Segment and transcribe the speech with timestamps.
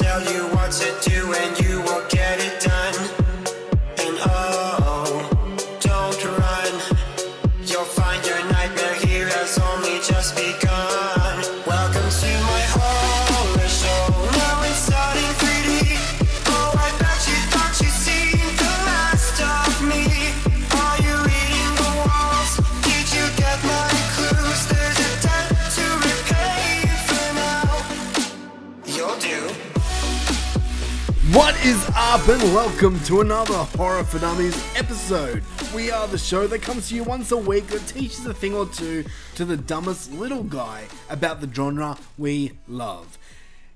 [0.00, 1.69] tell you what to do, and you
[32.10, 35.44] up, and welcome to another Horror for Dummies episode.
[35.72, 38.52] We are the show that comes to you once a week that teaches a thing
[38.52, 39.04] or two
[39.36, 43.16] to the dumbest little guy about the genre we love.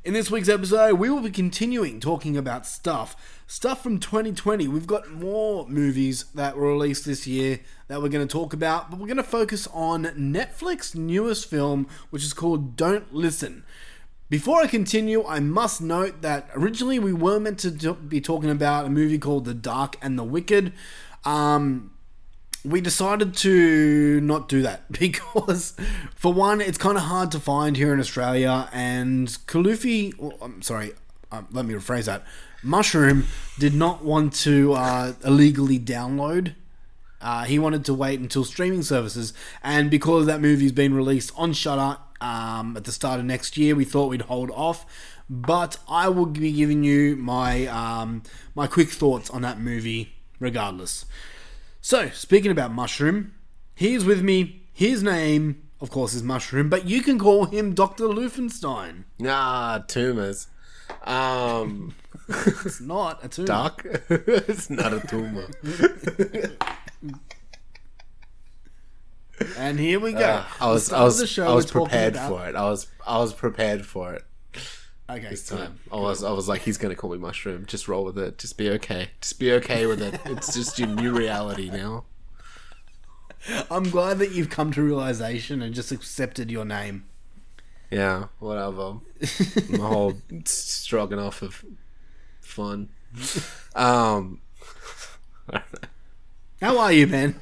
[0.02, 3.14] In this week's episode, we will be continuing talking about stuff.
[3.46, 4.66] Stuff from 2020.
[4.66, 8.91] We've got more movies that were released this year that we're going to talk about,
[8.91, 13.62] but we're going to focus on Netflix's newest film, which is called Don't Listen.
[14.30, 18.86] Before I continue, I must note that originally we were meant to be talking about
[18.86, 20.72] a movie called The Dark and the Wicked.
[21.25, 21.92] Um,
[22.64, 25.77] we decided to not do that because,
[26.14, 30.62] for one, it's kind of hard to find here in Australia, and Kalufi, oh, I'm
[30.62, 30.94] sorry,
[31.31, 32.25] um, let me rephrase that.
[32.62, 33.27] Mushroom
[33.59, 36.55] did not want to uh, illegally download
[37.25, 41.55] uh, he wanted to wait until streaming services, and because that movie's been released on
[41.55, 44.84] Shudder um, at the start of next year, we thought we'd hold off.
[45.28, 48.22] But I will be giving you my um,
[48.54, 51.06] my quick thoughts on that movie, regardless.
[51.80, 53.32] So, speaking about Mushroom,
[53.74, 54.62] he's with me.
[54.72, 59.04] His name, of course, is Mushroom, but you can call him Doctor Lufenstein.
[59.26, 60.48] Ah, tumors.
[61.04, 61.94] Um,
[62.28, 63.47] It's not a tumor.
[63.47, 63.84] duck.
[64.08, 65.47] it's not a tumor.
[69.56, 70.21] And here we go.
[70.21, 72.55] Uh, I was, The I was, show, I was prepared about- for it.
[72.55, 74.25] I was, I was prepared for it
[75.11, 75.78] Okay, this time.
[75.93, 77.67] I was, I was like, he's gonna call me mushroom.
[77.67, 78.39] Just roll with it.
[78.39, 79.11] Just be okay.
[79.21, 80.19] Just be okay with it.
[80.25, 82.05] It's just your new reality now.
[83.71, 87.05] I'm glad that you've come to realization and just accepted your name.
[87.91, 89.01] Yeah, whatever.
[89.69, 90.15] My whole
[90.47, 91.62] struggling off of
[92.41, 92.89] fun.
[93.77, 94.41] Um,
[96.62, 97.39] How are you, man?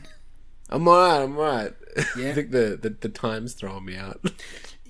[0.68, 1.22] I'm alright.
[1.22, 1.74] I'm alright.
[2.16, 2.30] Yeah.
[2.30, 4.20] I think the, the the time's throwing me out.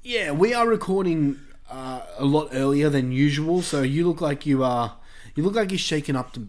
[0.04, 1.38] Yeah, we are recording
[1.70, 4.96] uh, a lot earlier than usual, so you look like you are.
[5.36, 6.48] You look like you're shaken up to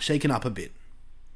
[0.00, 0.72] shaken up a bit.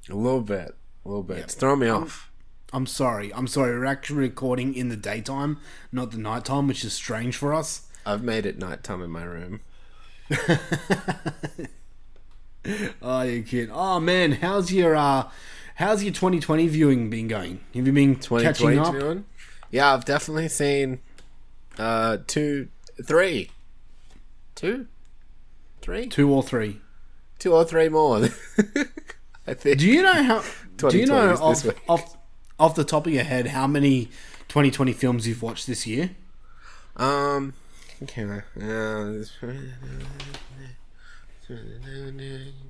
[0.09, 0.75] A little bit.
[1.05, 1.39] A little bit.
[1.41, 2.31] It's throwing me off.
[2.73, 3.35] I'm sorry.
[3.35, 3.79] I'm sorry.
[3.79, 5.59] We're actually recording in the daytime,
[5.93, 7.83] not the nighttime, which is strange for us.
[8.07, 9.61] I've made it nighttime in my room.
[13.01, 13.71] Oh, you kid.
[13.73, 15.29] Oh man, how's your uh,
[15.79, 17.61] how's your 2020 viewing been going?
[17.75, 18.95] Have you been 2020 catching up?
[18.95, 19.25] viewing?
[19.71, 21.01] Yeah, I've definitely seen
[21.79, 22.69] uh two
[23.03, 23.51] three.
[24.55, 24.87] Two?
[25.81, 26.09] Three?
[26.09, 26.81] Two or three?
[27.39, 28.17] Two or three more.
[29.47, 29.79] I think.
[29.79, 30.43] Do you know how?
[30.77, 32.17] Do you know off, off
[32.59, 34.07] off the top of your head how many
[34.49, 36.11] 2020 films you've watched this year?
[36.97, 37.55] Um
[38.03, 38.25] okay.
[38.61, 39.23] Uh,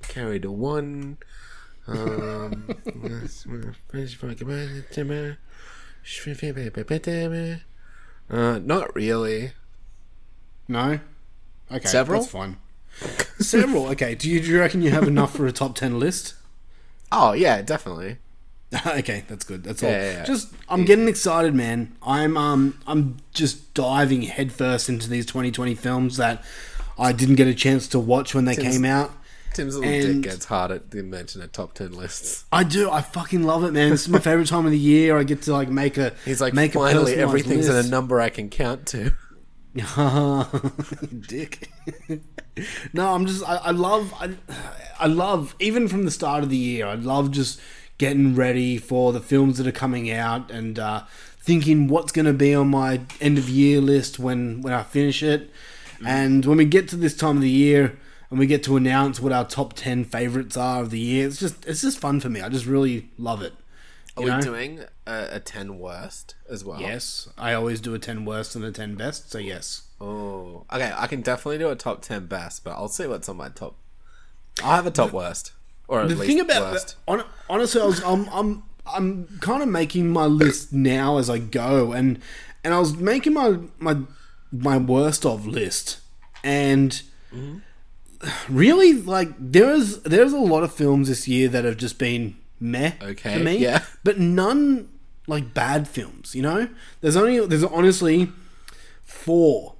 [0.02, 1.16] carry one.
[1.88, 2.76] Um
[8.30, 9.52] uh, not really.
[10.68, 11.00] No.
[11.70, 12.20] Okay, Several?
[12.20, 12.56] That's fine.
[13.38, 13.86] Several.
[13.88, 14.14] Okay.
[14.14, 16.34] Do you, do you reckon you have enough for a top ten list?
[17.10, 18.18] Oh yeah, definitely.
[18.86, 19.64] okay, that's good.
[19.64, 19.90] That's all.
[19.90, 20.24] Yeah, yeah, yeah.
[20.24, 21.96] Just I'm getting excited, man.
[22.02, 26.44] I'm um I'm just diving headfirst into these 2020 films that
[26.98, 29.12] I didn't get a chance to watch when they Tim's- came out.
[29.54, 32.44] Tim's a little And- dick gets hard at the mention of top ten lists.
[32.52, 32.90] I do.
[32.90, 33.90] I fucking love it, man.
[33.90, 35.18] This is my favorite time of the year.
[35.18, 38.20] I get to like make a He's like, make a finally, everything's in a number
[38.20, 39.12] I can count to.
[41.26, 41.70] dick.
[42.92, 44.30] no, I'm just I, I love I,
[44.98, 46.86] I love even from the start of the year.
[46.86, 47.60] I love just
[47.98, 51.04] getting ready for the films that are coming out and uh,
[51.40, 55.22] thinking what's going to be on my end of year list when when I finish
[55.22, 55.50] it.
[56.06, 57.98] And when we get to this time of the year
[58.30, 61.38] and we get to announce what our top ten favorites are of the year, it's
[61.38, 62.40] just it's just fun for me.
[62.40, 63.54] I just really love it.
[64.16, 64.40] Are we know?
[64.40, 66.80] doing a, a ten worst as well?
[66.80, 69.30] Yes, I always do a ten worst and a ten best.
[69.30, 69.82] So yes.
[70.00, 70.92] Oh, okay.
[70.96, 73.76] I can definitely do a top ten best, but I'll see what's on my top.
[74.62, 75.52] I'll have a top worst,
[75.86, 76.96] or at The least thing about worst.
[77.06, 81.38] hon- honestly, I was I'm I'm I'm kind of making my list now as I
[81.38, 82.18] go, and
[82.64, 83.98] and I was making my my
[84.50, 86.00] my worst of list,
[86.42, 86.90] and
[87.32, 87.58] mm-hmm.
[88.48, 92.92] Really like there's there's a lot of films this year that have just been meh
[93.02, 93.84] Okay, for me, yeah.
[94.04, 94.88] but none
[95.26, 96.34] like bad films.
[96.34, 96.68] You know,
[97.00, 98.30] there's only there's honestly
[99.04, 99.74] four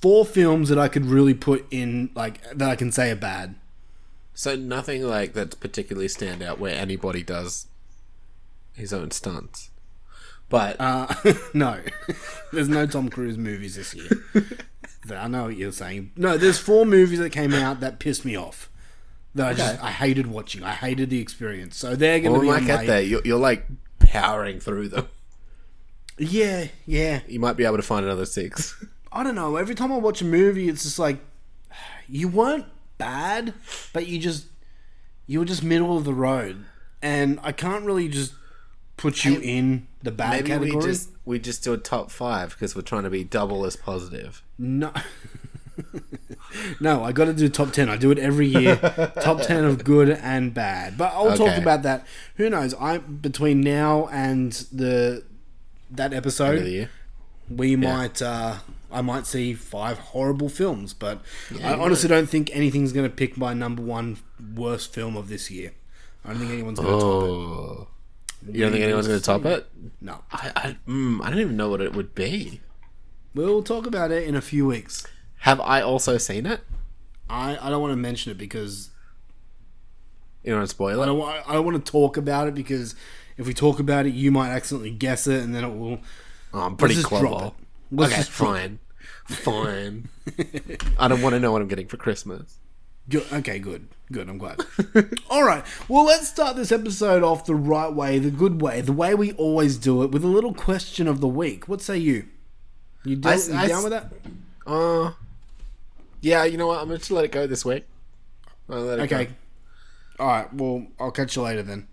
[0.00, 3.54] four films that I could really put in like that I can say are bad.
[4.34, 7.66] So nothing like that's particularly stand out where anybody does
[8.74, 9.70] his own stunts.
[10.48, 11.12] But Uh,
[11.54, 11.80] no,
[12.52, 14.08] there's no Tom Cruise movies this year.
[15.10, 16.12] I know what you're saying.
[16.16, 18.68] No, there's four movies that came out that pissed me off.
[19.34, 19.82] That I just Okay.
[19.86, 20.64] I hated watching.
[20.64, 21.76] I hated the experience.
[21.76, 23.02] So they're gonna we be like on my- there.
[23.02, 23.66] You're, you're like
[24.00, 25.08] powering through them.
[26.18, 27.20] Yeah, yeah.
[27.28, 28.84] You might be able to find another six.
[29.12, 29.56] I don't know.
[29.56, 31.18] Every time I watch a movie, it's just like
[32.08, 32.66] you weren't
[32.98, 33.54] bad,
[33.92, 34.46] but you just
[35.26, 36.64] you were just middle of the road,
[37.00, 38.32] and I can't really just
[38.98, 40.76] put you in the bad Maybe category.
[40.76, 43.76] we just we just do a top five because we're trying to be double as
[43.76, 44.42] positive.
[44.58, 44.92] No.
[46.80, 47.88] no, I got to do top 10.
[47.88, 48.76] I do it every year.
[49.22, 50.98] top 10 of good and bad.
[50.98, 52.06] But I'll talk about that.
[52.36, 52.74] Who knows?
[52.74, 55.24] I between now and the
[55.90, 56.88] that episode,
[57.48, 58.56] we might uh
[58.90, 61.20] I might see five horrible films, but
[61.62, 64.18] I you honestly don't think anything's going to pick my number one
[64.54, 65.72] worst film of this year.
[66.24, 67.88] I don't think anyone's going to top it.
[68.46, 69.66] You don't think anyone's going to top it?
[70.00, 70.22] No.
[70.32, 72.60] I I, mm, I don't even know what it would be.
[73.34, 75.06] We'll talk about it in a few weeks.
[75.40, 76.60] Have I also seen it?
[77.28, 78.90] I, I don't want to mention it because
[80.42, 81.06] You don't want to spoil I it.
[81.06, 82.94] don't, wa- I don't want to talk about it because
[83.36, 86.00] if we talk about it, you might accidentally guess it, and then it will.
[86.54, 87.52] Oh, I'm pretty clever.
[87.90, 88.78] Let's Okay, fine,
[89.26, 90.08] fine.
[90.98, 92.58] I don't want to know what I'm getting for Christmas.
[93.08, 93.26] Good.
[93.32, 94.28] Okay, good, good.
[94.28, 94.60] I'm glad.
[95.30, 95.64] All right.
[95.88, 99.32] Well, let's start this episode off the right way, the good way, the way we
[99.32, 101.68] always do it, with a little question of the week.
[101.68, 102.26] What say you?
[103.04, 104.12] You, do, I you I down with that?
[104.66, 105.12] Uh,
[106.20, 106.44] yeah.
[106.44, 106.80] You know what?
[106.80, 107.84] I'm going to let it go this week.
[108.66, 109.24] Let it Okay.
[109.26, 109.32] go.
[110.24, 110.52] All right.
[110.52, 111.88] Well, I'll catch you later then.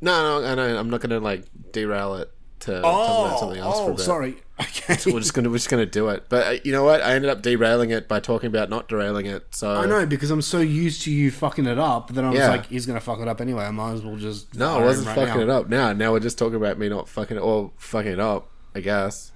[0.00, 0.78] No, no, I know.
[0.78, 3.96] I'm not going to like derail it to talk about something else for a oh,
[3.96, 4.04] bit.
[4.04, 4.36] sorry.
[4.60, 4.96] Okay.
[5.12, 6.24] We're just gonna we're just gonna do it.
[6.28, 7.00] But uh, you know what?
[7.00, 9.54] I ended up derailing it by talking about not derailing it.
[9.54, 12.38] So I know because I'm so used to you fucking it up that I was
[12.40, 12.48] Yeah.
[12.48, 13.62] like, he's gonna fuck it up anyway.
[13.62, 14.56] I might as well just.
[14.56, 15.68] No, I wasn't fucking it up.
[15.68, 18.50] Now, now we're just talking about me not fucking it or fucking it up.
[18.74, 19.30] I guess.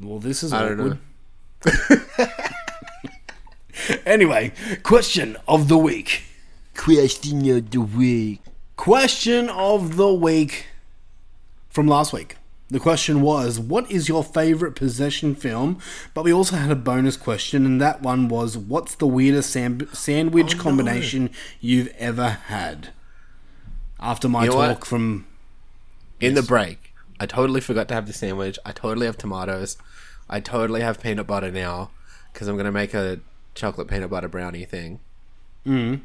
[0.00, 0.98] Well, this is I don't know.
[4.04, 4.52] Anyway,
[4.82, 6.22] question of the week.
[6.74, 8.40] Question of the week.
[8.76, 10.66] Question of the week
[11.76, 12.36] from last week.
[12.70, 15.78] The question was, What is your favorite possession film?
[16.14, 19.86] But we also had a bonus question, and that one was, What's the weirdest sam-
[19.92, 20.62] sandwich Oh, no.
[20.62, 21.30] combination
[21.60, 22.88] you've ever had?
[24.00, 24.86] After my You know talk what?
[24.86, 25.26] from.
[26.18, 28.58] In the break, I totally forgot to have the sandwich.
[28.64, 29.76] I totally have tomatoes.
[30.30, 31.90] I totally have peanut butter now
[32.32, 33.20] because I'm gonna make a
[33.54, 35.00] chocolate peanut butter brownie thing.
[35.66, 36.00] Mm.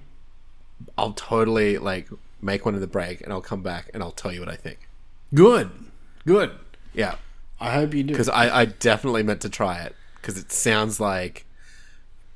[0.97, 2.09] I'll totally like
[2.41, 4.55] make one in the break, and I'll come back and I'll tell you what I
[4.57, 4.79] think.
[5.33, 5.71] Good.
[6.25, 6.51] Good.
[6.93, 7.15] Yeah,
[7.59, 8.13] I hope you do.
[8.13, 11.45] because I, I definitely meant to try it because it sounds like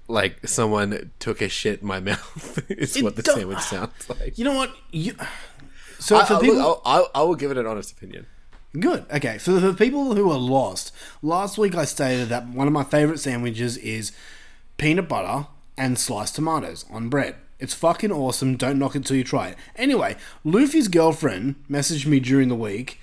[0.07, 2.63] like someone took a shit in my mouth.
[2.71, 4.37] is It what the do- sandwich sounds like.
[4.37, 4.71] You know what?
[4.91, 5.13] You.
[5.99, 6.81] So I, for I, people.
[6.85, 8.27] I'll, I will give it an honest opinion.
[8.79, 9.05] Good.
[9.11, 9.37] Okay.
[9.37, 13.19] So for people who are lost, last week I stated that one of my favorite
[13.19, 14.11] sandwiches is
[14.77, 15.47] peanut butter
[15.77, 17.35] and sliced tomatoes on bread.
[17.59, 18.57] It's fucking awesome.
[18.57, 19.57] Don't knock it till you try it.
[19.75, 22.99] Anyway, Luffy's girlfriend messaged me during the week,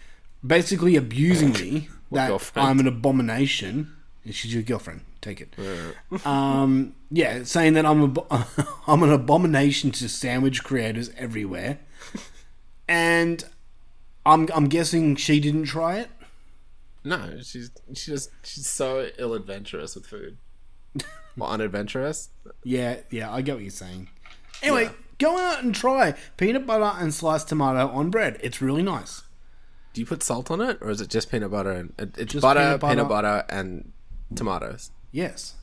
[0.47, 2.69] basically abusing me that girlfriend?
[2.69, 3.93] I'm an abomination.
[4.31, 5.01] She's your girlfriend.
[5.21, 5.55] Take it.
[6.27, 8.47] um, yeah, saying that I'm a,
[8.87, 11.79] I'm an abomination to sandwich creators everywhere,
[12.89, 13.45] and
[14.27, 16.11] I'm I'm guessing she didn't try it.
[17.05, 20.39] No, she's she's just she's so ill adventurous with food.
[21.37, 22.29] Well, unadventurous.
[22.63, 24.09] Yeah, yeah, I get what you're saying.
[24.63, 24.91] Anyway, Yeah.
[25.19, 28.39] go out and try peanut butter and sliced tomato on bread.
[28.43, 29.23] It's really nice.
[29.93, 32.33] Do you put salt on it, or is it just peanut butter and it- it's
[32.33, 33.29] Just butter, peanut peanut butter.
[33.29, 33.93] butter, and
[34.35, 34.91] tomatoes?
[35.11, 35.55] Yes.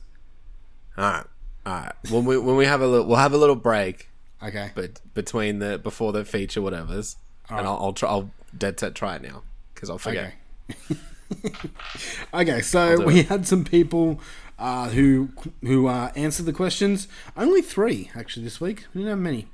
[0.96, 1.26] All right,
[1.66, 1.92] all right.
[2.10, 4.08] When we when we have a little, we'll have a little break,
[4.42, 4.70] Okay.
[4.74, 7.16] but between the before the feature, whatever's,
[7.48, 9.42] and I'll I'll, try, I'll dead set try it now
[9.74, 10.34] because I'll forget.
[10.70, 11.00] Okay.
[12.34, 13.28] okay, so we it.
[13.28, 14.20] had some people
[14.60, 15.30] uh, who
[15.62, 17.08] who uh, answered the questions.
[17.36, 18.86] Only three actually this week.
[18.94, 19.48] We didn't have many.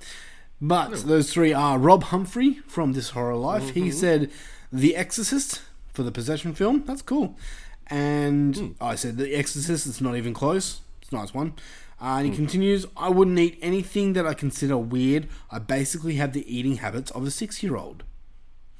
[0.61, 3.71] But those three are Rob Humphrey from This Horror Life.
[3.71, 4.31] He said
[4.73, 5.61] The Exorcist
[5.93, 6.85] for the possession film.
[6.87, 7.37] That's cool.
[7.89, 9.87] And I said The Exorcist.
[9.87, 10.81] It's not even close.
[11.03, 11.55] It's a nice one.
[12.01, 15.29] Uh, and he continues, I wouldn't eat anything that I consider weird.
[15.51, 18.05] I basically have the eating habits of a six-year-old.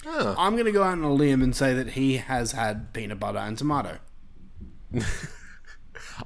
[0.07, 0.35] Oh.
[0.39, 3.19] I'm going to go out on a limb and say that he has had peanut
[3.19, 3.99] butter and tomato.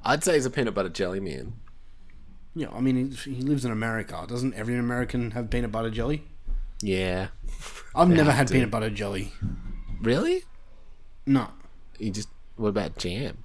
[0.04, 1.54] I'd say he's a peanut butter jelly man.
[2.54, 4.24] Yeah, I mean, he, he lives in America.
[4.28, 6.24] Doesn't every American have peanut butter jelly?
[6.82, 7.28] Yeah.
[7.94, 8.54] I've never have had to.
[8.54, 9.32] peanut butter jelly.
[10.00, 10.44] Really?
[11.26, 11.48] No.
[11.98, 13.38] You just what about jam?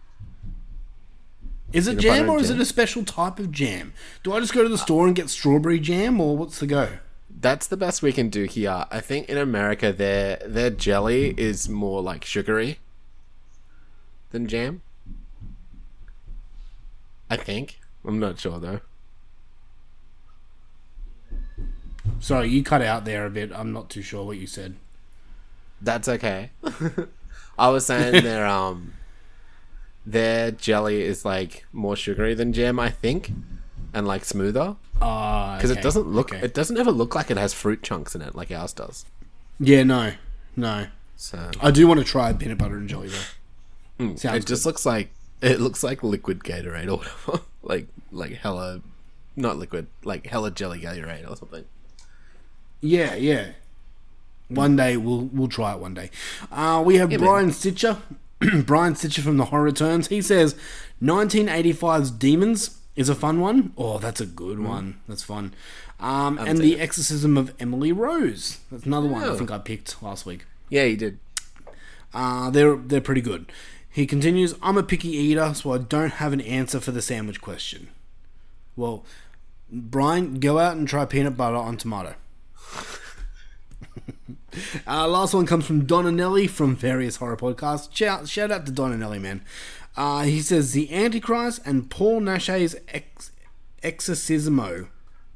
[1.74, 2.60] Is it Peanut jam butter or is jam?
[2.60, 3.94] it a special type of jam?
[4.24, 7.00] Do I just go to the store and get strawberry jam or what's the go?
[7.30, 8.86] That's the best we can do here.
[8.90, 12.80] I think in America their their jelly is more like sugary
[14.32, 14.82] than jam.
[17.30, 17.80] I think.
[18.06, 18.82] I'm not sure though.
[22.20, 23.52] Sorry, you cut out there a bit.
[23.52, 24.76] I'm not too sure what you said.
[25.82, 26.52] That's okay.
[27.58, 28.94] I was saying their um
[30.06, 33.32] their jelly is like more sugary than jam, I think,
[33.94, 36.46] and like smoother Uh, because it doesn't look okay.
[36.46, 39.06] it doesn't ever look like it has fruit chunks in it like ours does.
[39.60, 40.14] Yeah, no.
[40.56, 40.88] No.
[41.16, 44.06] So I do want to try peanut butter and jelly though.
[44.06, 45.12] mm, it just looks like
[45.46, 47.44] it looks like liquid Gatorade or whatever.
[47.64, 48.82] like like hella
[49.36, 51.66] not liquid, like hella jelly Gatorade or something.
[52.82, 53.52] Yeah, yeah.
[54.48, 56.12] One day we'll we'll try it one day.
[56.52, 57.20] Uh, we have man.
[57.20, 57.98] Brian Stitcher.
[58.66, 60.08] Brian Stitcher from The Horror Returns.
[60.10, 60.56] He says
[61.02, 63.74] 1985's Demons is a fun one.
[63.78, 65.00] Oh, that's a good one.
[65.08, 65.54] That's fun.
[66.00, 68.60] Um, and The Exorcism of Emily Rose.
[68.72, 69.38] That's another one I Oh.
[69.38, 70.46] think I picked last week.
[70.70, 71.20] Yeah, you did.
[72.14, 73.52] Uh, they're they're pretty good.
[73.96, 77.40] He continues, I'm a picky eater, so I don't have an answer for the sandwich
[77.40, 77.88] question.
[78.76, 79.06] Well,
[79.72, 82.16] Brian, go out and try peanut butter on tomato.
[84.86, 87.88] Our last one comes from Don Donanelli from various horror podcasts.
[87.96, 89.46] Shout, shout out to Don Donanelli, man.
[89.96, 93.32] Uh, he says The Antichrist and Paul Naschy's ex-
[93.82, 94.90] Exorcismo.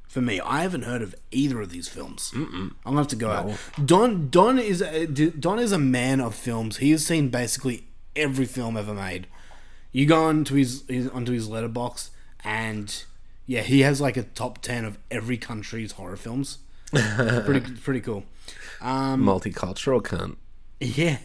[0.10, 2.34] For me, I haven't heard of either of these films.
[2.36, 3.52] I'm gonna have to go out.
[3.86, 6.78] Don Don is a, Don is a man of films.
[6.78, 7.86] He has seen basically
[8.20, 9.28] every film ever made.
[9.92, 12.12] You go onto his, his onto his letterbox,
[12.44, 13.04] and
[13.48, 16.60] yeah, he has like a top ten of every country's horror films.
[16.92, 18.24] pretty pretty cool.
[18.82, 20.36] Um, Multicultural cunt.
[20.80, 21.18] Yeah.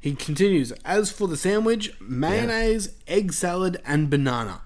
[0.00, 0.72] He continues.
[0.84, 4.62] As for the sandwich, mayonnaise, egg salad, and banana.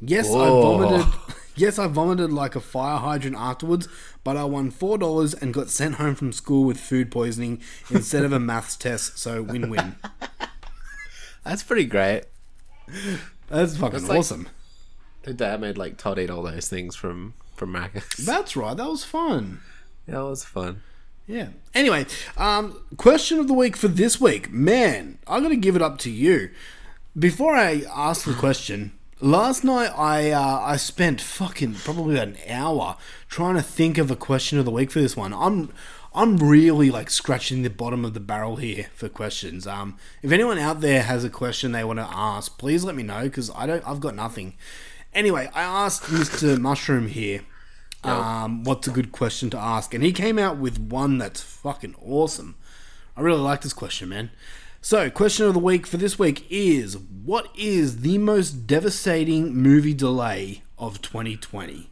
[0.00, 1.06] Yes, I vomited.
[1.56, 3.86] Yes, I vomited like a fire hydrant afterwards,
[4.24, 7.60] but I won four dollars and got sent home from school with food poisoning
[7.90, 9.18] instead of a maths test.
[9.18, 9.96] So win-win.
[11.44, 12.24] That's pretty great.
[13.48, 14.48] That's fucking like- awesome.
[15.22, 18.24] The dad made like Todd eat all those things from from Macca's.
[18.24, 18.76] That's right.
[18.76, 19.60] That was fun.
[20.08, 20.82] Yeah, that was fun.
[21.26, 21.48] Yeah.
[21.74, 22.06] Anyway,
[22.38, 24.50] um, question of the week for this week.
[24.50, 26.50] Man, I'm to give it up to you.
[27.18, 32.36] Before I ask the question, last night I uh, I spent fucking probably about an
[32.48, 32.96] hour
[33.28, 35.34] trying to think of a question of the week for this one.
[35.34, 35.70] I'm
[36.12, 39.66] I'm really like scratching the bottom of the barrel here for questions.
[39.66, 43.02] Um, if anyone out there has a question they want to ask, please let me
[43.02, 43.86] know because I don't.
[43.86, 44.54] I've got nothing.
[45.14, 46.58] Anyway, I asked Mr.
[46.58, 47.42] Mushroom here
[48.02, 49.92] um, what's a good question to ask?
[49.94, 52.56] And he came out with one that's fucking awesome.
[53.16, 54.30] I really like this question, man.
[54.80, 59.92] So, question of the week for this week is What is the most devastating movie
[59.92, 61.90] delay of 2020?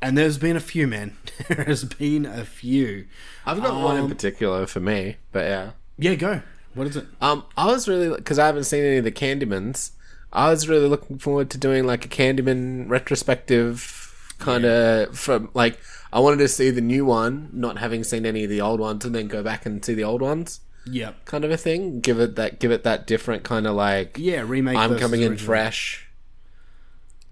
[0.00, 1.16] And there's been a few, man.
[1.48, 3.06] there has been a few.
[3.44, 5.70] I've got one in Um, particular for me, but yeah.
[5.98, 6.42] Yeah, go.
[6.74, 7.06] What is it?
[7.20, 9.90] Um, I was really because I haven't seen any of the Candymans.
[10.32, 14.04] I was really looking forward to doing like a Candyman retrospective
[14.38, 15.80] kind of from like
[16.12, 19.04] I wanted to see the new one, not having seen any of the old ones,
[19.04, 22.00] and then go back and see the old ones, Yeah, kind of a thing.
[22.00, 24.76] Give it that, give it that different kind of like Yeah, remake.
[24.76, 25.46] I'm coming in original.
[25.46, 26.08] fresh,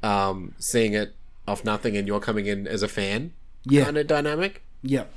[0.02, 1.14] um, seeing it
[1.46, 3.32] off nothing, and you're coming in as a fan,
[3.64, 3.84] Yeah.
[3.84, 4.62] kind of dynamic.
[4.82, 5.12] Yep.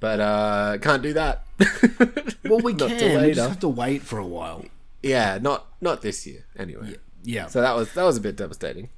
[0.00, 1.44] But uh, can't do that.
[2.44, 3.20] Well, we can.
[3.22, 4.64] We just have to wait for a while.
[5.02, 6.96] Yeah, not not this year anyway.
[7.22, 7.48] Yeah.
[7.48, 8.88] So that was that was a bit devastating.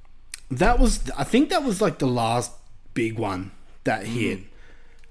[0.52, 2.52] That was, I think that was like the last
[2.94, 3.50] big one
[3.84, 4.40] that hit.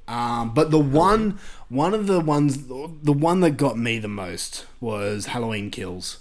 [0.08, 1.38] Um, but the one,
[1.70, 6.20] one of the ones, the one that got me the most was Halloween Kills.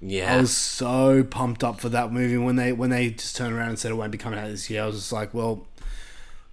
[0.00, 0.34] Yeah.
[0.34, 3.70] I was so pumped up for that movie when they when they just turned around
[3.70, 4.82] and said it won't be coming out this year.
[4.82, 5.66] I was just like, well,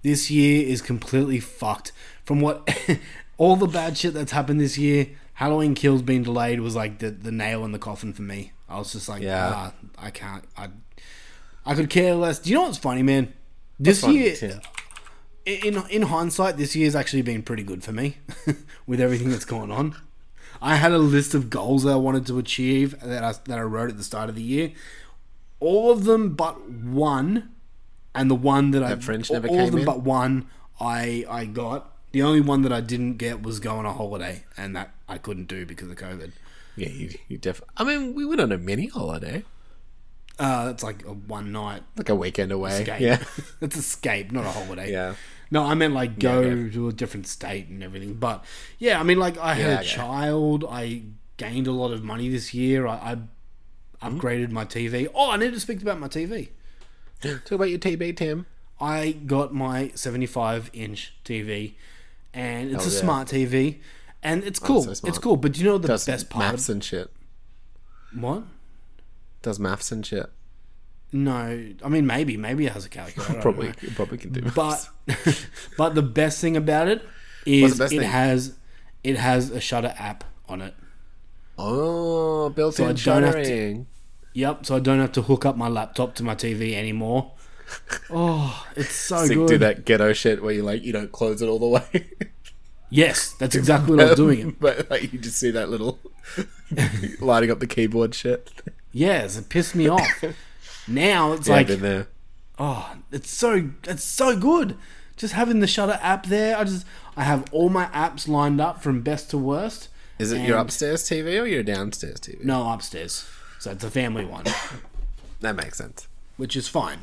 [0.01, 1.91] this year is completely fucked.
[2.25, 2.67] From what
[3.37, 7.09] all the bad shit that's happened this year, Halloween Kills being delayed was like the
[7.11, 8.51] the nail in the coffin for me.
[8.69, 9.51] I was just like, Yeah.
[9.53, 10.45] ah, I can't.
[10.57, 10.69] I
[11.65, 12.39] I could care less.
[12.39, 13.33] Do you know what's funny, man?
[13.79, 14.61] This funny, year, Tim?
[15.45, 18.17] in in hindsight, this year's actually been pretty good for me
[18.87, 19.95] with everything that's going on.
[20.63, 23.61] I had a list of goals that I wanted to achieve that I, that I
[23.63, 24.71] wrote at the start of the year.
[25.59, 27.51] All of them but one,
[28.15, 29.85] and the one that, I French never all of them in?
[29.85, 30.47] but one
[30.79, 31.89] I I got.
[32.13, 35.17] The only one that I didn't get was go on a holiday, and that I
[35.17, 36.31] couldn't do because of COVID.
[36.75, 37.73] Yeah, you, you definitely.
[37.77, 39.43] I mean, we went on a mini holiday,
[40.39, 42.81] Uh, it's like a one night like a weekend away.
[42.81, 43.01] escape.
[43.01, 43.23] Yeah,
[43.61, 44.91] it's escape, not a holiday.
[44.91, 45.15] yeah.
[45.53, 48.15] No, I meant like go Yeah, to a different state and everything.
[48.15, 48.43] But
[48.79, 50.65] yeah, I mean, like I had Yeah, a child.
[50.67, 51.03] I
[51.37, 52.87] gained a lot of money this year.
[52.87, 53.13] I, I
[54.07, 54.17] Hmm?
[54.19, 55.07] upgraded my TV.
[55.13, 56.49] Oh, I need to speak about my TV.
[57.21, 58.47] Talk about your TV, Tim.
[58.81, 61.75] I got my 75 inch TV,
[62.33, 63.01] and it's Hell a yeah.
[63.01, 63.79] smart TV,
[64.23, 64.81] and it's cool.
[64.83, 65.37] so it's cool.
[65.37, 66.53] But do you know the Does best part?
[66.53, 67.11] maths and shit.
[68.13, 68.43] What?
[69.43, 70.29] Does maths and shit.
[71.13, 73.39] No, I mean maybe, maybe it has a calculator.
[73.41, 74.41] Probably, probably can do.
[74.55, 74.89] but
[75.77, 77.05] but the best thing about it
[77.45, 78.01] is it thing?
[78.01, 78.55] has
[79.03, 80.73] it has a Shudder app on it.
[81.57, 83.87] oh, built-in I to- shuttering.
[84.35, 87.31] Yep, so I don't have to hook up my laptop to my TV anymore.
[88.09, 89.47] Oh, it's so So you good.
[89.47, 92.07] do that ghetto shit where you like you don't close it all the way.
[92.89, 94.49] Yes, that's exactly what I'm doing.
[94.49, 94.59] It.
[94.59, 95.97] but like you just see that little
[97.19, 98.51] lighting up the keyboard shit.
[98.91, 100.23] Yes, it pissed me off.
[100.87, 102.07] Now it's Yeah, like there.
[102.59, 104.75] oh, it's so it's so good.
[105.15, 106.85] Just having the Shudder app there, I just
[107.15, 109.89] I have all my apps lined up from best to worst.
[110.19, 112.43] Is it your upstairs TV or your downstairs TV?
[112.43, 113.25] No, upstairs.
[113.59, 114.43] So it's a family one,
[115.41, 116.07] That makes sense.
[116.37, 116.99] which is fine.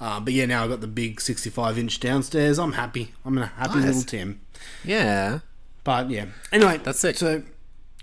[0.00, 2.58] Uh, but yeah, now I've got the big 65 inch downstairs.
[2.58, 3.12] I'm happy.
[3.24, 3.84] I'm a happy Nice.
[3.86, 4.40] little Tim.
[4.84, 5.40] Yeah.
[5.84, 6.26] But yeah.
[6.50, 7.16] Anyway, That's it.
[7.16, 7.42] So,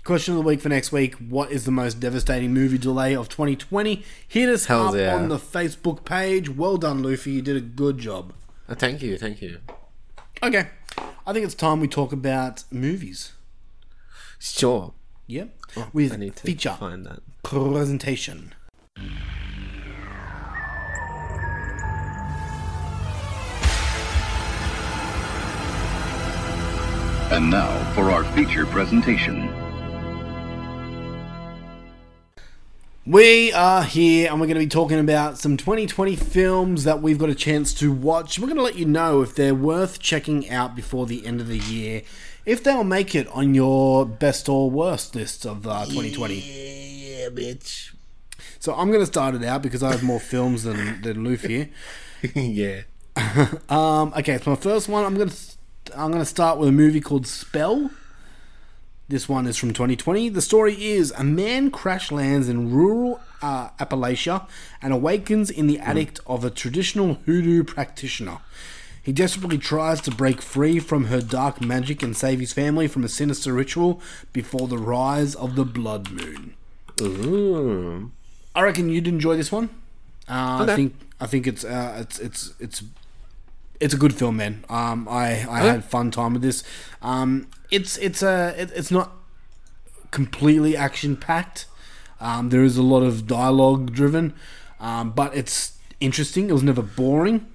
[0.04, 3.28] question of the week for next week: What is the most devastating movie delay of
[3.28, 4.04] 2020?
[4.26, 5.14] Hit us Hells up yeah.
[5.14, 6.48] on the Facebook page.
[6.48, 7.32] Well done, Luffy.
[7.32, 8.32] You did a good job.
[8.68, 9.58] Uh, thank you, thank you.
[10.42, 10.68] Okay,
[11.26, 13.32] I think it's time we talk about movies.
[14.38, 14.94] Sure.
[15.26, 15.54] Yep.
[15.76, 17.20] I With need to feature find that.
[17.42, 18.54] presentation.
[27.30, 29.69] And now for our feature presentation.
[33.10, 37.18] We are here and we're going to be talking about some 2020 films that we've
[37.18, 38.38] got a chance to watch.
[38.38, 41.48] We're going to let you know if they're worth checking out before the end of
[41.48, 42.02] the year,
[42.46, 46.34] if they'll make it on your best or worst list of uh, 2020.
[46.36, 47.92] Yeah, bitch.
[48.60, 51.72] So I'm going to start it out because I have more films than, than Luffy.
[52.36, 52.82] yeah.
[53.68, 55.36] Um, okay, so my first one, I'm going to
[55.96, 57.90] I'm going to start with a movie called Spell.
[59.10, 60.28] This one is from 2020.
[60.28, 64.46] The story is a man crash lands in rural uh, Appalachia
[64.80, 68.38] and awakens in the attic of a traditional hoodoo practitioner.
[69.02, 73.02] He desperately tries to break free from her dark magic and save his family from
[73.02, 74.00] a sinister ritual
[74.32, 76.54] before the rise of the blood moon.
[77.02, 78.12] Ooh.
[78.54, 79.70] I reckon you'd enjoy this one.
[80.28, 82.84] Uh, I think I think it's uh, it's it's it's
[83.80, 84.64] it's a good film, man.
[84.68, 86.62] Um, I I had fun time with this.
[87.02, 89.12] Um, it's it's a it, it's not
[90.10, 91.66] completely action packed.
[92.20, 94.34] Um, there is a lot of dialogue driven,
[94.78, 96.50] um, but it's interesting.
[96.50, 97.46] It was never boring.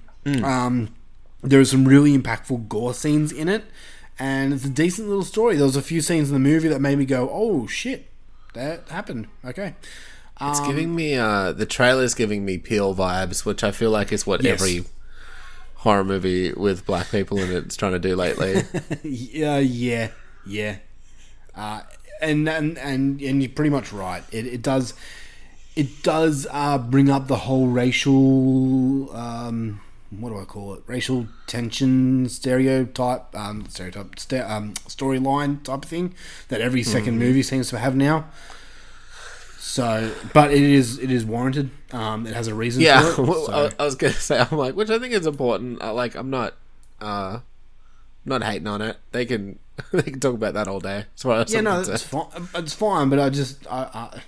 [0.43, 0.89] Um,
[1.43, 3.63] there are some really impactful gore scenes in it,
[4.17, 5.55] and it's a decent little story.
[5.55, 8.07] There was a few scenes in the movie that made me go, "Oh shit,
[8.55, 9.75] that happened." Okay.
[10.41, 14.11] It's Um, giving me uh the trailer's giving me Peele vibes, which I feel like
[14.11, 14.59] is what Yes.
[14.59, 14.83] every
[15.85, 18.63] horror movie with black people in it's trying to do lately.
[19.03, 20.09] Yeah, yeah,
[20.45, 20.77] yeah.
[21.55, 21.81] Uh,
[22.21, 24.23] and and and and you're pretty much right.
[24.31, 24.93] It, it does
[25.75, 30.83] it does uh, bring up the whole racial um, what do I call it?
[30.87, 36.15] Racial tension stereotype um, stereotype st- um, storyline type of thing
[36.47, 38.25] that every 2nd movie seems to have now.
[39.67, 41.71] So, but it is it is warranted.
[41.91, 42.83] Um, it has a reason.
[42.83, 45.11] yeah, for it, well, so- I, I was gonna say I'm like, which I think
[45.13, 45.81] is important.
[45.81, 46.53] I, like, I'm not,
[47.01, 47.39] uh,
[48.25, 48.97] not hating on it.
[49.11, 49.57] They can,
[49.91, 50.99] they can talk about that all day.
[51.09, 52.27] That's what I was Yeah, no, it's fine.
[52.53, 54.21] It's fine, but I just, I, I,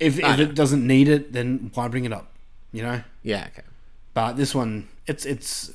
[0.00, 2.32] if if it doesn't need it, then why bring it up?
[2.72, 3.02] You know.
[3.22, 3.66] yeah, okay.
[4.14, 5.70] But this one, it's it's.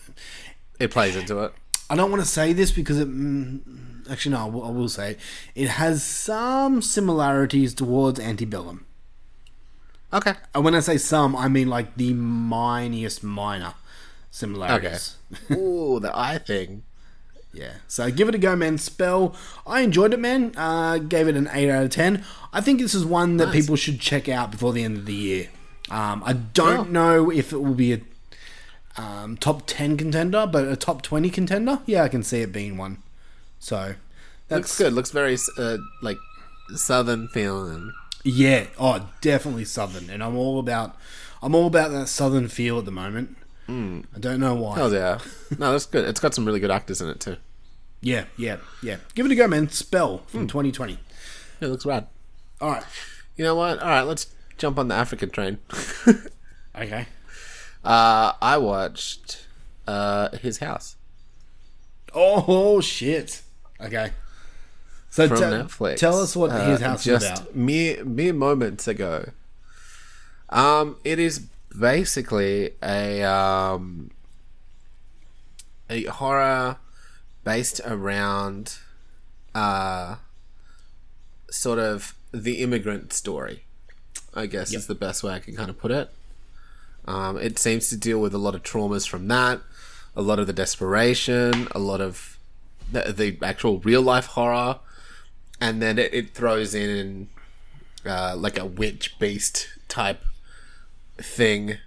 [0.80, 1.54] It plays into it.
[1.88, 3.08] I don't want to say this because it.
[3.08, 5.18] Mm, actually, no, I will, I will say
[5.56, 5.68] it.
[5.70, 8.86] has some similarities towards Antebellum.
[10.14, 10.34] Okay.
[10.54, 13.74] And when I say some, I mean like the miniest minor
[14.32, 15.16] similarities.
[15.52, 15.56] Okay.
[15.60, 16.84] Ooh, the eye thing.
[17.54, 17.76] Yeah.
[17.88, 18.78] So give it a go, man.
[18.78, 19.36] Spell.
[19.66, 20.54] I enjoyed it, man.
[20.58, 22.24] Uh, gave it an 8 out of 10.
[22.54, 23.56] I think this is one that Nice.
[23.56, 25.48] people should check out before the end of the year.
[25.90, 26.92] Um, I don't Oh.
[26.92, 28.02] know if it will be a,
[28.98, 31.80] um, top ten contender, but a top twenty contender.
[31.86, 32.98] Yeah, I can see it being one.
[33.66, 33.96] So
[34.48, 34.94] that's Looks good.
[34.94, 36.20] Looks very uh, like
[36.76, 37.94] southern feeling.
[38.24, 40.96] Yeah, oh, definitely southern, and I'm all about,
[41.42, 43.38] I'm all about that southern feel at the moment.
[43.68, 44.76] I don't know why.
[44.76, 45.18] Hell yeah.
[45.58, 46.08] No, that's good.
[46.08, 47.38] It's got some really good actors in it too.
[48.02, 48.98] Yeah, yeah, yeah.
[49.16, 49.68] Give it a go, man.
[49.70, 51.00] Spell from 2020.
[51.60, 52.06] It looks rad.
[52.62, 52.84] All right.
[53.36, 53.80] You know what?
[53.80, 54.28] All right, let's
[54.60, 55.58] jump on the African train.
[56.78, 57.08] Okay.
[57.86, 59.48] uh, I watched
[59.88, 60.98] uh, his house
[62.16, 63.42] Oh shit.
[63.82, 64.12] Okay.
[65.10, 65.98] So from te- Netflix.
[65.98, 67.56] tell us what uh, his house just is about.
[67.56, 69.30] Mere mere moments ago.
[70.50, 71.40] Um, it is
[71.78, 74.12] basically a um
[75.90, 76.78] a horror
[77.44, 78.78] based around
[79.54, 80.16] uh
[81.50, 83.64] sort of the immigrant story.
[84.34, 86.10] I guess is the best way I can kind of put it.
[87.06, 89.62] Um, it seems to deal with a lot of traumas from that,
[90.16, 92.35] a lot of the desperation, a lot of
[92.92, 94.80] the, the actual real life horror,
[95.60, 97.30] and then it, it throws in
[98.06, 100.24] uh, like a witch beast type
[101.18, 101.78] thing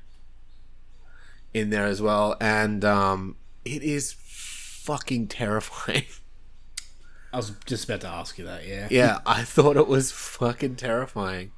[1.54, 6.04] in there as well, and um, it is fucking terrifying.
[7.32, 8.66] I was just about to ask you that.
[8.66, 8.88] Yeah.
[8.90, 11.52] yeah, I thought it was fucking terrifying.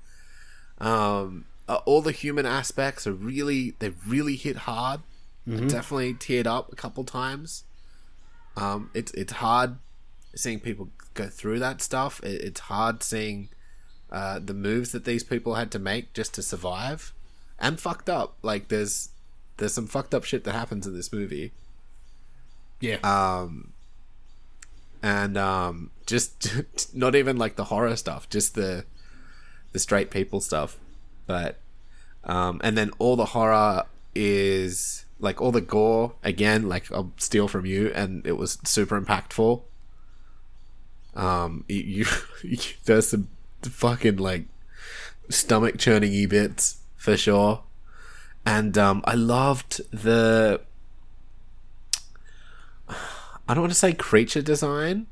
[0.78, 5.00] Um, uh, all the human aspects are really they really hit hard.
[5.48, 7.64] I definitely teared up a couple times.
[8.56, 9.76] Um, it's it's hard
[10.34, 12.20] seeing people go through that stuff.
[12.22, 13.48] It, it's hard seeing
[14.10, 17.12] uh, the moves that these people had to make just to survive,
[17.58, 18.36] and fucked up.
[18.42, 19.10] Like there's
[19.56, 21.52] there's some fucked up shit that happens in this movie
[22.80, 22.96] Yeah.
[23.02, 23.72] Um.
[25.02, 26.52] And um, just
[26.94, 28.84] not even like the horror stuff, just the
[29.72, 30.76] the straight people stuff.
[31.26, 31.58] But
[32.24, 33.84] um, and then all the horror
[34.14, 36.68] is like all the gore again.
[36.68, 39.62] Like I'll steal from you, and it was super impactful.
[41.14, 42.06] Um, you,
[42.42, 43.28] you there's some
[43.62, 44.44] fucking like
[45.28, 47.62] stomach churning y bits for sure,
[48.44, 50.60] and um, I loved the
[52.88, 55.06] I don't want to say creature design,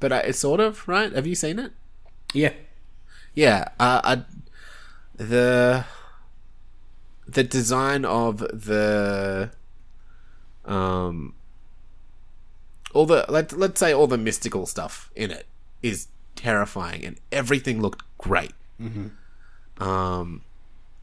[0.00, 1.12] but uh, it's sort of right.
[1.12, 1.72] Have you seen it?
[2.32, 2.52] yeah.
[3.34, 4.22] Yeah, uh, I,
[5.16, 5.86] the
[7.26, 9.50] the design of the
[10.64, 11.34] um
[12.92, 15.46] all the let let's say all the mystical stuff in it
[15.82, 18.52] is terrifying, and everything looked great.
[19.78, 20.42] Um,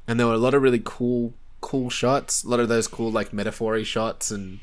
[0.07, 2.43] and there were a lot of really cool cool shots.
[2.43, 4.59] A lot of those cool like metaphory shots and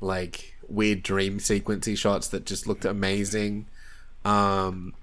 [0.00, 3.66] like weird dream sequency shots that just looked amazing.
[4.24, 4.94] Um,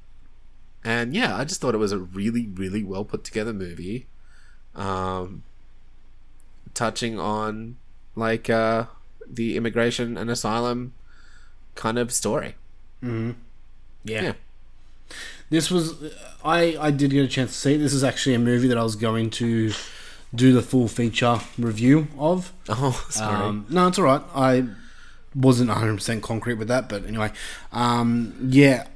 [0.84, 4.08] and yeah, I just thought it was a really, really well put together movie.
[4.76, 5.44] Um,
[6.78, 7.76] touching on
[8.16, 8.86] like uh,
[9.28, 10.94] the immigration and asylum
[11.76, 12.56] kind of story.
[13.04, 13.34] Yeah.
[14.04, 14.34] Yeah.
[15.50, 15.96] This was
[16.44, 17.74] I I did get a chance to see.
[17.76, 17.78] it.
[17.80, 19.72] This is actually a movie that I was going to
[20.36, 22.54] do the full feature review of.
[22.70, 23.36] Oh, sorry.
[23.46, 24.22] Um, no, it's all right.
[24.36, 24.66] I
[25.34, 27.32] wasn't 100% concrete with that, but anyway.
[27.72, 28.88] Um, yeah,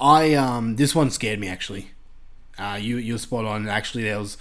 [0.00, 1.90] I um, this one scared me actually.
[2.58, 3.68] Uh, you you're spot on.
[3.68, 4.38] Actually, there was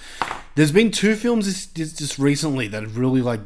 [0.55, 3.41] there's been two films this, this just recently that have really like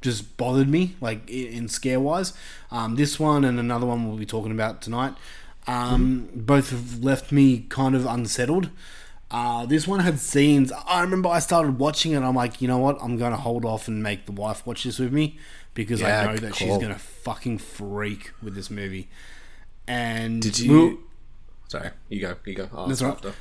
[0.00, 2.32] just bothered me like in, scare wise.
[2.70, 5.14] Um, this one and another one we'll be talking about tonight.
[5.66, 8.70] Um, both have left me kind of unsettled.
[9.30, 10.72] Uh, this one had scenes.
[10.86, 12.22] I remember I started watching it.
[12.22, 12.98] I'm like, you know what?
[13.00, 15.38] I'm going to hold off and make the wife watch this with me
[15.74, 19.08] because Yeah, I know that she's going to fucking freak with this movie.
[19.86, 21.04] And Did you?
[21.68, 22.36] Sorry, you go.
[22.44, 22.68] You go.
[22.74, 23.12] I'll That's right.
[23.12, 23.32] after.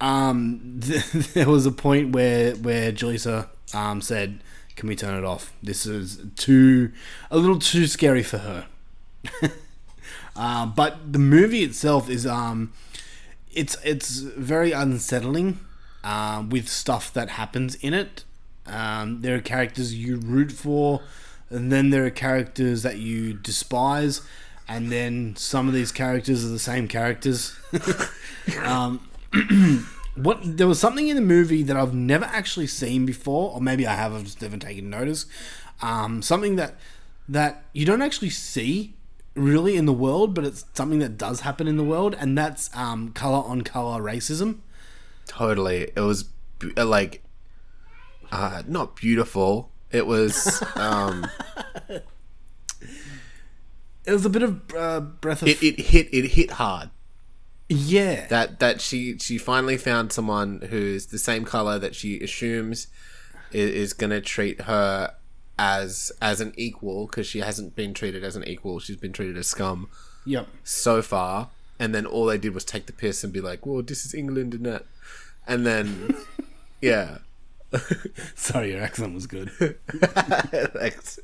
[0.00, 0.60] Um,
[1.34, 4.40] there was a point where where Julissa um said,
[4.76, 5.52] "Can we turn it off?
[5.62, 6.92] This is too
[7.30, 8.66] a little too scary for her."
[10.36, 12.72] uh, but the movie itself is um,
[13.52, 15.60] it's it's very unsettling
[16.02, 18.24] uh, with stuff that happens in it.
[18.66, 21.02] Um, there are characters you root for,
[21.50, 24.22] and then there are characters that you despise,
[24.68, 27.56] and then some of these characters are the same characters.
[28.62, 29.00] um,
[30.14, 33.86] what there was something in the movie that I've never actually seen before, or maybe
[33.86, 35.26] I have, I've just never taken notice.
[35.82, 36.76] Um, something that
[37.28, 38.94] that you don't actually see
[39.34, 42.70] really in the world, but it's something that does happen in the world, and that's
[42.76, 44.58] um, color on color racism.
[45.26, 45.90] Totally.
[45.96, 46.26] It was
[46.76, 47.22] uh, like
[48.30, 49.70] uh not beautiful.
[49.90, 51.26] It was um
[54.06, 56.90] It was a bit of uh, breath of it, it hit it hit hard.
[57.68, 62.88] Yeah, That that she she finally found someone who's the same color that she assumes
[63.52, 65.14] is, is going to treat her
[65.58, 68.80] as as an equal because she hasn't been treated as an equal.
[68.80, 69.88] She's been treated as scum
[70.26, 70.48] Yep.
[70.62, 71.48] so far,
[71.78, 74.14] and then all they did was take the piss and be like, "Well, this is
[74.14, 74.84] England and that,"
[75.46, 76.14] and then
[76.82, 77.18] yeah.
[78.36, 79.50] Sorry, your accent was good.
[79.88, 81.18] Thanks.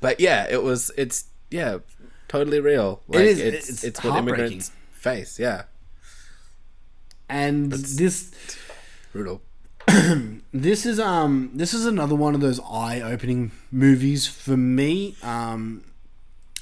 [0.00, 0.92] But yeah, it was.
[0.96, 1.78] It's yeah,
[2.28, 3.00] totally real.
[3.08, 5.38] Like, is, It's, it's it's, what immigrants face.
[5.38, 5.64] Yeah,
[7.28, 8.30] And this
[9.12, 9.42] brutal.
[10.52, 15.16] this is um this is another one of those eye-opening movies for me.
[15.22, 15.84] Um,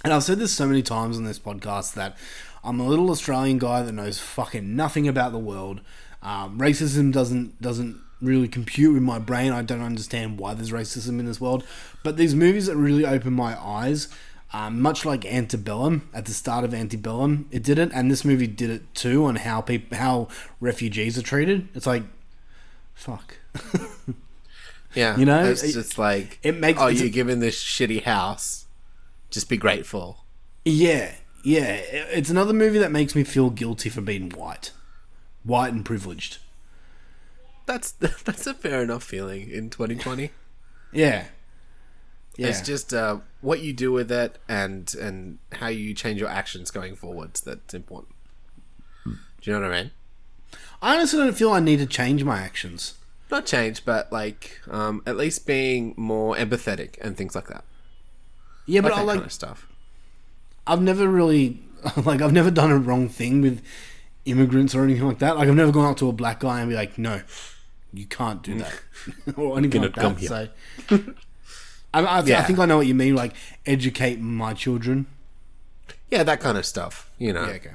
[0.05, 2.17] and I've said this so many times on this podcast that
[2.63, 5.81] I'm a little Australian guy that knows fucking nothing about the world.
[6.23, 9.53] Um, racism doesn't doesn't really compute with my brain.
[9.53, 11.65] I don't understand why there's racism in this world.
[12.03, 14.09] But these movies that really open my eyes,
[14.57, 18.47] um, much like Antebellum at the start of Antebellum, it did it, and this movie
[18.47, 20.29] did it too on how people how
[20.61, 21.69] refugees are treated.
[21.75, 22.05] It's like,
[22.95, 23.37] fuck.
[24.95, 28.65] Yeah, You know, it's it- just like it makes- Oh, you're given this shitty house.
[29.31, 30.25] Just be grateful.
[30.65, 31.13] Yeah,
[31.45, 31.81] yeah.
[32.19, 34.71] It's another movie that makes me feel guilty for being white,
[35.45, 36.39] white and privileged.
[37.67, 37.91] That's
[38.25, 40.31] that's a fair enough feeling in 2020.
[40.93, 41.27] Yeah,
[42.37, 42.49] yeah.
[42.49, 46.71] It's just uh, what you do with it and and how you change your actions
[46.71, 48.15] going forwards that's important.
[49.05, 49.91] Do you know what I mean?
[50.83, 52.95] I honestly don't feel I need to change my actions.
[53.31, 57.65] Not change, but like um, at least being more empathetic and things like that.
[58.67, 59.17] Yeah, but Like I that like.
[59.17, 59.67] kind of stuff.
[60.67, 61.61] I've never really
[62.05, 63.63] like I've never done a wrong thing with
[64.25, 65.37] immigrants or anything like that.
[65.37, 67.23] Like I've never gone up to a black guy and be like, "No,
[67.93, 68.81] you can't do that,"
[69.37, 70.21] or anything like that.
[70.21, 70.49] So.
[71.97, 72.45] I, I, I Yeah.
[72.45, 73.15] think I know what you mean.
[73.15, 73.33] Like
[73.65, 75.07] educate my children.
[76.11, 77.11] Yeah, that kind of stuff.
[77.19, 77.71] You know, Yeah, okay.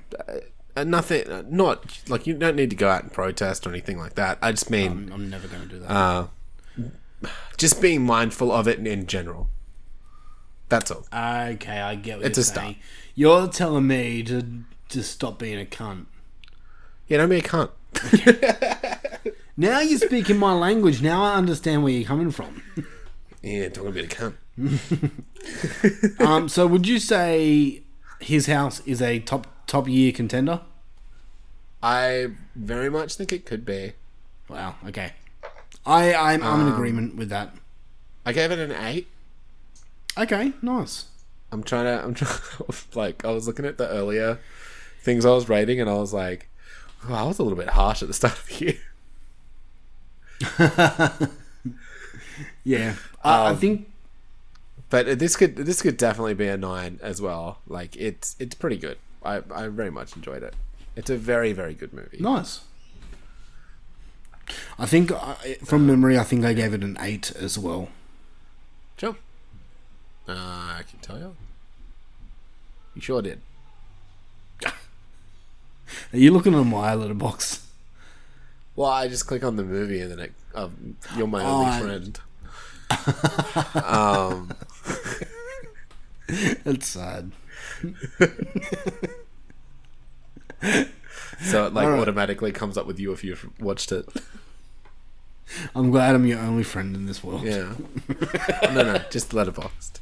[0.75, 1.27] uh, uh, nothing.
[1.27, 4.37] Uh, not like you don't need to go out and protest or anything like that.
[4.41, 5.91] I just mean I'm, I'm never going to do that.
[5.91, 6.27] uh,
[7.57, 9.49] just being mindful of it in, in general.
[10.69, 11.05] That's all.
[11.13, 12.75] Okay, I get what It's you're a start.
[13.15, 14.45] You're telling me to
[14.89, 16.05] to stop being a cunt.
[17.07, 17.71] Yeah, don't be a cunt.
[19.57, 21.01] Now you're speaking my language.
[21.01, 22.63] Now I understand where you're coming from.
[23.41, 24.35] Yeah, don't want to be a cunt.
[26.19, 27.81] Um, so would you say
[28.19, 30.61] his house is a top top year contender?
[31.81, 33.93] I very much think it could be.
[34.47, 34.75] Wow.
[34.87, 35.13] Okay.
[35.83, 37.55] I I'm, I'm Um, in agreement with that.
[38.23, 39.07] I gave it an eight.
[40.15, 40.53] Okay.
[40.61, 41.05] Nice.
[41.51, 42.03] I'm trying to.
[42.03, 42.37] I'm trying.
[42.93, 44.37] like I was looking at the earlier
[45.01, 46.49] things I was rating, and I was like,
[47.09, 48.77] oh, I was a little bit harsh at the start of the year.
[52.63, 52.95] Yeah.
[53.23, 53.87] I, I think
[54.89, 57.59] But this could this could definitely be a nine as well.
[57.67, 58.97] Like it's it's pretty good.
[59.23, 60.55] I I very much enjoyed it.
[60.95, 62.17] It's a very very good movie.
[62.19, 62.61] nice.
[64.77, 67.87] I think I, from memory, I think I gave it an eight as well.
[68.97, 69.15] Sure.
[70.27, 71.35] Uh, I can tell you.
[72.95, 73.39] You sure did.
[74.65, 74.73] Are
[76.11, 77.65] you looking on my letterbox?
[78.75, 81.65] Well, I just click on the movie and then it, um, you're my Oh, only
[81.71, 82.19] I- friend.
[83.75, 84.51] Um,
[86.63, 87.31] That's sad.
[91.41, 91.99] so it like Alright.
[92.01, 94.07] automatically comes up with you if you've watched it.
[95.75, 97.43] I'm glad I'm your only friend in this world.
[97.43, 97.73] Yeah.
[98.63, 99.99] no, no, just Letterboxd.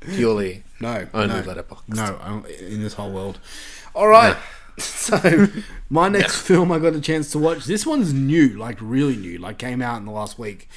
[0.00, 1.88] Purely No, only no, Letterboxd.
[1.88, 3.38] no, I'm- in this whole world.
[3.94, 4.36] All right.
[4.76, 5.46] So
[5.88, 7.64] my next film I got a chance to watch.
[7.64, 10.68] This one's new, like really new, like came out in the last week.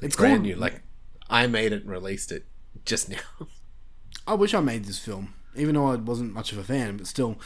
[0.00, 0.42] It's brand called.
[0.46, 0.56] new.
[0.56, 0.80] Like
[1.32, 2.44] I made it and released it
[2.84, 3.16] just now.
[4.26, 7.06] I wish I made this film, even though I wasn't much of a fan, but
[7.06, 7.40] still.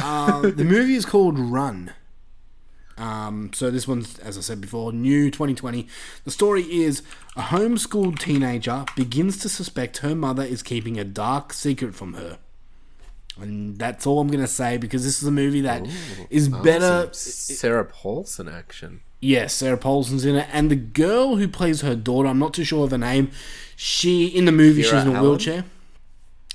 [0.00, 1.92] Uh, the movie is called Run.
[2.96, 5.88] Um, so this one's, as I said before, new 2020.
[6.24, 7.02] The story is
[7.36, 12.38] a homeschooled teenager begins to suspect her mother is keeping a dark secret from her.
[13.40, 15.86] And that's all I'm going to say because this is a movie that
[16.30, 17.08] is better.
[17.12, 19.00] Sarah Paulson action.
[19.24, 22.64] Yes, Sarah Paulson's in it, and the girl who plays her daughter, I'm not too
[22.64, 23.30] sure of her name.
[23.76, 25.22] She in the movie, she's in a Allen?
[25.22, 25.64] wheelchair.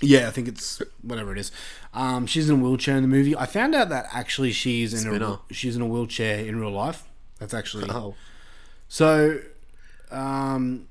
[0.01, 1.49] Yeah, I think it's whatever it is.
[1.93, 3.37] Um, she's in a wheelchair in the movie.
[3.37, 5.39] I found out that actually she's in Spinner.
[5.49, 7.05] a she's in a wheelchair in real life.
[7.39, 8.15] That's actually Oh,
[8.89, 9.39] so.
[10.11, 10.87] Um,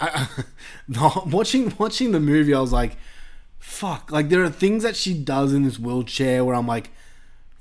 [0.00, 0.28] I,
[1.26, 2.96] watching watching the movie, I was like,
[3.60, 6.90] "Fuck!" Like there are things that she does in this wheelchair where I'm like,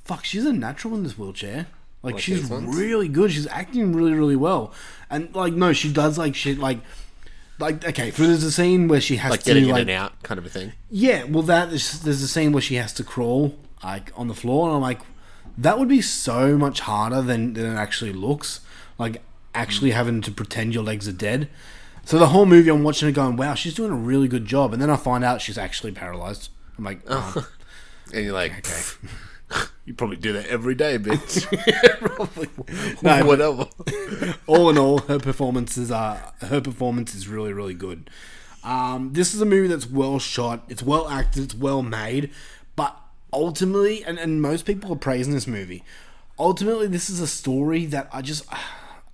[0.04, 1.68] "Fuck!" She's a natural in this wheelchair.
[2.08, 3.32] Like, Like she's really good.
[3.32, 4.74] She's acting really really well.
[5.10, 6.80] And like no, she does like shit like.
[7.60, 10.22] Like okay, for there's a scene where she has like to getting in and out,
[10.22, 10.74] kind of a thing.
[10.92, 14.36] yeah, well, that there's, there's a scene where she has to crawl like on the
[14.36, 15.02] floor, and I'm like,
[15.58, 18.60] that would be so much harder than, than it actually looks.
[19.00, 19.24] Like
[19.56, 19.98] actually hmm.
[19.98, 21.50] having to pretend your legs are dead.
[22.06, 24.72] So the whole movie, I'm watching it going, wow, she's doing a really good job.
[24.72, 26.50] And then I find out she's actually paralyzed.
[26.78, 27.48] I'm like, oh, oh.
[28.14, 28.66] And you're like,
[29.86, 31.46] you probably do that every day, bitch.
[32.00, 32.50] probably.
[33.02, 33.68] No, Whatever.
[34.48, 38.10] all in all, her performances are her performance is really, really good.
[38.64, 42.32] Um, this is a movie that's well shot, it's well acted, it's well made,
[42.76, 42.98] but
[43.32, 45.84] ultimately, and, and most people are praising this movie.
[46.38, 48.46] Ultimately, this is a story that I just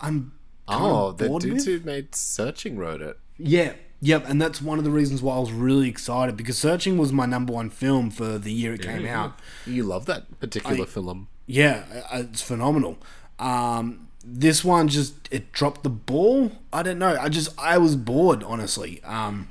[0.00, 0.32] I'm
[0.66, 1.64] Oh, the with.
[1.66, 3.18] who made Searching wrote it.
[3.36, 6.98] Yeah, yep, and that's one of the reasons why I was really excited because Searching
[6.98, 9.38] was my number one film for the year it came out.
[9.66, 11.28] You love that particular film.
[11.46, 12.98] Yeah, uh, it's phenomenal.
[13.38, 16.52] Um, this one just it dropped the ball.
[16.72, 17.16] I don't know.
[17.18, 19.02] I just I was bored, honestly.
[19.04, 19.50] Um,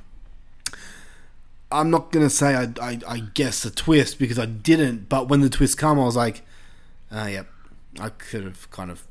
[1.70, 5.08] I'm not gonna say I, I I guessed the twist because I didn't.
[5.08, 6.42] But when the twist come, I was like,
[7.12, 7.46] uh, yep,
[8.00, 9.06] I could have kind of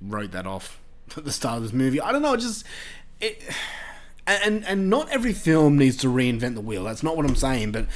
[0.00, 0.80] wrote that off
[1.16, 2.00] at the start of this movie.
[2.00, 2.34] I don't know.
[2.34, 2.64] it Just
[3.20, 3.42] it.
[4.26, 6.84] And and not every film needs to reinvent the wheel.
[6.84, 7.86] That's not what I'm saying, but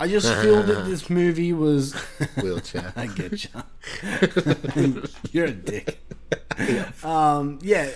[0.00, 1.94] I just feel that this movie was
[2.42, 2.92] Wheelchair.
[2.96, 5.02] I get you.
[5.32, 5.98] You're a dick.
[7.04, 7.90] Um, yeah,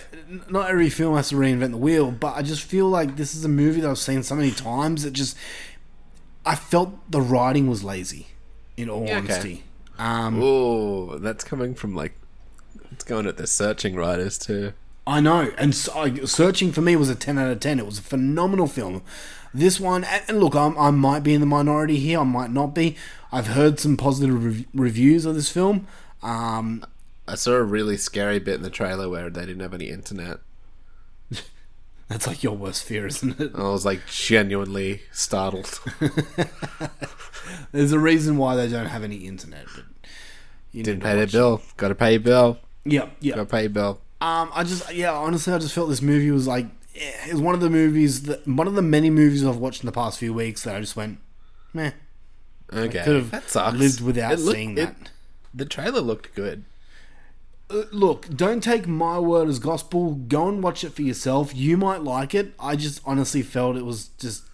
[0.48, 3.44] not every film has to reinvent the wheel, but I just feel like this is
[3.44, 5.04] a movie that I've seen so many times.
[5.04, 5.36] It just,
[6.46, 8.28] I felt the writing was lazy.
[8.76, 9.32] In all Yeah, okay.
[9.32, 9.64] honesty,
[9.98, 12.14] um, Oh, that's coming from like
[12.90, 14.72] it's going at the Searching writers too.
[15.06, 15.52] I know.
[15.58, 17.78] And so, I, searching for me was a ten out of ten.
[17.78, 19.02] It was a phenomenal film.
[19.54, 22.20] This one, and, and look, I'm, I might be in the minority here.
[22.20, 22.96] I might not be.
[23.30, 25.86] I've heard some positive rev- reviews of this film.
[26.22, 26.84] Um,
[27.26, 30.38] I saw a really scary bit in the trailer where they didn't have any internet.
[32.08, 33.52] that's like your worst fear, isn't it?
[33.54, 35.80] I was like genuinely startled.
[37.72, 39.84] There's a reason why they don't have any internet, but
[40.72, 41.60] you Didn't pay their bill.
[41.76, 42.58] Got to pay your bill.
[42.84, 43.36] Yep, yep.
[43.36, 44.00] Got to pay your bill.
[44.22, 47.42] Um, I just, yeah, honestly, I just felt this movie was like, eh, it was
[47.42, 50.18] one of the movies that, one of the many movies I've watched in the past
[50.18, 51.18] few weeks that I just went,
[51.74, 51.90] meh.
[52.72, 53.76] Okay, I Could have that sucks.
[53.76, 55.10] lived without looked- seeing it- that.
[55.52, 56.64] the trailer looked good.
[57.68, 60.14] Uh, Look, don't take my word as gospel.
[60.14, 61.54] Go and watch it for yourself.
[61.54, 62.54] You might like it.
[62.60, 64.44] I just honestly felt it was just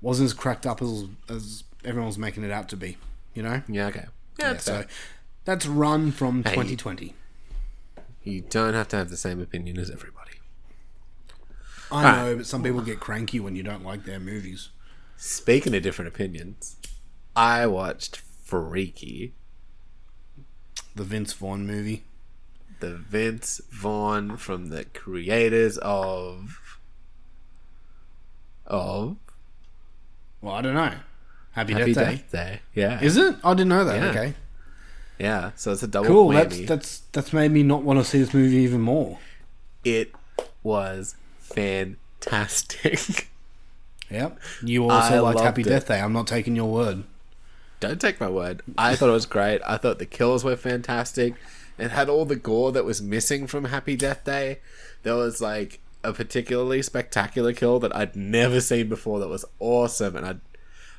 [0.00, 2.98] wasn't as cracked up as as everyone was making it out to be.
[3.34, 3.62] You know.
[3.68, 4.06] Yeah, okay.
[4.38, 4.84] Yeah, Yeah, so
[5.44, 7.14] that's Run from 2020.
[8.24, 10.32] You don't have to have the same opinion as everybody.
[11.90, 12.16] I Alright.
[12.16, 14.70] know, but some people get cranky when you don't like their movies.
[15.16, 16.76] Speaking of different opinions,
[17.36, 19.34] I watched Freaky,
[20.94, 22.04] The Vince Vaughn movie.
[22.80, 26.58] the Vince Vaughn from the creators of
[28.66, 29.16] of
[30.40, 30.94] Well, I don't know.
[31.52, 32.14] Happy, Happy Death Day.
[32.16, 32.60] Death Day.
[32.74, 33.36] Yeah, Is it?
[33.44, 33.96] I didn't know that.
[34.00, 34.08] Yeah.
[34.10, 34.34] Okay.
[35.18, 35.52] Yeah.
[35.56, 36.28] So it's a double Cool.
[36.30, 36.34] whammy.
[36.34, 39.18] That's that's that's made me not want to see this movie even more.
[39.84, 40.12] it
[40.62, 43.28] was fantastic.
[44.10, 44.38] Yep.
[44.62, 45.68] You also I liked Happy it.
[45.68, 45.98] Death Day.
[45.98, 47.04] I'm not taking your word.
[47.80, 48.60] Don't take my word.
[48.76, 49.62] I thought it was great.
[49.66, 51.32] I thought the kills were fantastic.
[51.78, 54.58] It had all the gore that was missing from Happy Death Day.
[55.02, 60.14] There was like a particularly spectacular kill that I'd never seen before that was awesome
[60.14, 60.34] and I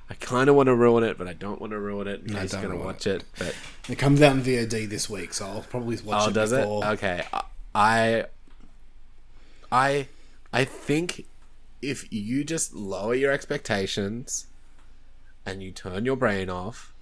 [0.10, 2.40] I kind of want to ruin it, but I don't want to ruin it No,
[2.40, 3.24] case going to watch it.
[3.40, 3.56] But
[3.90, 6.66] It comes out in VOD this week, so I'll probably watch oh, it does it?
[6.66, 7.26] Okay.
[7.74, 8.26] I
[9.72, 10.08] I
[10.52, 11.26] I think
[11.82, 14.48] if you just lower your expectations
[15.46, 16.94] and you turn your brain off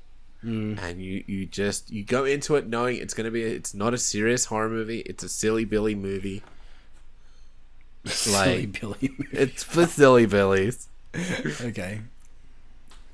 [0.42, 0.76] hmm.
[0.80, 3.94] and you you just you go into it knowing it's going to be it's not
[3.94, 6.42] a serious horror movie it's a silly billy movie
[8.06, 9.28] Silly like Billy movie.
[9.32, 10.88] it's for silly billies
[11.62, 12.02] Okay.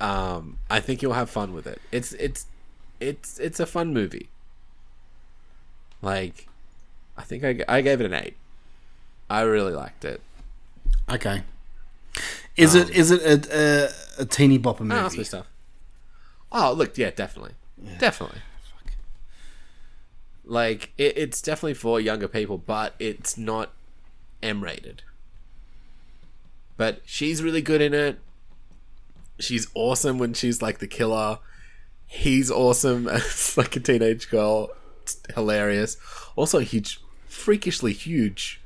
[0.00, 1.80] Um i think you'll have fun with it.
[1.92, 2.46] It's it's
[3.00, 4.28] it's it's a fun movie.
[6.02, 6.46] Like
[7.16, 8.34] i think I, I gave it an 8
[9.30, 10.20] i really liked it.
[11.10, 11.42] Okay.
[12.56, 15.18] Is Um, it is it a, a, a teeny bopper movie?
[15.18, 15.46] Me stuff.
[16.52, 17.52] Oh look yeah definitely.
[17.98, 18.40] Definitely.
[20.44, 23.72] Like it, it's definitely for younger people but it's not
[24.42, 25.02] m rated
[26.76, 28.18] but she's really good in it
[29.38, 31.38] she's awesome when she's like the killer.
[32.06, 34.70] He's awesome as like a teenage girl.
[35.02, 35.96] It's hilarious.
[36.36, 38.60] Also huge freakishly huge.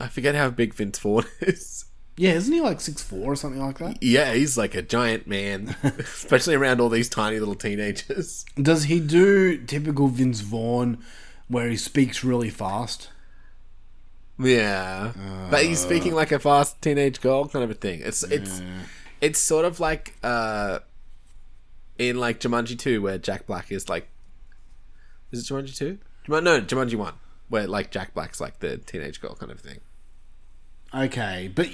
[0.00, 1.86] I forget how big vince vaughn is.
[2.16, 4.00] Yeah, isn't he like six four or something like that?
[4.00, 8.44] yeah he's like a giant man especially around all these tiny little teenagers.
[8.56, 10.98] Does he do typical Vince Vaughn,
[11.48, 13.08] where he speaks really fast?
[14.38, 15.12] Yeah,
[15.50, 18.00] but he's speaking like a fast teenage girl kind of a thing.
[18.02, 18.62] It's it's
[19.24, 20.78] it's sort of like uh
[21.98, 24.08] in like Jumanji two, where Jack Black is like,
[25.32, 25.98] is it Jumanji two?
[26.28, 27.14] No, Jumanji one,
[27.48, 29.80] where like Jack Black's like the teenage girl kind of thing.
[30.92, 31.68] okay, but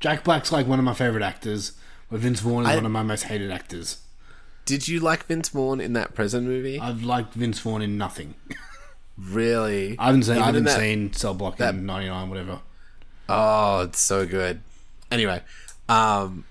[0.00, 1.72] Jack Black's like one of my favorite actors.
[2.10, 3.98] But Vince Vaughn is I- one of my most hated actors.
[4.64, 6.78] Did you like Vince Vaughn in that prison movie?
[6.78, 8.34] I've liked Vince Vaughn in nothing.
[9.18, 9.96] really?
[9.98, 10.34] I haven't seen.
[10.34, 12.60] I Even haven't that- seen Cell Block that- in '99, whatever.
[13.28, 14.60] Oh, it's so good.
[15.10, 15.42] Anyway,
[15.88, 16.44] um,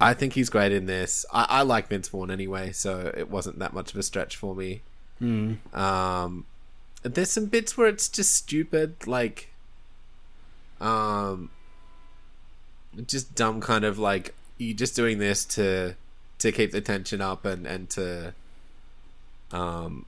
[0.00, 1.24] I think he's great in this.
[1.32, 4.54] I, I like Vince Vaughn anyway, so it wasn't that much of a stretch for
[4.54, 4.82] me.
[5.72, 6.44] Um,
[7.02, 9.50] there's some bits where it's just stupid, like,
[10.80, 11.50] um,
[13.06, 15.94] just dumb kind of like you just doing this to
[16.38, 18.34] to keep the tension up and and to
[19.52, 20.06] um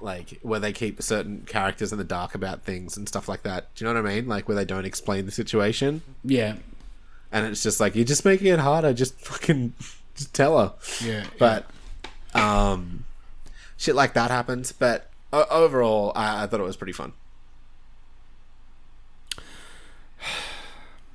[0.00, 3.74] like where they keep certain characters in the dark about things and stuff like that.
[3.74, 4.28] Do you know what I mean?
[4.28, 6.56] Like where they don't explain the situation Yeah,
[7.32, 8.92] and it's just like you're just making it harder.
[8.92, 9.74] Just fucking
[10.16, 10.72] just tell her.
[11.04, 11.24] yeah.
[11.38, 11.66] But
[12.34, 13.04] um,
[13.76, 14.72] shit like that happens.
[14.72, 17.12] But o- overall, I-, I thought it was pretty fun.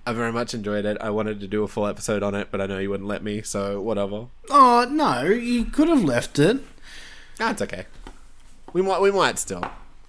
[0.06, 0.98] I very much enjoyed it.
[1.00, 3.24] I wanted to do a full episode on it, but I know you wouldn't let
[3.24, 4.28] me, so whatever.
[4.50, 6.58] oh no, you could have left it.
[7.38, 7.86] That's okay.
[8.74, 9.64] We might, we might still.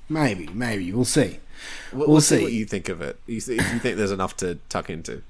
[0.08, 1.38] Maybe, maybe we'll see.
[1.92, 2.38] We'll, We'll see.
[2.38, 2.42] see.
[2.42, 3.20] what you think of it.
[3.26, 5.22] You see, if you think there's enough to tuck into.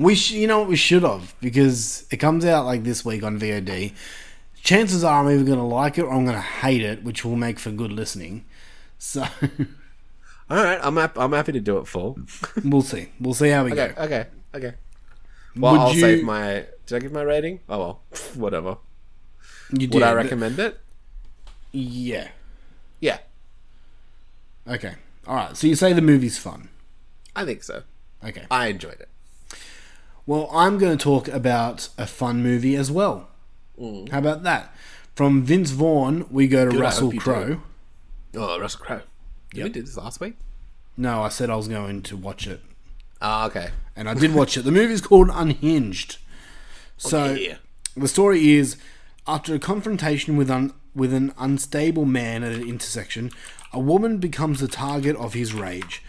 [0.00, 3.22] We, sh- you know what, we should have because it comes out like this week
[3.22, 3.92] on VOD.
[4.62, 7.24] Chances are I'm either going to like it or I'm going to hate it, which
[7.24, 8.44] will make for good listening.
[8.98, 9.22] So
[10.50, 12.18] All right, I'm hap- I'm happy to do it full.
[12.64, 13.08] we'll see.
[13.20, 14.02] We'll see how we Okay, go.
[14.02, 14.74] okay, okay.
[15.56, 16.66] Well, Would I'll you- save my.
[16.86, 17.60] Did I give my rating?
[17.68, 18.00] Oh well,
[18.34, 18.78] whatever.
[19.70, 19.94] You did.
[19.94, 20.80] Would I but- recommend it?
[21.72, 22.28] Yeah.
[23.00, 23.18] Yeah,
[24.66, 24.94] Okay.
[25.26, 25.56] All right.
[25.56, 26.68] So you say the movie's fun.
[27.36, 27.82] I think so.
[28.24, 28.44] Okay.
[28.50, 29.08] I enjoyed it.
[30.30, 33.30] Well, I'm going to talk about a fun movie as well.
[33.76, 34.72] How about that?
[35.16, 37.46] From Vince Vaughn, we go to Good, I Russell hope you Crowe.
[38.34, 38.38] do.
[38.38, 39.00] Oh, Russell Crowe.
[39.52, 39.72] You Yep.
[39.72, 40.34] did this last week.
[40.96, 42.60] No, I said I was going to watch it,
[43.20, 43.70] Ah, okay.
[43.96, 44.62] and I did watch it.
[44.62, 46.18] The movie's called Unhinged.
[46.96, 47.56] So yeah.
[47.96, 48.76] the story is
[49.26, 53.32] after a confrontation with un, with an unstable man at an intersection,
[53.72, 56.04] a woman becomes the target of his rage.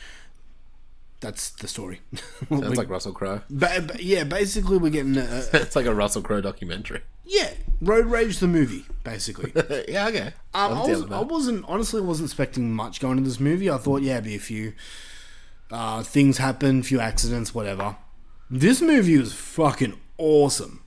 [1.22, 2.02] That's the story.
[2.50, 3.42] Sounds like Russell Crowe.
[3.50, 7.02] Ba- ba- yeah, basically we're getting a, a- it's like a Russell Crowe documentary.
[7.26, 9.52] yeah, Road Rage the movie, basically.
[9.88, 10.34] yeah, okay.
[10.54, 13.70] Um, I, was, I wasn't honestly I wasn't expecting much going into this movie.
[13.70, 14.74] I thought yeah, it'd be a few
[15.72, 17.98] uh, things happen, a few accidents, whatever.
[18.50, 20.81] This movie was fucking awesome.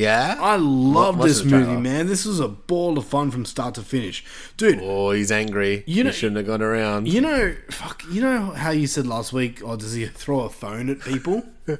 [0.00, 0.36] Yeah.
[0.40, 2.06] I love what's this movie, man.
[2.06, 4.24] This was a ball of fun from start to finish,
[4.56, 4.80] dude.
[4.82, 5.84] Oh, he's angry.
[5.86, 7.08] You know- shouldn't have gone around.
[7.08, 8.02] You know, fuck.
[8.10, 9.60] You know how you said last week?
[9.64, 11.42] Oh, does he throw a phone at people?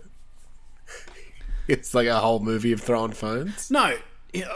[1.69, 3.71] It's like a whole movie of throwing phones.
[3.71, 3.97] No.
[4.33, 4.49] yeah,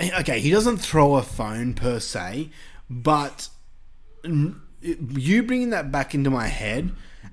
[0.00, 2.50] uh, Okay, he doesn't throw a phone per se,
[2.88, 3.48] but
[4.24, 6.90] you bringing that back into my head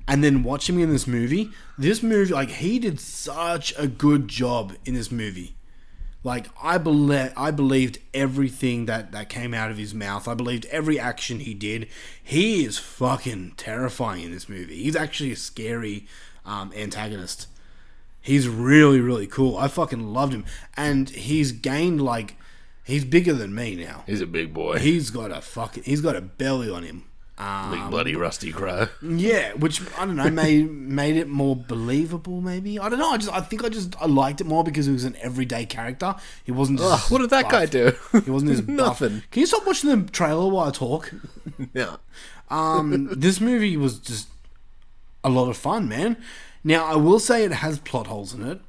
[0.08, 4.28] and then watching me in this movie, this movie, like, he did such a good
[4.28, 5.55] job in this movie.
[6.24, 10.28] Like, I, believe, I believed everything that, that came out of his mouth.
[10.28, 11.88] I believed every action he did.
[12.24, 14.84] He is fucking terrifying in this movie.
[14.84, 16.08] He's actually a scary
[16.45, 17.47] um, antagonist.
[18.22, 19.58] He's really, really cool.
[19.58, 20.45] I fucking loved him.
[20.76, 22.36] And he's gained like
[22.84, 24.03] he's bigger than me now.
[24.05, 24.80] He's a big boy.
[24.80, 27.05] He's got a fucking he's got a belly on him.
[27.40, 28.88] Um, big bloody Rusty crow.
[29.04, 32.42] yeah, which I don't know, made made it more believable.
[32.42, 33.12] Maybe I don't know.
[33.12, 35.66] I just I think I just I liked it more because he was an everyday
[35.68, 36.16] character.
[36.44, 36.80] He wasn't.
[36.82, 37.52] Ugh, what did that buff.
[37.52, 37.94] guy do?
[38.26, 38.68] He wasn't as.
[38.68, 39.22] Nothing.
[39.30, 41.12] Can you stop watching the trailer while I talk?
[41.74, 41.96] Yeah.
[42.50, 44.28] Um, this movie was just
[45.24, 46.18] a lot of fun, man.
[46.64, 48.60] Now I will say it has plot holes in it,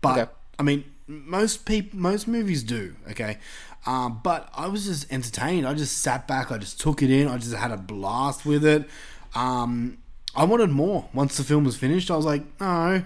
[0.00, 0.30] but Okay.
[0.58, 2.94] I mean most people, most movies do.
[3.10, 3.38] Okay,
[3.86, 5.66] um, but I was just entertained.
[5.66, 6.50] I just sat back.
[6.50, 7.28] I just took it in.
[7.28, 8.88] I just had a blast with it.
[9.34, 9.98] Um,
[10.34, 11.08] I wanted more.
[11.12, 13.02] Once the film was finished, I was like, no,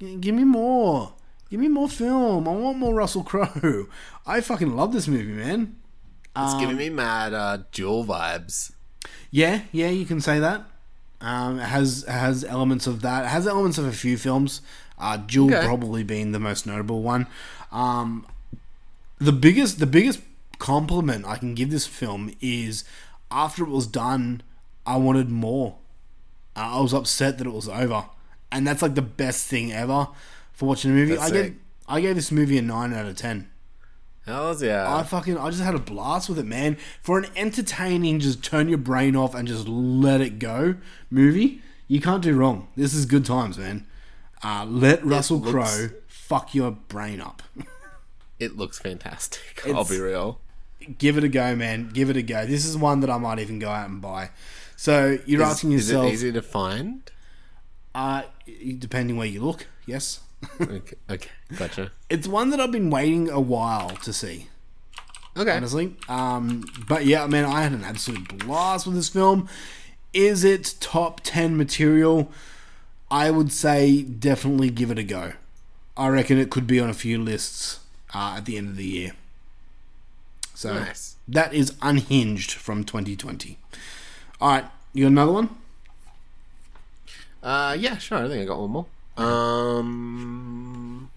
[0.00, 1.12] g- give me more.
[1.50, 2.48] Give me more film.
[2.48, 3.86] I want more Russell Crowe.
[4.26, 5.76] I fucking love this movie, man.
[6.36, 8.72] It's giving me mad uh, Duel vibes.
[9.30, 10.64] Yeah, yeah, you can say that.
[11.20, 13.24] Um, it has it has elements of that.
[13.24, 14.60] It has elements of a few films.
[14.98, 15.64] Uh, Duel Okay.
[15.64, 17.26] probably being the most notable one.
[17.70, 18.26] Um,
[19.24, 20.20] the biggest the biggest
[20.58, 22.84] compliment I can give this film is
[23.30, 24.42] after it was done,
[24.86, 25.76] I wanted more.
[26.56, 28.06] Uh, I was upset that it was over,
[28.52, 30.08] and that's like the best thing ever
[30.52, 31.14] for watching a movie.
[31.16, 31.56] That's I gave.
[31.86, 33.50] I gave this movie a nine out of ten.
[34.26, 34.94] Hells yeah.
[34.94, 36.78] I fucking I just had a blast with it, man.
[37.02, 40.76] For an entertaining, just turn your brain off and just let it go
[41.10, 42.68] movie, you can't do wrong.
[42.74, 43.86] This is good times, man.
[44.42, 47.42] Uh, let Russell looks- Crowe fuck your brain up.
[48.38, 49.62] it looks fantastic.
[49.64, 50.40] It's- I'll be real.
[50.98, 51.90] Give it a go, man.
[51.92, 52.44] Give it a go.
[52.44, 54.30] This is one that I might even go out and buy.
[54.76, 57.10] So you're Is, asking yourself, is it easy to find?
[57.94, 58.22] Uh,
[58.78, 60.20] depending where you look, yes.
[60.60, 61.90] Okay, okay, gotcha.
[62.10, 64.48] It's one that I've been waiting a while to see.
[65.36, 65.96] Okay, honestly.
[66.06, 69.48] Um, but yeah, man, I had an absolute blast with this film.
[70.12, 72.30] Is it top 10 material?
[73.10, 75.32] I would say definitely give it a go.
[75.96, 77.80] I reckon it could be on a few lists
[78.14, 79.12] uh, at the end of the year.
[80.54, 81.16] So Nice.
[81.28, 83.58] that is Unhinged from 2020.
[84.40, 85.50] All right, you got another one?
[87.42, 88.18] Uh, yeah, sure.
[88.24, 88.86] I think I got one more.
[89.16, 91.10] Um.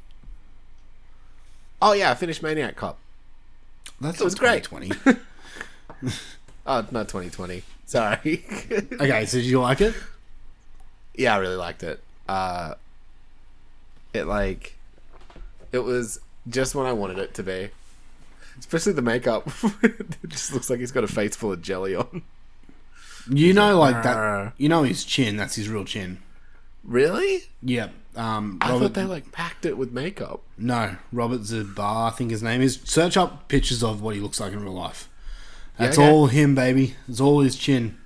[1.81, 2.97] Oh yeah, I finished Maniac Cop.
[4.01, 4.63] That's It was great.
[4.63, 4.91] Twenty.
[6.69, 7.63] Oh, not 2020.
[7.85, 8.43] Sorry.
[8.99, 9.95] okay, so did you like it?
[11.15, 12.03] yeah, I really liked it.
[12.27, 12.73] Uh,
[14.13, 14.75] it like,
[15.71, 16.19] it was
[16.49, 17.69] just what I wanted it to be.
[18.59, 19.47] Especially the makeup.
[19.83, 22.23] it just looks like he's got a face full of jelly on.
[23.29, 24.53] You know, like "Arr." that.
[24.57, 25.37] You know his chin.
[25.37, 26.19] That's his real chin.
[26.83, 27.43] Really?
[27.61, 27.89] Yeah.
[28.15, 30.41] Um, I thought they like packed it with makeup.
[30.57, 32.79] No, Robert Zabar, I think his name is.
[32.83, 35.07] Search up pictures of what he looks like in real life.
[35.77, 36.09] That's okay.
[36.09, 36.95] all him, baby.
[37.07, 37.97] It's all his chin.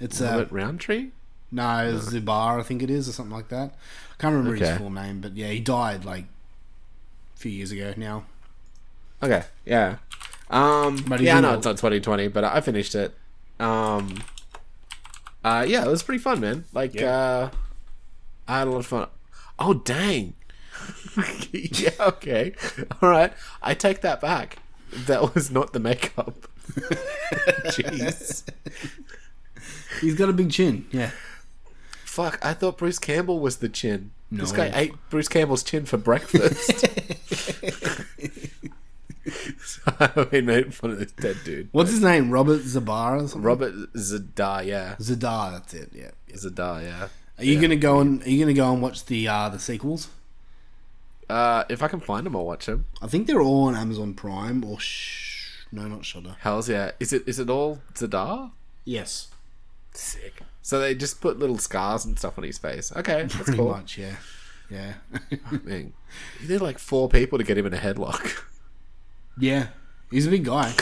[0.00, 1.10] It's uh, Robert Roundtree?
[1.52, 1.62] no
[2.00, 3.74] Zabar, I think it is, or something like that.
[4.12, 4.70] I can't remember Okay.
[4.70, 6.26] his full name, but yeah, he died like a
[7.44, 8.24] few years ago now.
[9.22, 9.96] Okay, yeah.
[10.48, 13.14] Um, But yeah, no, it's not 2020, but I finished it.
[13.60, 14.22] Um,
[15.44, 16.64] uh, yeah, it was pretty fun, man.
[16.72, 17.10] Like, Yeah.
[17.14, 17.50] uh,
[18.48, 19.08] I had a lot of fun.
[19.58, 20.32] Oh, dang.
[21.52, 22.54] yeah, okay.
[23.02, 23.32] All right.
[23.62, 24.56] I take that back.
[25.06, 26.48] That was not the makeup.
[27.66, 28.44] Jeez.
[30.00, 30.86] He's got a big chin.
[30.90, 31.10] Yeah.
[32.06, 34.12] Fuck, I thought Bruce Campbell was the chin.
[34.32, 34.56] This No.
[34.56, 36.86] guy ate Bruce Campbell's chin for breakfast.
[39.58, 41.68] So I mean, made fun of this dead dude.
[41.72, 42.30] What's his name?
[42.30, 43.40] Robert Zabar or something?
[43.42, 44.96] Robert Z'Dar, yeah.
[45.00, 45.52] Z'Dar.
[45.52, 45.90] That's it.
[45.94, 46.10] Yeah.
[46.28, 46.36] yeah.
[46.36, 47.08] Z'Dar, yeah.
[47.38, 50.08] Are you gonna go and Are you gonna go and watch the uh, the sequels?
[51.28, 52.84] Uh, if I can find them, I'll watch them.
[53.00, 56.36] I think they're all on Amazon Prime or sh- no, not Shudder.
[56.40, 56.90] Hell's yeah.
[57.00, 58.50] Is it is it all Z'Dar?
[58.84, 59.28] Yes.
[59.92, 60.42] Sick.
[60.60, 62.92] So they just put little scars and stuff on his face.
[62.94, 63.70] Okay, that's Pretty cool.
[63.70, 63.96] much.
[63.96, 64.16] Yeah.
[64.70, 64.94] Yeah.
[65.50, 65.92] I mean,
[66.40, 68.44] you need like four people to get him in a headlock.
[69.38, 69.68] yeah.
[70.10, 70.72] He's a big guy.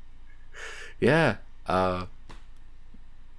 [1.00, 1.36] yeah.
[1.66, 2.06] Uh.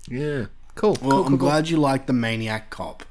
[0.09, 0.45] Yeah.
[0.75, 0.91] Cool.
[1.01, 1.37] Well, cool, I'm cool, cool.
[1.37, 3.03] glad you like the Maniac Cop.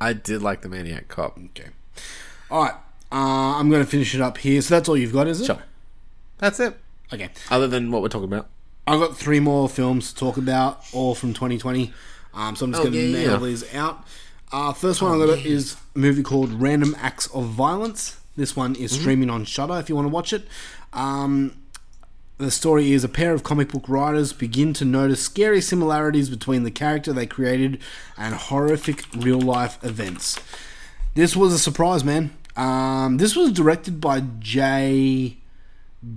[0.00, 1.38] I did like the Maniac Cop.
[1.38, 1.70] Okay.
[2.50, 2.74] All right.
[3.10, 4.60] Uh, I'm going to finish it up here.
[4.60, 5.46] So that's all you've got, is it?
[5.46, 5.62] Sure.
[6.38, 6.76] That's it.
[7.12, 7.30] Okay.
[7.50, 8.48] Other than what we're talking about.
[8.86, 11.92] I've got three more films to talk about, all from 2020.
[12.34, 13.46] Um, so I'm just Oh, going to yeah, nail yeah.
[13.46, 14.04] these out.
[14.52, 18.20] Uh, first one I've got is a movie called Random Acts of Violence.
[18.36, 20.46] This one is streaming on Shudder if you want to watch it.
[20.92, 21.56] Um,
[22.38, 26.64] the story is a pair of comic book writers begin to notice scary similarities between
[26.64, 27.80] the character they created
[28.16, 30.38] and horrific real life events.
[31.14, 32.36] This was a surprise, man.
[32.56, 35.38] Um, this was directed by Jay.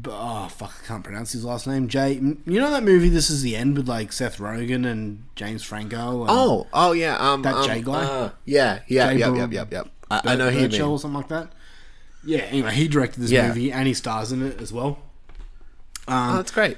[0.08, 0.74] Oh fuck!
[0.84, 1.88] I can't pronounce his last name.
[1.88, 2.14] Jay.
[2.14, 3.10] You know that movie?
[3.10, 6.22] This is the end with like Seth Rogen and James Franco.
[6.22, 7.18] And Oh, oh yeah.
[7.18, 8.04] Um, That um, Jay guy?
[8.04, 9.88] uh, yeah, yeah, Jay yep, Bur- yep, yep, yep.
[10.12, 11.52] I, I know who you or something like that.
[12.24, 12.40] Yeah.
[12.40, 13.48] Anyway, he directed this Yeah.
[13.48, 15.00] movie and he stars in it as well.
[16.08, 16.78] Um, Oh, that's great.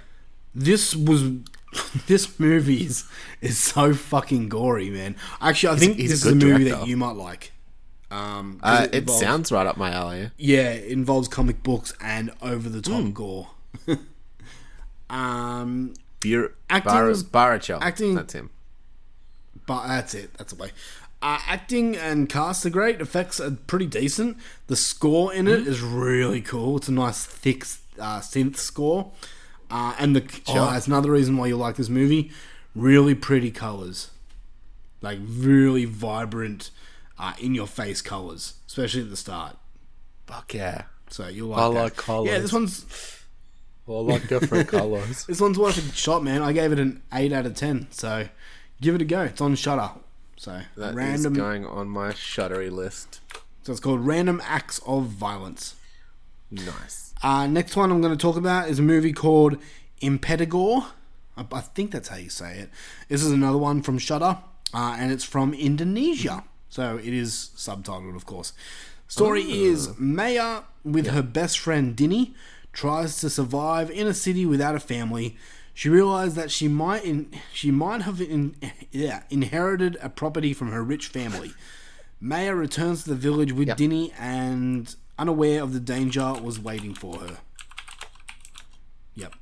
[0.54, 1.24] this was
[2.08, 3.06] this movie is,
[3.42, 5.16] is so fucking gory, man.
[5.42, 6.80] Actually, I think he's this is a movie director.
[6.82, 7.51] that you might like.
[8.12, 10.32] Um, Uh, it involves- sounds right up my alley.
[10.38, 13.12] yeah, it involves comic books and over the top Hmm.
[13.12, 13.50] gore.
[15.10, 17.80] um, Bur- Acting Bar- Baruchel.
[17.82, 18.50] acting- That's him.
[19.66, 20.34] but that's it.
[20.38, 20.72] That's the way.
[21.22, 23.00] Uh, acting and cast are great.
[23.00, 24.38] Effects are pretty decent.
[24.68, 26.78] The score in it is really cool.
[26.78, 27.66] It's a nice thick
[28.00, 29.12] uh, synth score.
[29.70, 32.32] Uh, and the oh, that's another reason why you like this movie.
[32.76, 34.10] Really pretty colors,
[35.02, 36.72] like really vibrant,
[37.22, 39.56] uh, in your face colors, especially at the start.
[40.28, 40.84] Fuck yeah.
[41.10, 41.60] So you'll like.
[41.60, 41.74] I that.
[41.84, 42.30] like colours.
[42.32, 42.86] Yeah, this one's
[43.88, 45.26] I like different colors.
[45.26, 46.42] this one's worth a shot, man.
[46.42, 47.88] I gave it an eight out of ten.
[47.92, 48.28] So
[48.82, 49.22] give it a go.
[49.24, 49.92] It's on Shudder.
[50.38, 51.34] So That is random.
[51.34, 53.20] going on my shuttery list.
[53.64, 55.76] So it's called Random Acts of Violence.
[56.50, 57.14] Nice.
[57.22, 59.58] Uh, next one I'm going to talk about is a movie called
[60.02, 60.86] Impetigore.
[61.38, 62.70] I, I think that's how you say it.
[63.08, 64.40] This is another one from Shudder,
[64.74, 66.44] uh, and it's from Indonesia.
[66.72, 68.54] So it is subtitled, of course.
[69.10, 72.34] Story is Maya, with her best friend Dini,
[72.72, 75.36] tries to survive in a city without a family.
[75.74, 78.56] She realized that she might in, she might have in,
[78.90, 81.52] yeah, inherited a property from her rich family.
[82.22, 83.78] Maya returns to the village with Yep.
[83.78, 87.40] Dini and, unaware of the danger, was waiting for her.
[89.16, 89.34] Yep.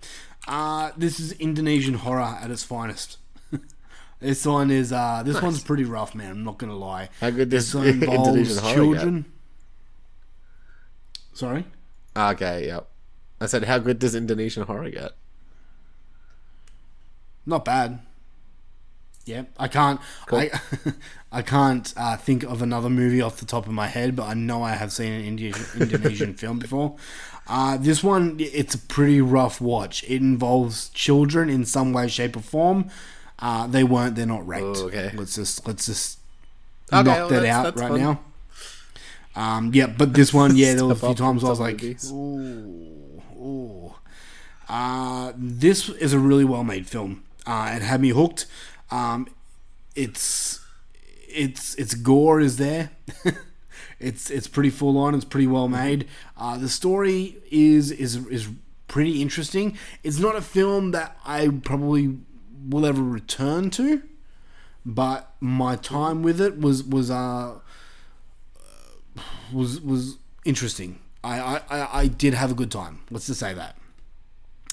[0.48, 3.19] Uh, this is Indonesian horror at its finest.
[4.20, 6.32] This one is uh this one's pretty rough, man.
[6.32, 7.10] I'm not gonna lie.
[7.22, 9.26] How good This does one Indonesian involves horror children.
[11.34, 11.66] Sorry.
[12.16, 12.90] Okay, yep.
[13.40, 15.12] I said, how good does Indonesian horror get?
[17.46, 18.00] Not bad.
[19.26, 20.02] Yeah, I can't.
[20.32, 20.52] I
[21.32, 24.34] I can't uh, think of another movie off the top of my head, but I
[24.34, 26.96] know I have seen an Indonesian, Indonesian film before.
[27.48, 30.04] Uh, this one, it's a pretty rough watch.
[30.04, 32.90] It involves children in some way, shape, or form.
[33.40, 34.16] Uh, they weren't.
[34.16, 34.78] They're not raped.
[34.78, 35.12] Oh, okay.
[35.16, 36.20] Let's just let's just
[36.92, 38.00] Okay, knock well, that out right fun.
[38.00, 38.20] now.
[39.36, 42.12] Um, yeah, but this one, yeah, there were a few times I was like, movies.
[42.12, 43.94] ooh, ooh.
[44.68, 47.24] Uh, this is a really well made film.
[47.46, 48.46] Uh, it had me hooked.
[48.92, 49.28] Um,
[49.96, 50.60] it's
[51.28, 52.92] it's it's gore is there.
[54.00, 55.16] it's it's pretty full on.
[55.16, 56.08] It's pretty well made.
[56.38, 58.50] Uh, the story is is is
[58.88, 59.78] pretty interesting.
[60.04, 62.18] It's not a film that I probably
[62.68, 64.02] will ever return to,
[64.86, 67.60] but my time with it was was uh
[69.54, 71.00] was was interesting.
[71.24, 73.00] I I, I- did have a good time.
[73.12, 73.76] Let's just say that.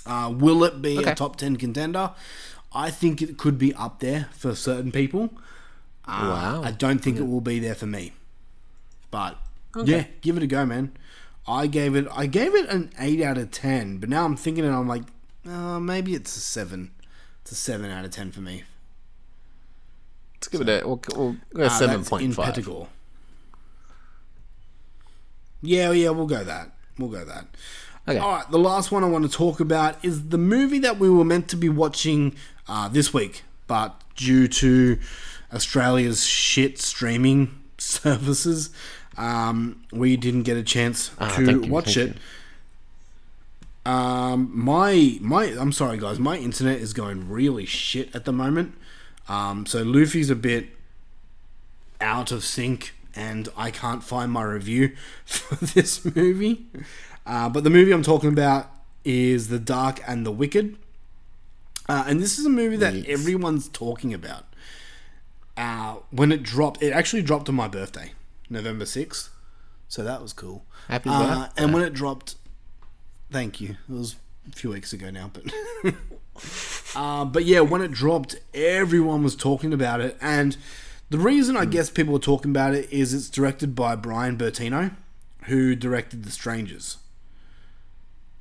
[0.05, 1.11] Uh, will it be Okay.
[1.11, 2.13] a top ten contender?
[2.73, 5.31] I think it could be up there for certain people.
[6.05, 6.63] Uh, Wow.
[6.65, 8.13] I don't think it will be there for me.
[9.11, 9.39] But
[9.85, 10.93] yeah, give it a go, man.
[11.49, 14.65] I gave it I gave it an eight out of ten, but now I'm thinking
[14.65, 15.03] and I'm like,
[15.49, 16.93] uh, maybe it's a seven.
[17.47, 18.65] It's a seven out of ten for me.
[20.35, 22.47] Let's give it a, we'll, we'll go Uh, seven point in five.
[22.47, 22.87] Pettigrew.
[25.63, 26.73] Yeah, yeah, we'll go that.
[26.99, 27.47] We'll go that.
[28.09, 28.19] Okay.
[28.19, 31.09] All right, the last one I want to talk about is the movie that we
[31.09, 32.35] were meant to be watching
[32.67, 34.99] uh, this week, but due to
[35.55, 38.71] Australia's shit streaming services,
[39.17, 42.17] um, we didn't get a chance Ah, to you, watch it.
[43.87, 48.75] Um, my my, I'm sorry guys, my internet is going really shit at the moment.
[49.29, 50.69] Um, so Luffy's a bit
[52.01, 56.67] out of sync, and I can't find my review for this movie.
[57.25, 58.71] Uh, but the movie I'm talking about
[59.05, 60.77] is The Dark and the Wicked,
[61.89, 63.05] uh, and this is a movie that Yes.
[63.09, 64.47] everyone's talking about.
[65.57, 68.13] Uh, when it dropped, it actually dropped on my birthday,
[68.51, 69.31] November sixth,
[69.89, 70.65] so that was cool.
[70.89, 71.63] Happy Uh, birthday.
[71.63, 72.35] and when it dropped,
[73.31, 73.77] thank you.
[73.89, 74.17] It was
[74.51, 75.95] a few weeks ago now, but
[76.97, 80.57] uh, but yeah, when it dropped, everyone was talking about it, and
[81.11, 84.95] the reason I guess people were talking about it is it's directed by Brian Bertino,
[85.45, 86.99] who directed The Strangers.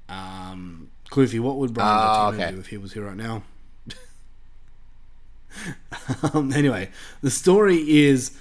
[0.09, 2.51] Um, Clufy, what would Brian Ah, Bertino okay.
[2.51, 3.43] do if he was here right now?
[6.33, 6.89] um, anyway,
[7.21, 8.37] the story is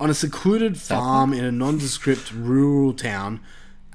[0.00, 3.40] on a secluded farm in a nondescript rural town,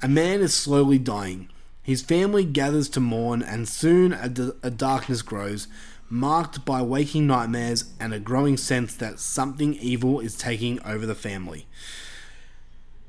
[0.02, 1.48] a man is slowly dying.
[1.84, 5.68] His family gathers to mourn, and soon a, d- a darkness grows,
[6.08, 11.14] marked by waking nightmares and a growing sense that something evil is taking over the
[11.14, 11.66] family.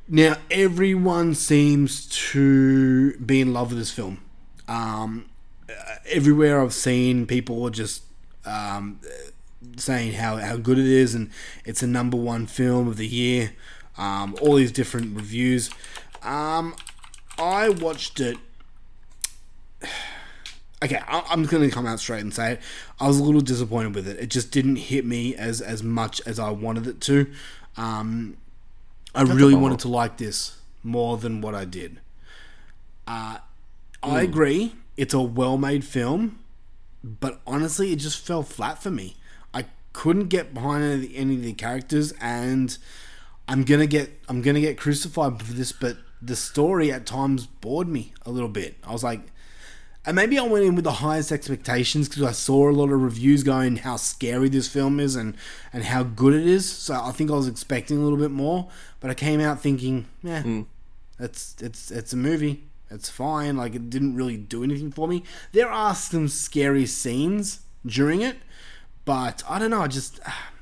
[0.08, 4.20] Now, everyone seems to be in love with this film.
[4.68, 5.30] Um,
[6.06, 8.04] everywhere I've seen, people are just
[8.46, 9.00] um,
[9.78, 11.32] saying how, how good it is and
[11.64, 13.54] it's a number one film of the year.
[13.98, 15.70] Um, all these different reviews.
[16.22, 16.76] Um,
[17.40, 18.38] I watched it.
[20.84, 22.62] Okay, I- I'm going to come out straight and say it.
[23.00, 24.20] I was a little disappointed with it.
[24.20, 27.28] It just didn't hit me as as much as I wanted it to.
[27.78, 28.38] Um,
[29.14, 32.00] I really wanted to like this more than what I did.
[33.08, 33.38] Uh,
[34.04, 34.76] I agree.
[34.98, 36.40] It's a well-made film,
[37.04, 39.16] but honestly, it just fell flat for me.
[39.54, 42.78] I couldn't get behind any of the, any of the characters, and
[43.48, 45.72] I'm gonna get I'm gonna get crucified for this.
[45.72, 48.76] But the story at times bored me a little bit.
[48.84, 49.22] I was like,
[50.06, 53.02] and maybe I went in with the highest expectations because I saw a lot of
[53.02, 55.36] reviews going how scary this film is and
[55.74, 56.70] and how good it is.
[56.70, 60.06] So I think I was expecting a little bit more, but I came out thinking,
[60.22, 60.44] yeah,
[61.20, 62.64] it's it's it's a movie.
[62.92, 63.58] It's fine.
[63.58, 65.24] Like it didn't really do anything for me.
[65.52, 68.38] There are some scary scenes during it,
[69.06, 69.82] but I don't know.
[69.82, 70.20] I just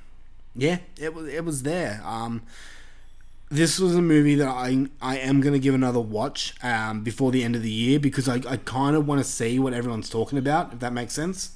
[0.56, 2.02] yeah, it was it was there.
[2.06, 2.44] Um,
[3.54, 7.44] this was a movie that I I am gonna give another watch um, before the
[7.44, 10.38] end of the year because I, I kind of want to see what everyone's talking
[10.38, 11.52] about if that makes sense.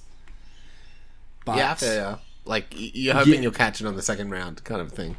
[1.46, 2.16] But yeah, yeah, yeah.
[2.46, 3.40] Like you're hoping Yeah.
[3.42, 5.18] you'll catch it on the second round, kind of thing.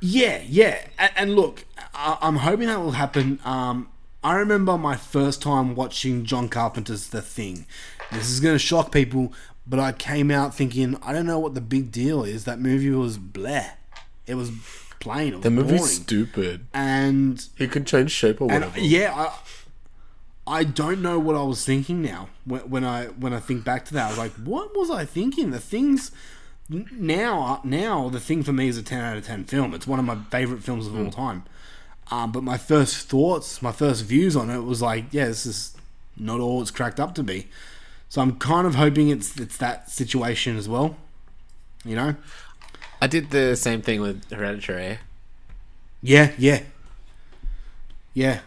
[0.00, 3.40] Yeah, yeah, and, and look, I, I'm hoping that will happen.
[3.44, 3.88] Um,
[4.22, 7.66] I remember my first time watching John Carpenter's The Thing.
[8.12, 9.32] This is going to shock people,
[9.66, 12.44] but I came out thinking, I don't know what the big deal is.
[12.44, 13.70] That movie was bleh.
[14.26, 14.52] It was
[15.08, 15.32] plain.
[15.32, 15.92] It was The movie's boring.
[15.94, 16.66] stupid.
[16.74, 18.78] and He can change shape or whatever.
[18.80, 19.12] yeah,
[20.46, 23.64] I, I don't know what I was thinking now when, when I when I think
[23.64, 24.06] back to that.
[24.06, 25.50] I was like, what was I thinking?
[25.50, 26.10] The things,
[26.68, 29.74] now now the thing for me is a 10 out of 10 film.
[29.74, 31.44] It's one of my favorite films of all time.
[32.10, 35.76] Um, but my first thoughts, my first views on it was like, yeah, this is
[36.16, 37.48] not all it's cracked up to be.
[38.08, 40.96] So I'm kind of hoping it's it's that situation as well.
[41.84, 42.16] You know?
[43.00, 44.98] I did the same thing with Hereditary,
[46.02, 46.62] Yeah, yeah,
[48.14, 48.40] yeah.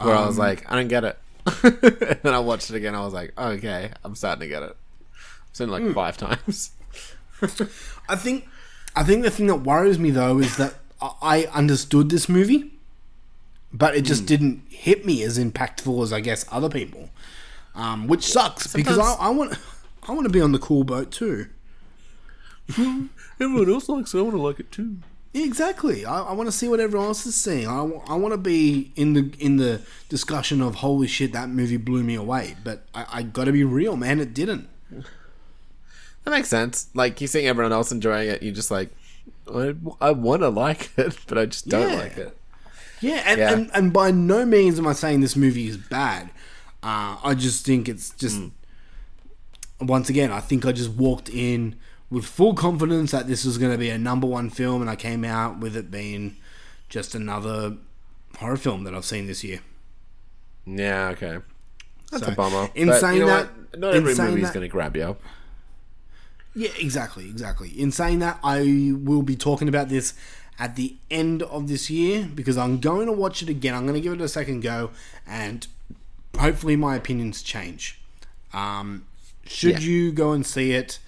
[0.00, 1.18] where I Um, was like, I don't get it.
[1.64, 2.94] and then I watched it again.
[2.94, 4.76] I was like, oh, okay, I'm starting to get it.
[5.14, 6.70] I've seen it like five times.
[8.08, 8.46] I think
[8.94, 12.72] I think the thing that worries me though is that I- I understood this movie,
[13.72, 17.08] but it just didn't hit me as impactful as I guess other people,
[17.74, 19.58] um, which sucks because I, I want
[20.08, 21.46] I want to be on the cool boat too.
[23.40, 24.18] Everyone else likes it.
[24.18, 24.96] I want to like it too.
[25.32, 26.04] Exactly.
[26.04, 27.68] I, I want to see what everyone else is seeing.
[27.68, 32.02] I, want to be in the in the discussion of holy shit that movie blew
[32.02, 32.56] me away.
[32.64, 34.18] But I, I got to be real, man.
[34.20, 34.68] It didn't.
[36.24, 36.88] That makes sense.
[36.92, 38.42] Like, you're seeing everyone else enjoying it.
[38.42, 38.90] You're just like,
[39.50, 41.96] I, I want to like it, but I just don't Yeah.
[41.98, 42.36] like it.
[43.00, 43.52] Yeah, and, Yeah.
[43.54, 46.28] And, and by no means am I saying this movie is bad.
[46.82, 48.38] Uh, I just think it's just.
[49.80, 51.74] Once again, I think I just walked in
[52.10, 54.96] with full confidence that this was going to be a number one film, and I
[54.96, 56.36] came out with it being
[56.88, 57.76] just another
[58.38, 59.60] horror film that I've seen this year.
[60.66, 61.38] Yeah, okay.
[62.10, 62.68] That's So, a bummer.
[62.74, 63.78] in But saying you know that- what?
[63.78, 65.16] not every movie's that- going to grab you.
[66.54, 67.68] Yeah, exactly, exactly.
[67.68, 70.14] In saying that, I will be talking about this
[70.58, 73.74] at the end of this year because I'm going to watch it again.
[73.74, 74.90] I'm going to give it a second go,
[75.28, 75.66] and
[76.36, 78.00] hopefully my opinions change.
[78.52, 79.04] Um,
[79.46, 79.88] should Yeah.
[79.88, 80.98] you go and see it?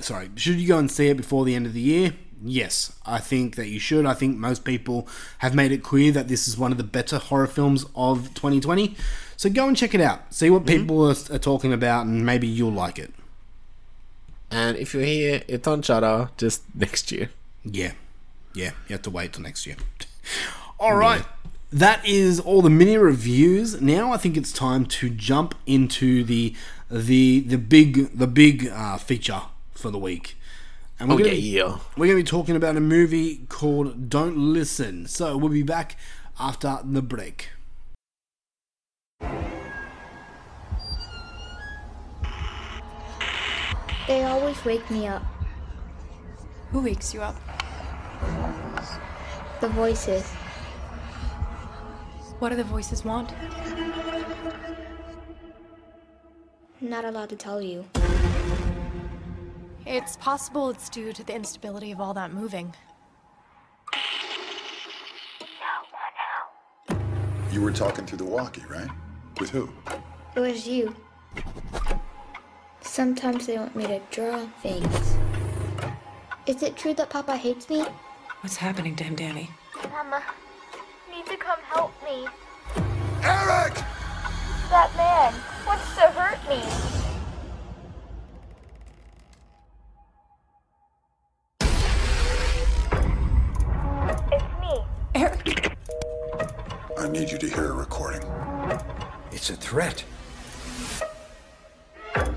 [0.00, 2.14] Sorry, should you go and see it before the end of the year?
[2.42, 4.04] Yes, I think that you should.
[4.04, 5.08] I think most people
[5.38, 8.96] have made it clear that this is one of the better horror films of 2020.
[9.36, 10.34] So go and check it out.
[10.34, 13.12] See what people are, are talking about, and maybe you'll like it.
[14.50, 17.30] And if you're here, it's on Shudder just next year.
[17.64, 17.92] Yeah.
[18.54, 18.72] Yeah.
[18.88, 19.76] You have to wait till next year.
[20.78, 21.24] all right.
[21.72, 23.80] That is all the mini reviews.
[23.80, 26.54] Now I think it's time to jump into the
[26.88, 29.42] the the big the big uh, feature
[29.74, 30.36] for the week.
[31.00, 31.78] And we're Oh, gonna be, yeah.
[31.96, 35.06] we're gonna be talking about a movie called Don't Listen.
[35.06, 35.96] So we'll be back
[36.38, 37.48] after the break.
[44.06, 45.22] They always wake me up.
[46.70, 47.36] Who wakes you up?
[49.60, 50.30] The voices.
[52.38, 53.32] What do the voices want?
[56.80, 57.86] Not allowed to tell you.
[59.86, 62.74] It's possible it's due to the instability of all that moving.
[67.52, 68.88] You were talking through the walkie, right?
[69.38, 69.68] With who?
[70.34, 70.96] It was you.
[72.80, 75.16] Sometimes they want me to draw things.
[76.46, 77.84] Is it true that Papa hates me?
[78.40, 79.50] What's happening to him, Danny?
[79.90, 80.22] Mama,
[81.10, 82.26] need to come help me.
[83.22, 83.74] Eric!
[84.70, 85.34] That man
[85.66, 87.03] wants to hurt me.
[95.14, 95.76] Eric!
[96.98, 98.22] I need you to hear a recording.
[99.30, 100.04] It's a threat.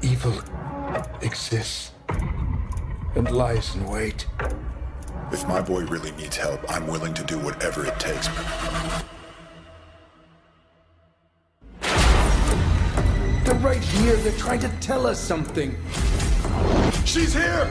[0.03, 0.33] Evil
[1.21, 1.91] exists
[3.15, 4.27] and lies in wait.
[5.31, 8.27] If my boy really needs help, I'm willing to do whatever it takes.
[13.43, 14.15] They're right here.
[14.17, 15.75] They're trying to tell us something.
[17.05, 17.67] She's here!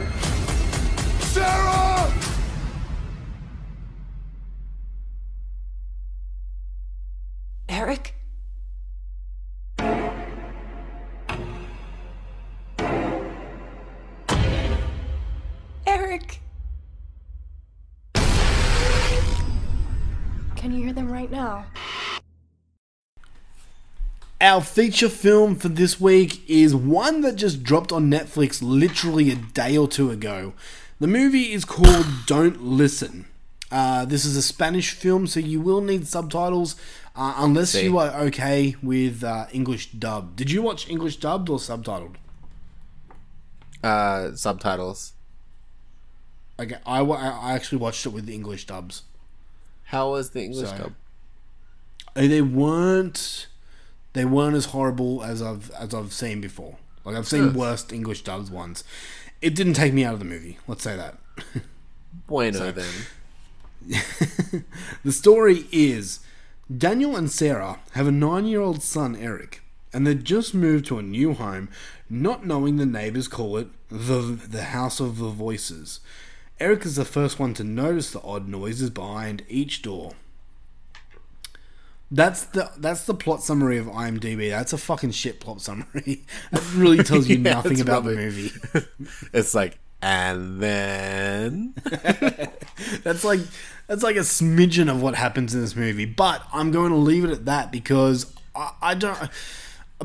[1.19, 2.06] Sarah!
[7.79, 8.15] Eric?
[15.85, 16.39] Eric!
[20.55, 21.65] Can you hear them right now?
[24.41, 29.35] Our feature film for this week is one that just dropped on Netflix literally a
[29.35, 30.53] day or two ago.
[30.99, 33.27] The movie is called Don't Listen.
[33.69, 36.75] Uh, this is a Spanish film, so you will need subtitles
[37.17, 37.83] uh, unless See.
[37.83, 40.35] you are okay with uh, English dub.
[40.35, 42.15] Did you watch English dubbed or subtitled?
[43.83, 45.13] Uh, subtitles.
[46.59, 49.03] Okay, I, wa- I actually watched it with the English dubs.
[49.85, 50.93] How was the English So- dub?
[52.15, 53.47] Uh, They weren't
[54.13, 56.77] they weren't as horrible as I've as I've seen before.
[57.05, 57.55] Like I've seen Ugh.
[57.55, 58.83] worst English dubs ones.
[59.41, 60.57] It didn't take me out of the movie.
[60.67, 61.17] Let's say that.
[62.27, 62.93] Bueno then.
[65.03, 66.19] the story is
[66.75, 69.61] Daniel and Sarah have a nine year old son, Eric,
[69.93, 71.69] and they've just moved to a new home
[72.09, 75.99] not knowing the neighbors call it the the House of the Voices.
[76.59, 80.13] Eric is the first one to notice the odd noises behind each door.
[82.09, 84.49] That's the that's the plot summary of IMDb.
[84.49, 86.25] That's a fucking shit plot summary.
[86.51, 88.51] That really tells you Yeah, nothing about the movie.
[89.33, 91.73] It's like, and then
[93.03, 93.39] That's like
[93.87, 96.05] that's like a smidgen of what happens in this movie.
[96.05, 99.17] But I'm going to leave it at that because I, I don't.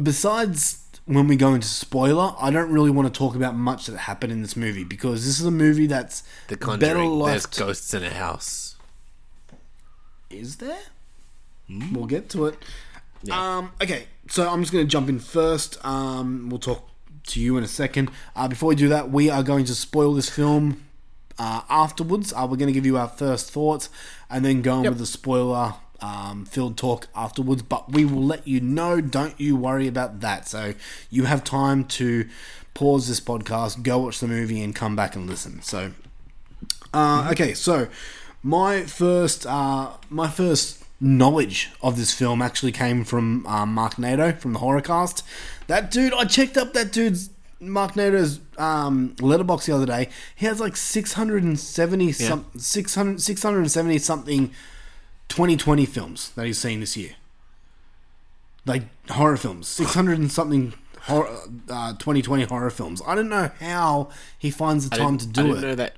[0.01, 3.97] Besides when we go into spoiler, I don't really want to talk about much that
[3.97, 7.19] happened in this movie because this is a movie that's the better Conjuring.
[7.25, 8.77] There's ghosts in a house.
[10.31, 10.79] Is there?
[11.67, 11.95] Hmm?
[11.95, 12.57] We'll get to it.
[13.31, 15.85] Um, okay, so I'm just going to jump in first.
[15.85, 16.89] Um, we'll talk
[17.29, 18.11] to you in a second.
[18.35, 20.83] Uh, before we do that, we are going to spoil this film
[21.39, 22.33] uh, afterwards.
[22.33, 23.89] Uh, we're going to give you our first thoughts
[24.31, 27.63] and then go on with the spoiler um, filled talk afterwards.
[27.63, 29.01] But we will let you know.
[29.01, 30.49] Don't you worry about that.
[30.49, 30.75] So
[31.11, 32.29] you have time to
[32.75, 35.63] pause this podcast, go watch the movie, and come back and listen.
[35.63, 35.93] So
[36.95, 37.89] uh, okay, so
[38.43, 44.33] my first uh, my first knowledge of this film actually came from uh, Mark Nato
[44.33, 45.23] from the Horrorcast.
[45.69, 50.09] That dude, I checked up that dude's Mark Nato's um, Letterboxd the other day.
[50.35, 54.49] He has like six hundred and seventy some 600, 670 something
[55.29, 57.13] 2020 films that he's seen this year.
[58.67, 60.75] Like horror films, six hundred and something.
[61.07, 61.37] Horror,
[61.69, 63.03] uh, 2020 horror films.
[63.05, 65.67] I don't know how he finds the time to didn't- I do didn't it.
[65.69, 65.95] know that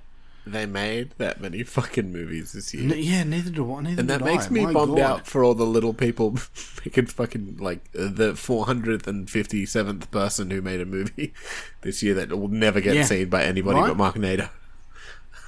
[0.47, 2.92] they made that many fucking movies this year.
[2.92, 3.80] N- yeah, neither do I.
[3.82, 4.51] Neither and that makes I.
[4.51, 5.01] me My bummed God.
[5.20, 6.36] out for all the little people
[6.84, 11.32] making fucking like uh, the 457th person who made a movie
[11.80, 13.05] this year that will never get Yeah.
[13.05, 13.88] seen by anybody Right?
[13.88, 14.51] but Mark Nader.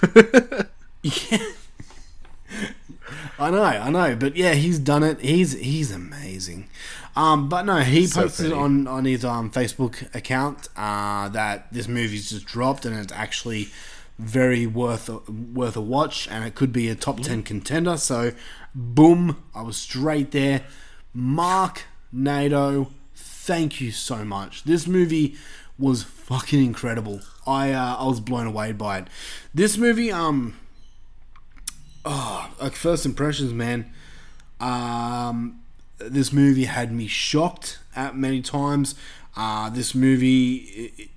[1.03, 1.39] Yeah.
[3.39, 5.21] I know, I know, but yeah, he's done it.
[5.21, 6.69] He's he's amazing.
[7.15, 8.61] Um, but no, he So posted pretty.
[8.61, 13.69] on on his um Facebook account uh, that this movie's just dropped and it's actually
[14.19, 17.97] very worth a, worth a watch and it could be a top ten contender.
[17.97, 18.33] So,
[18.75, 20.63] boom, I was straight there.
[21.13, 24.65] Mark Nato, thank you so much.
[24.65, 25.37] This movie
[25.79, 27.21] was fucking incredible.
[27.47, 29.09] I uh, I was blown away by it.
[29.55, 30.57] This movie, um,
[32.05, 33.93] oh, like first impressions, man.
[34.61, 35.61] Um,
[35.99, 38.95] this movie had me shocked at many times.
[39.37, 41.11] Uh, this movie, it- it-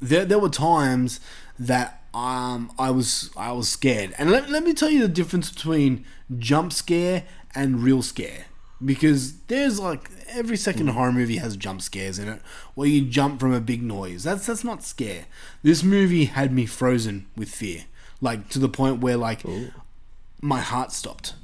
[0.00, 1.18] there there were times
[1.58, 5.50] that um I was I was scared, and let, let me tell you the difference
[5.52, 6.04] between
[6.36, 8.46] jump scare and real scare.
[8.84, 12.42] Because there's like every second horror movie has jump scares in it,
[12.74, 14.24] where you jump from a big noise.
[14.24, 15.26] That's that's not scare.
[15.62, 17.84] This movie had me frozen with fear,
[18.20, 19.44] like to the point where like
[20.40, 21.34] my heart stopped.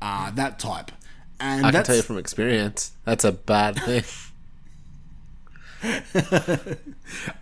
[0.00, 0.90] Uh, that type.
[1.38, 4.04] And I can tell you from experience, that's a bad thing.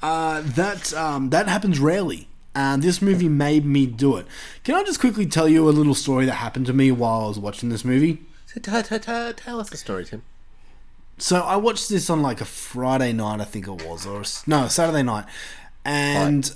[0.03, 2.30] uh, that um, that happens rarely.
[2.55, 4.27] And this movie made me do it.
[4.65, 7.29] Can I just quickly tell you a little story that happened to me while I
[7.29, 8.23] was watching this movie?
[8.63, 10.23] tell, tell, tell, tell us the story, Tim.
[11.19, 14.25] So I watched this on like a Friday night, I think it was, or a
[14.47, 15.27] no, Saturday night,
[15.85, 16.51] and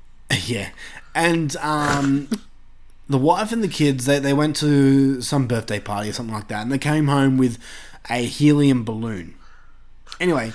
[0.44, 0.70] yeah,
[1.14, 2.28] and um,
[3.08, 6.48] the wife and the kids they they went to some birthday party or something like
[6.48, 7.58] that, and they came home with
[8.10, 9.36] a helium balloon.
[10.20, 10.52] Anyway,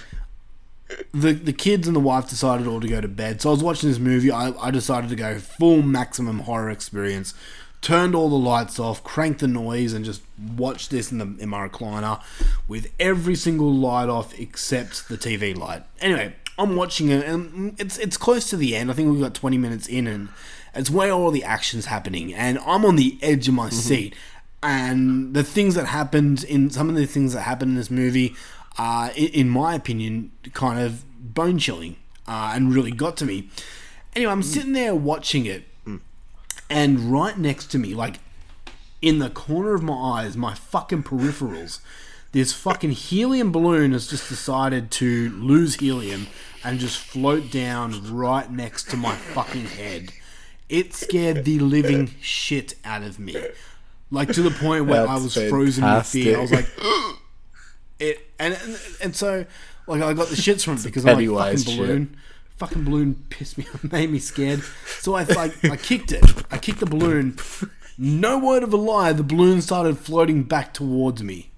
[1.14, 3.42] the the kids and the wife decided all to go to bed.
[3.42, 4.32] So I was watching this movie.
[4.32, 7.34] I, I decided to go full maximum horror experience.
[7.82, 10.24] Turned all the lights off, cranked the noise, and just
[10.58, 12.22] watched this in the in my recliner
[12.68, 15.84] with every single light off except the TV light.
[16.02, 18.90] Anyway, I'm watching it, and it's it's close to the end.
[18.90, 20.30] I think we've got 20 minutes in, and
[20.74, 23.76] it's where all the action's happening, and I'm on the edge of my mm-hmm.
[23.76, 24.16] seat.
[24.64, 28.36] And the things that happened in some of the things that happened in this movie,
[28.78, 31.04] uh, in, in my opinion, kind of
[31.34, 31.98] bone chilling
[32.28, 33.50] uh, and really got to me.
[34.16, 35.66] Anyway, I'm sitting there watching it,
[36.70, 38.20] and right next to me, like
[39.02, 41.80] in the corner of my eyes, my fucking peripherals,
[42.32, 46.28] this fucking helium balloon has just decided to lose helium
[46.64, 50.12] and just float down right next to my fucking head.
[50.68, 53.36] It scared the living shit out of me.
[54.10, 56.38] Like to the point where I was That's frozen with fear.
[56.38, 57.22] I was like, fantastic.
[58.00, 59.46] it, and, and and so
[59.88, 61.78] like I got the shits from it because I'm like fucking shit.
[61.78, 62.18] balloon,
[62.58, 64.62] fucking balloon pissed me, off, made me scared.
[65.00, 66.24] So I like I kicked it.
[66.52, 67.38] I kicked the balloon.
[67.98, 71.52] No word of a lie, the balloon started floating back towards me,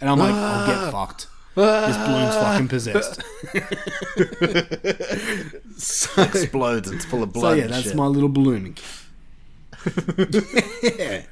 [0.00, 1.28] and I'm like, I'll get fucked.
[1.54, 3.22] This balloon's fucking possessed.
[5.78, 7.50] so, Explodes, it's full of blood.
[7.50, 7.96] so yeah, that's shit.
[7.96, 8.74] my little balloon.
[10.82, 11.22] yeah.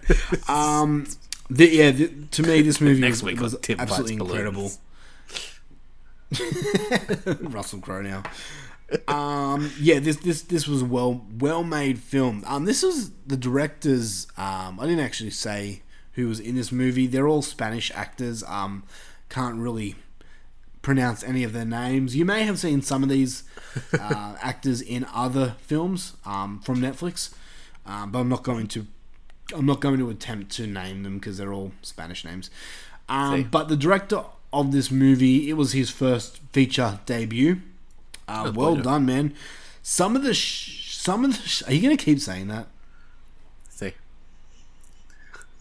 [0.48, 1.06] Um.
[1.50, 1.90] The, yeah.
[1.90, 4.72] The, to me, this movie Next was, was absolutely incredible.
[7.50, 8.22] Russell Crowe now.
[9.06, 12.42] Um, yeah, this this this was a well well made film.
[12.46, 14.26] Um, this was the directors.
[14.36, 15.82] Um, I didn't actually say
[16.12, 17.06] who was in this movie.
[17.06, 18.42] They're all Spanish actors.
[18.44, 18.84] Um,
[19.28, 19.94] can't really
[20.82, 22.16] pronounce any of their names.
[22.16, 23.44] You may have seen some of these
[23.92, 27.32] uh, actors in other films um, from Netflix,
[27.86, 28.86] um, but I'm not going to.
[29.52, 32.50] I'm not going to attempt to name them because they're all Spanish names.
[33.08, 34.22] Um, but the director
[34.52, 37.60] of this movie, it was his first feature debut.
[38.28, 39.34] Uh, Oh, well done, man.
[39.82, 42.66] Some of the, sh- some of the, sh- are you gonna keep saying that?
[43.68, 43.92] See,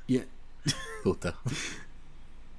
[0.08, 0.22] Yeah.
[1.04, 1.34] puta.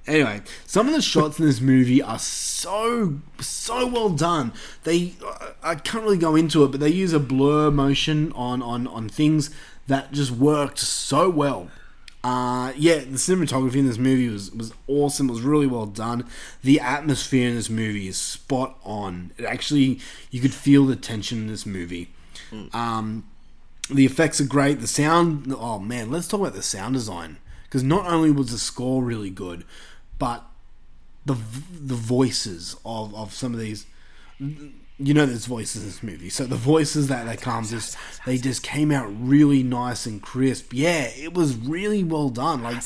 [0.07, 4.51] Anyway, some of the shots in this movie are so so well done.
[4.83, 5.13] They
[5.61, 9.07] I can't really go into it, but they use a blur motion on on on
[9.09, 9.51] things
[9.87, 11.69] that just worked so well.
[12.23, 15.27] Uh, yeah, the cinematography in this movie was was awesome.
[15.29, 16.27] It was really well done.
[16.63, 19.31] The atmosphere in this movie is spot on.
[19.37, 22.13] It actually you could feel the tension in this movie.
[22.73, 23.25] Um,
[23.89, 24.81] the effects are great.
[24.81, 28.59] The sound, oh man, let's talk about the sound design because not only was the
[28.59, 29.63] score really good,
[30.19, 30.45] but
[31.25, 33.85] the the voices of, of some of these
[35.05, 36.29] you know there's voices in this movie.
[36.29, 40.73] So the voices that they come just they just came out really nice and crisp.
[40.73, 42.63] Yeah it was really well done.
[42.63, 42.83] Like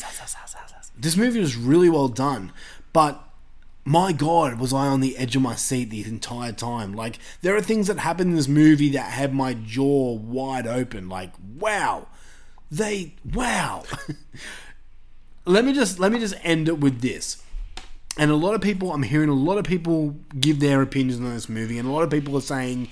[0.97, 2.51] this movie was really well done
[2.95, 3.21] but
[3.83, 6.93] my god was i on the edge of my seat the entire time.
[6.93, 11.09] Like there are things that happen in this movie that had my jaw wide open.
[11.09, 12.07] Like wow.
[12.71, 13.83] They wow.
[15.45, 17.43] Let me just let me just end it with this
[18.17, 21.33] and a lot of people i'm hearing a lot of people give their opinions on
[21.33, 22.87] this movie and a lot of people are saying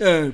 [0.00, 0.30] uh,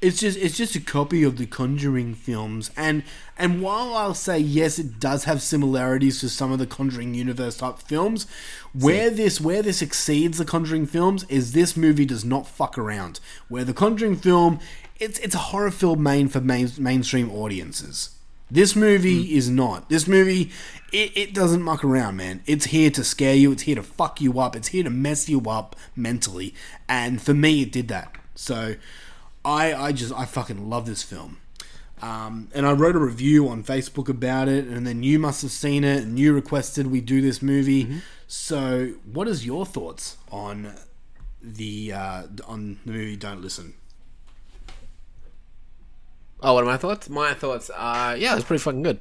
[0.00, 2.70] it's just it's just a copy of the conjuring films.
[2.76, 3.02] And
[3.36, 7.56] and while i'll say yes it does have similarities to some of the conjuring universe
[7.56, 8.26] type films
[8.72, 13.20] where this where this exceeds the conjuring films is this movie does not fuck around.
[13.48, 14.60] Where the conjuring film
[15.00, 18.17] it's it's a horror film main for main, mainstream audiences
[18.50, 19.88] this movie is not.
[19.88, 20.50] This movie,
[20.92, 22.42] it, it doesn't muck around, man.
[22.46, 23.52] It's here to scare you.
[23.52, 24.56] It's here to fuck you up.
[24.56, 26.54] It's here to mess you up mentally.
[26.88, 28.16] And for me, it did that.
[28.34, 28.76] So,
[29.44, 31.38] I I just I fucking love this film.
[32.00, 35.50] Um, and I wrote a review on Facebook about it, and then you must have
[35.50, 38.02] seen it, and you requested we do this movie.
[38.28, 40.74] So, what is your thoughts on
[41.42, 43.16] the uh, on the movie?
[43.16, 43.74] Don't listen.
[46.40, 47.08] Oh, what are my thoughts?
[47.08, 49.00] My thoughts are yeah, it was pretty fucking good.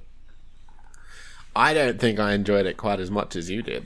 [1.56, 3.86] I don't think I enjoyed it quite as much as you did.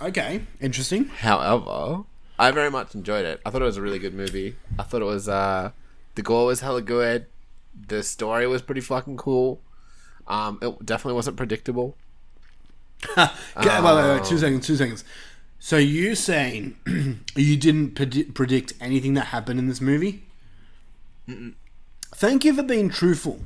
[0.00, 1.06] Okay, interesting.
[1.06, 2.04] However,
[2.38, 3.40] I very much enjoyed it.
[3.44, 4.56] I thought it was a really good movie.
[4.78, 5.70] I thought it was uh
[6.14, 7.26] the gore was hella good.
[7.88, 9.60] The story was pretty fucking cool.
[10.26, 11.96] Um, it definitely wasn't predictable.
[13.16, 15.04] Okay, wait, wait, wait, two seconds, two seconds.
[15.58, 16.76] So you saying
[17.36, 20.24] you didn't predi- predict anything that happened in this movie?
[22.18, 23.40] Thank you for being truthful.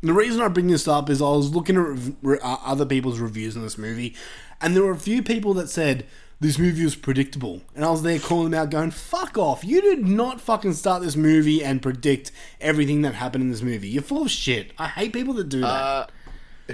[0.00, 2.86] The reason I bring this up is I was looking at rev- re- uh, other
[2.86, 4.14] people's reviews on this movie,
[4.60, 6.06] and there were a few people that said
[6.38, 9.64] this movie was predictable, and I was there calling them out, going "Fuck off!
[9.64, 13.88] You did not fucking start this movie and predict everything that happened in this movie.
[13.88, 14.70] You're full of shit.
[14.78, 16.06] I hate people that do that." Uh,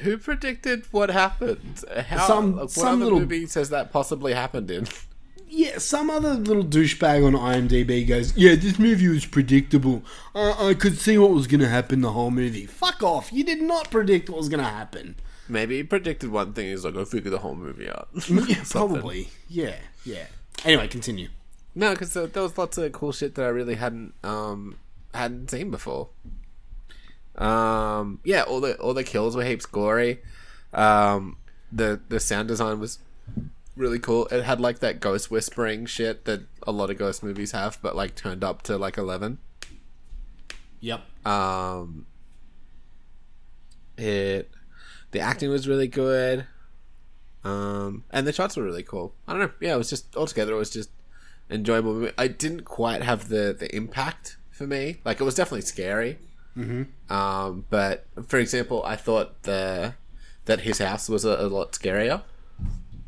[0.01, 1.85] who predicted what happened?
[2.07, 4.87] How, Some- what some other little- movie says that possibly happened in?
[5.53, 10.05] Yeah, some other little douchebag on IMDb goes, "Yeah, this movie was predictable.
[10.35, 13.33] I, I could see what was going to happen the whole movie." Fuck off!
[13.33, 15.17] You did not predict what was going to happen.
[15.49, 16.69] Maybe he predicted one thing.
[16.69, 18.09] He's like, I'll figure the whole movie out.
[18.29, 19.29] Yeah, probably.
[19.49, 19.75] Yeah,
[20.05, 20.27] yeah.
[20.65, 21.29] Anyway, continue.
[21.75, 24.77] No, because there, there was lots of cool shit that I really hadn't um
[25.13, 26.09] hadn't seen before.
[27.37, 30.21] Um, yeah, all the all the kills were heaps gory.
[30.73, 31.37] Um,
[31.73, 32.99] the the sound design was
[33.77, 34.27] really cool.
[34.27, 37.97] It had like that ghost whispering shit that a lot of ghost movies have, but
[37.97, 39.39] like turned up to like eleven.
[40.81, 41.03] Yep.
[41.27, 42.07] Um,
[43.97, 44.51] it
[45.11, 46.47] the acting was really good.
[47.43, 49.15] Um, and the shots were really cool.
[49.27, 49.51] I don't know.
[49.61, 50.91] Yeah, it was just altogether it was just
[51.49, 51.95] enjoyable.
[51.95, 52.13] movie.
[52.19, 55.01] I didn't quite have the the impact for me.
[55.05, 56.19] Like it was definitely scary.
[56.57, 57.13] Mm-hmm.
[57.13, 59.95] Um, but for example, I thought the
[60.47, 62.23] that his house was a, a lot scarier.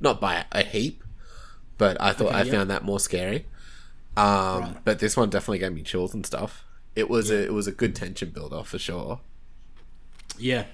[0.02, 1.02] Not by a heap,
[1.78, 2.52] but I thought Okay, I yeah.
[2.52, 3.46] found that more scary.
[4.16, 6.66] Um, but this one definitely gave me chills and stuff.
[6.94, 9.20] It was a it was a good tension builder for sure.
[10.38, 10.64] Yeah.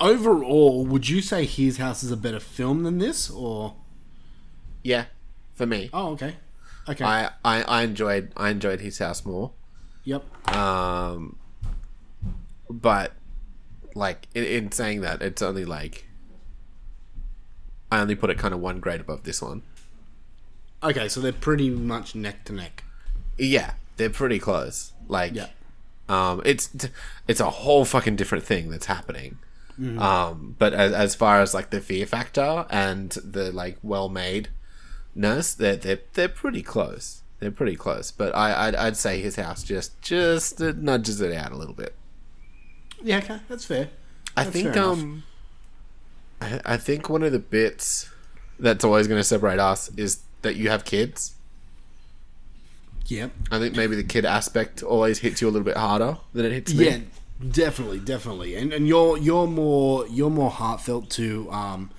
[0.00, 3.74] Overall, would you say His House is a better film than this, or?
[4.82, 5.06] Yeah,
[5.54, 5.90] for me.
[5.92, 6.36] Oh, okay.
[6.88, 7.04] Okay.
[7.04, 9.52] I, I, I enjoyed I enjoyed his house more.
[10.04, 10.24] yep.
[10.54, 11.36] Um,
[12.68, 13.12] but
[13.94, 16.06] like in, in saying that, it's only like
[17.92, 19.62] I only put it kind of one grade above this one.
[20.82, 22.84] Okay, so they're pretty much neck to neck.
[23.38, 24.92] Yeah, they're pretty close.
[25.08, 25.48] Like, Yeah.
[26.08, 26.70] um, it's
[27.28, 29.38] it's a whole fucking different thing that's happening.
[29.78, 29.98] Mm-hmm.
[29.98, 34.48] Um, but as, as far as like the fear factor and the like well made
[35.14, 37.22] nurse, they're they're they're pretty close.
[37.40, 38.10] They're pretty close.
[38.10, 41.94] But I I'd, I'd say his house just just nudges it out a little bit.
[43.02, 43.90] Yeah, okay, that's fair.
[44.36, 45.24] I think um,
[46.42, 48.08] I, I think one of the bits
[48.58, 51.34] that's always going to separate us is that you have kids.
[53.06, 53.30] Yep.
[53.50, 56.52] I think maybe the kid aspect always hits you a little bit harder than it
[56.52, 56.84] hits me.
[56.86, 56.98] Yeah,
[57.50, 58.54] definitely, definitely.
[58.56, 61.90] And and you're you're more you're more heartfelt to um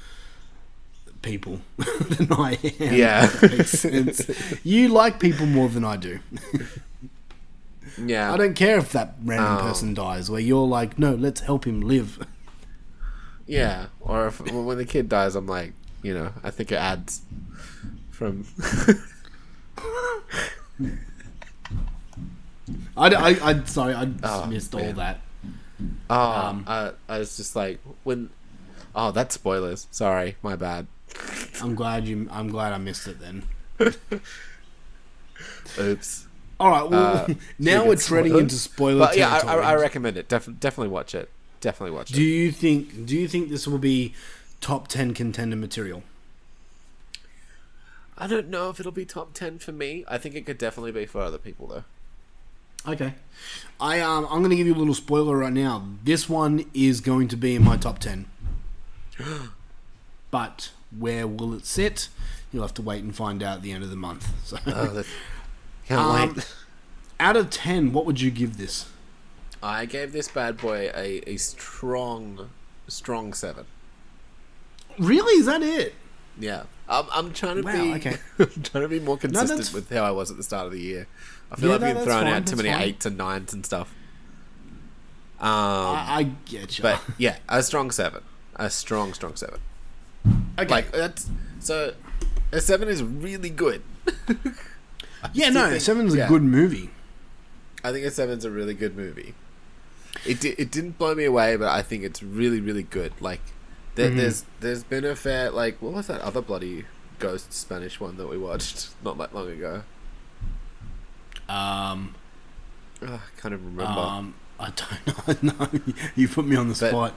[1.21, 2.93] people than I am.
[2.93, 3.29] Yeah.
[4.63, 6.19] You like people more than I do.
[7.97, 8.33] Yeah.
[8.33, 9.61] I don't care if that random Oh.
[9.61, 10.29] person dies.
[10.31, 12.25] Where you're like, no, let's help him live.
[13.45, 17.21] Yeah, or if when the kid dies, I'm like, you know, I think it adds
[18.11, 18.45] from.
[22.95, 25.19] I, I, I sorry, I Oh, missed all that.
[26.09, 28.29] Oh, Um, I, I was just like when.
[28.95, 29.87] Oh, that's spoilers.
[29.91, 30.87] Sorry, my bad.
[31.61, 32.27] I'm glad you.
[32.31, 33.43] I'm glad I missed it then.
[35.79, 36.27] Oops.
[36.59, 36.89] All right.
[36.89, 37.27] Well, Uh,
[37.59, 38.41] now we're treading spoiled?
[38.43, 39.55] into spoiler But yeah, I.
[39.55, 40.29] I, I recommend it.
[40.29, 41.29] Def- definitely watch it.
[41.64, 42.26] Definitely watch do it.
[42.26, 43.05] you think?
[43.05, 44.14] Do you think this will be
[44.61, 46.03] top ten contender material?
[48.18, 50.03] I don't know if it'll be top ten for me.
[50.07, 51.84] I think it could definitely be for other people though.
[52.91, 53.14] Okay.
[53.80, 55.88] I um I'm gonna give you a little spoiler right now.
[56.03, 58.26] This one is going to be in my top ten.
[60.32, 62.09] but where will it sit?
[62.51, 64.28] You'll have to wait and find out at the end of the month.
[64.45, 65.03] So Oh,
[65.88, 66.55] can't Um, wait.
[67.20, 68.86] out of ten, what would you give this?
[69.64, 72.49] I gave this bad boy a, a strong,
[72.88, 73.66] strong seven.
[74.99, 75.39] Really?
[75.39, 75.95] Is that it?
[76.38, 77.93] Yeah, I'm, I'm trying to Wow, be.
[77.93, 78.18] okay.
[78.39, 80.74] I'm trying to be more consistent that's- with how I was at the start of
[80.74, 81.07] the year.
[81.51, 82.82] I feel Yeah, I've no, been throwing fine, out too many fine.
[82.82, 83.93] eights and nines and stuff.
[85.39, 86.82] Um, I, I get you.
[86.84, 88.24] but yeah, a strong seven,
[88.55, 89.59] a strong, strong seven.
[90.57, 90.68] okay.
[90.70, 91.93] Like that's so.
[92.51, 93.82] A seven is really good.
[95.34, 96.91] yeah, no, think- Seven's a good movie.
[97.84, 99.34] I think a seven's a really good movie.
[100.26, 103.14] It di- it didn't blow me away, but I think it's really really good.
[103.20, 103.41] Like
[103.95, 104.18] there, Mm-hmm.
[104.18, 106.86] there's there's been a fair like what was that other bloody
[107.20, 109.84] ghost Spanish one that we watched not that long ago?
[111.49, 112.16] Um,
[113.01, 113.99] Ugh, I can't even remember.
[113.99, 115.55] um, I don't know.
[115.59, 115.70] no,
[116.16, 117.14] you put me on the But- spot.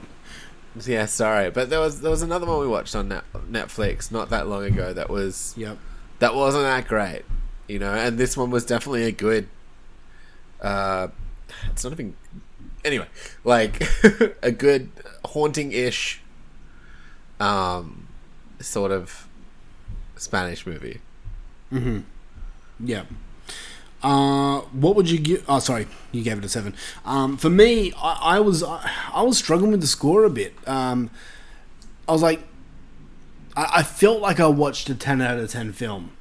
[0.85, 4.29] yeah, sorry, but there was there was another one we watched on Net- Netflix not
[4.29, 5.77] that long ago that was Yep.
[6.19, 7.23] that wasn't that great,
[7.67, 7.93] you know.
[7.93, 9.47] And this one was definitely a good.
[10.61, 11.07] Uh,
[11.71, 12.15] it's not even.
[12.85, 13.07] Anyway,
[13.43, 13.81] like
[14.41, 14.89] a good
[15.25, 16.21] haunting-ish,
[17.39, 18.07] um,
[18.59, 19.27] sort of
[20.15, 21.01] Spanish movie.
[22.79, 23.03] Yeah.
[24.03, 25.43] Uh, what would you give?
[25.49, 26.75] Oh, sorry, you gave it a seven.
[27.03, 30.53] Um, for me, I, I was I, I was struggling with the score a bit.
[30.67, 31.09] Um,
[32.07, 32.41] I was like,
[33.55, 36.11] I, I felt like I watched a ten out of ten film.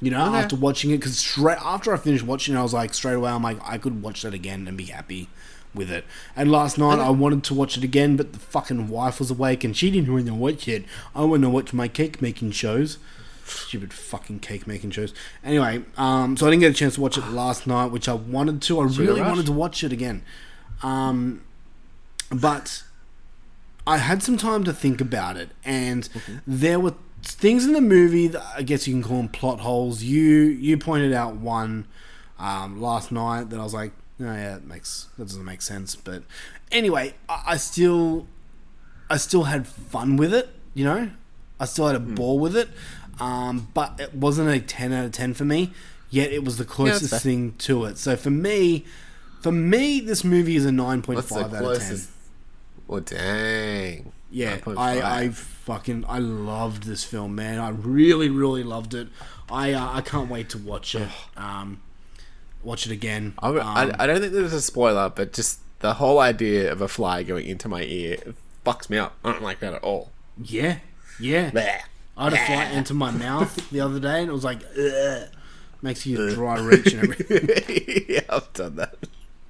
[0.00, 0.38] You know, Okay.
[0.38, 3.30] after watching it, because straight after I finished watching it, I was like, straight away,
[3.30, 5.28] I'm like, I could watch that again and be happy
[5.74, 6.04] with it.
[6.36, 9.64] And last night, I wanted to watch it again, but the fucking wife was awake
[9.64, 10.84] and she didn't want to watch it.
[11.14, 12.98] I want to watch my cake making shows.
[13.44, 15.12] Stupid fucking cake making shows.
[15.44, 18.14] Anyway, um, so I didn't get a chance to watch it last night, which I
[18.14, 18.80] wanted to.
[18.80, 20.22] I really wanted to watch it again.
[20.82, 21.42] Um,
[22.30, 22.82] but
[23.86, 26.08] I had some time to think about it, and
[26.46, 30.02] there were things in the movie that I guess you can call them plot holes.
[30.02, 31.86] You you pointed out one
[32.38, 35.94] um, last night that I was like, oh yeah, that makes that doesn't make sense.
[35.94, 36.22] But
[36.70, 38.26] anyway, I, I still
[39.10, 40.48] I still had fun with it.
[40.74, 41.10] You know,
[41.60, 42.68] I still had a ball with it.
[43.20, 45.72] Um, but it wasn't a ten out of ten for me.
[46.10, 47.20] Yet it was the closest fair.
[47.20, 47.98] thing to it.
[47.98, 48.84] So for me,
[49.40, 51.62] for me, this movie is a nine point five out of ten.
[51.62, 52.10] closest?
[52.86, 54.12] Well, dang.
[54.30, 57.58] Yeah, I, I fucking I loved this film, man.
[57.58, 59.08] I really, really loved it.
[59.50, 61.08] I uh, I can't wait to watch it.
[61.36, 61.82] Um,
[62.62, 63.34] watch it again.
[63.38, 66.88] I, Um, I, don't think there's a spoiler, but just the whole idea of a
[66.88, 68.16] fly going into my ear
[68.64, 69.14] fucks me up.
[69.24, 70.10] I don't like that at all.
[70.42, 70.78] yeah,
[71.18, 71.50] yeah.
[71.50, 71.80] Bleh.
[72.16, 75.28] I had a fly into my mouth the other day, and it was like, Ugh.
[75.80, 78.04] makes you dry reach and everything.
[78.08, 78.96] yeah, I've done that.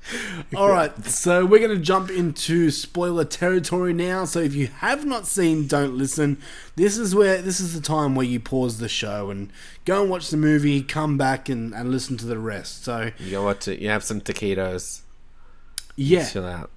[0.57, 4.25] All right, so we're going to jump into spoiler territory now.
[4.25, 6.39] So if you have not seen Don't Listen,
[6.77, 9.51] this is where this is the time where you pause the show and
[9.85, 12.85] go and watch the movie, come back and, and listen to the rest.
[12.85, 13.79] So You go watch it.
[13.79, 15.03] You have some taquitos.
[15.97, 16.71] yeah, Chill out.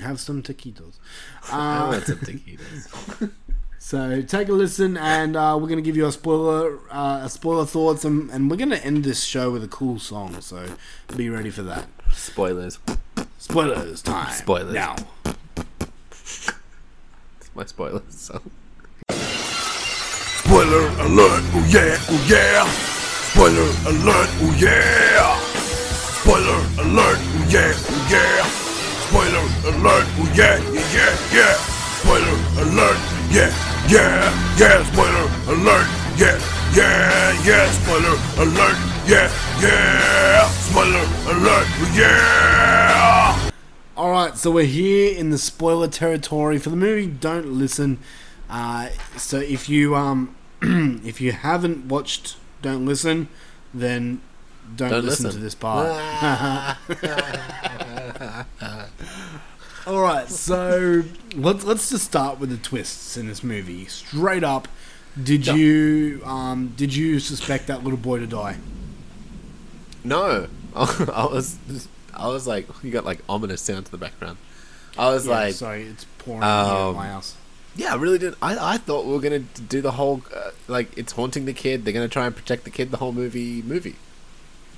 [0.00, 0.94] have some taquitos.
[1.52, 3.30] I Uh, want some taquitos.
[3.78, 7.64] So take a listen, and uh, we're gonna give you a spoiler, uh, a spoiler
[7.64, 10.40] thoughts, and, and we're gonna end this show with a cool song.
[10.40, 10.74] So
[11.16, 11.86] be ready for that.
[12.12, 12.78] Spoilers.
[13.38, 14.32] Spoilers time.
[14.32, 14.74] Spoilers.
[14.74, 14.96] now.
[17.40, 18.02] It's My spoilers.
[18.10, 18.40] So.
[20.44, 22.64] Spoiler alert, oh yeah, oh yeah.
[23.32, 25.36] Spoiler alert, oh yeah.
[26.22, 28.44] Spoiler alert, oh yeah, oh yeah.
[29.06, 31.54] Spoiler alert, oh yeah, yeah, yeah, yeah.
[32.00, 32.98] Spoiler alert,
[33.30, 33.50] yeah,
[33.88, 34.84] yeah, yeah.
[34.92, 35.88] Spoiler alert,
[36.18, 36.38] yeah,
[36.74, 37.70] yeah, yeah.
[37.70, 38.76] Spoiler alert,
[39.06, 39.30] yeah,
[39.60, 40.48] yeah.
[40.50, 43.50] Spoiler alert, yeah.
[43.96, 47.06] All right, so we're here in the spoiler territory for the movie.
[47.06, 47.98] Don't listen.
[48.48, 53.28] Uh, so if you um if you haven't watched Don't Listen,
[53.74, 54.20] then
[54.74, 55.40] don't, Don't listen, listen.
[55.40, 55.86] to this part.
[59.86, 63.86] All right, so let's let's just start with the twists in this movie.
[63.86, 64.66] Straight up,
[65.22, 68.58] did you um did you suspect that little boy to die?
[70.04, 71.58] No, I was,
[72.14, 74.38] I was like, you got like ominous sound to the background.
[74.96, 77.34] I was Yeah, like, sorry, it's pouring in um, my house.
[77.74, 78.34] yeah, I really did.
[78.40, 81.84] I, I thought we were gonna do the whole uh, like it's haunting the kid.
[81.84, 83.62] They're gonna try and protect the kid the whole movie.
[83.62, 83.96] Movie.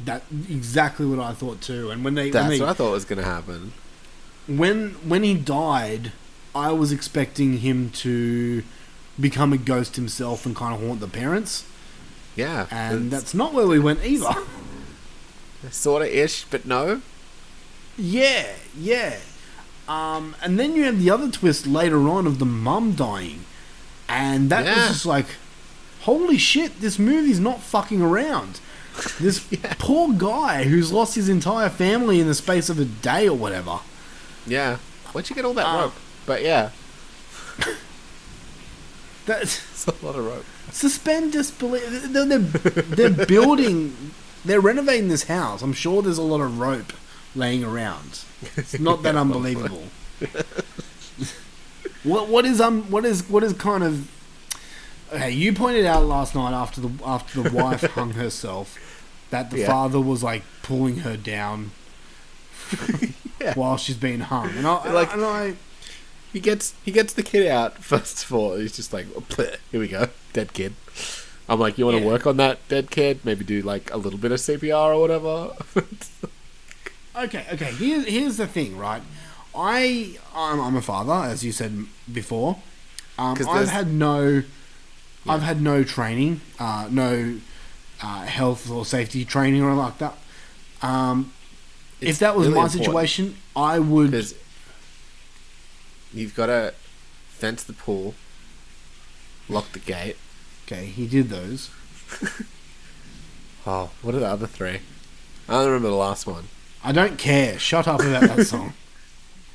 [0.05, 1.90] That exactly what I thought too.
[1.90, 3.73] And when they when That's they, what I thought was gonna happen.
[4.47, 6.12] when when he died,
[6.55, 8.62] I was expecting him to
[9.20, 11.65] become a ghost himself and kind of haunt the parents,
[12.36, 14.35] Yeah, and that's not where we went either.
[15.70, 17.03] sort of ish, but no.
[17.97, 18.47] yeah,
[18.78, 19.16] yeah.
[19.89, 23.45] Um, and then you have the other twist later on of the mum dying,
[24.09, 25.27] and that was just like,
[26.03, 26.81] holy shit!
[26.81, 28.61] This movie's not fucking around.
[29.19, 29.47] This
[29.78, 33.81] poor guy who's lost his entire family in the space of a day or whatever.
[34.47, 34.77] Yeah,
[35.12, 35.95] where'd you get all that Um, rope?
[36.27, 36.70] But yeah,
[39.28, 40.44] That's it's a lot of rope.
[40.72, 41.84] suspend disbelief.
[42.12, 42.38] They're, they're,
[43.09, 44.12] they're building,
[44.44, 45.62] they're renovating this house.
[45.62, 46.92] I'm sure there's a lot of rope
[47.36, 48.24] laying around.
[48.56, 49.84] It's not that unbelievable.
[52.05, 54.10] what what is um what is what is kind of
[55.12, 55.30] okay?
[55.30, 58.78] You pointed out last night after the after the wife hung herself
[59.30, 59.66] that the Yeah.
[59.66, 61.72] father was like pulling her down
[63.40, 63.55] Yeah.
[63.55, 65.55] while she's being hung, and I Like- and I
[66.32, 68.56] He gets he gets the kid out first of all.
[68.56, 69.06] He's just like,
[69.70, 70.74] here we go, dead kid.
[71.48, 72.09] I'm like, you want to Yeah.
[72.10, 73.20] work on that dead kid?
[73.24, 75.52] Maybe do like a little bit of CPR or whatever.
[77.16, 77.72] Okay, okay.
[77.72, 79.02] Here's here's the thing, right?
[79.55, 82.59] I I'm, I'm a father, as you said before.
[83.18, 84.44] Um, I've had no,
[85.28, 87.38] I've had no training, uh, no
[88.00, 90.14] uh, health or safety training or like that.
[90.82, 91.32] Um,
[92.00, 92.84] if that was my important.
[92.84, 94.14] situation, I would.
[96.10, 96.74] Because you've got to
[97.28, 98.14] fence the pool,
[99.48, 100.16] lock the gate.
[100.66, 101.70] Okay, he did those.
[103.70, 104.80] Oh, what are the other three?
[105.47, 106.44] I don't remember the last one.
[106.82, 107.59] I don't care.
[107.59, 108.72] Shut up about that song.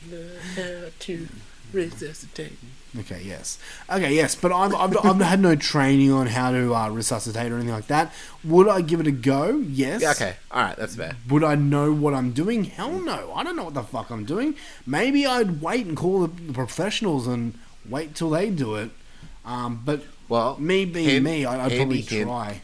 [0.07, 1.27] Learn how uh, to
[1.71, 2.59] resuscitate.
[2.99, 3.57] Okay, yes.
[3.89, 7.55] Okay, yes, but I've, I've, I've had no training on how to uh, resuscitate or
[7.55, 8.13] anything like that.
[8.43, 9.57] Would I give it a go?
[9.67, 10.01] Yes.
[10.03, 11.15] Yeah, okay, all right, that's fair.
[11.29, 12.65] Would I know what I'm doing?
[12.65, 13.33] Hell no.
[13.33, 14.53] I don't know what the fuck I'm doing.
[14.85, 17.57] Maybe I'd wait and call the, the professionals and
[17.89, 18.91] wait till they do it.
[19.43, 22.27] Um, but Well, me being hand- me, I, I'd probably hint.
[22.27, 22.61] try.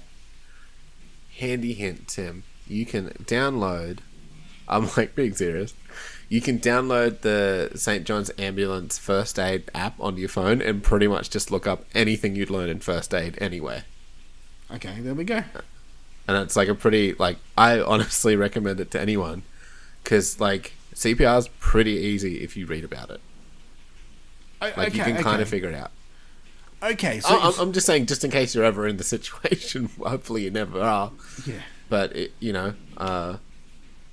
[1.38, 2.44] Handy hint, Tim.
[2.68, 4.00] You can download.
[4.68, 5.74] I'm like being serious.
[6.30, 8.06] You can download the St.
[8.06, 12.36] John's Ambulance First Aid app onto your phone and pretty much just look up anything
[12.36, 13.86] you'd learn in first aid anywhere.
[14.72, 15.44] Okay, there we go.
[16.28, 19.42] and it's like a pretty like I honestly recommend it to anyone
[20.04, 23.22] because like CPR is pretty easy if you read about it.
[24.62, 25.92] Like you okay, can kind of figure it out.
[26.84, 29.90] Okay, so I- I'm, I'm just saying, just in case you're ever in the situation.
[30.00, 31.12] Hopefully, you never are.
[31.46, 31.56] yeah,
[31.90, 33.38] But it, you know, uh,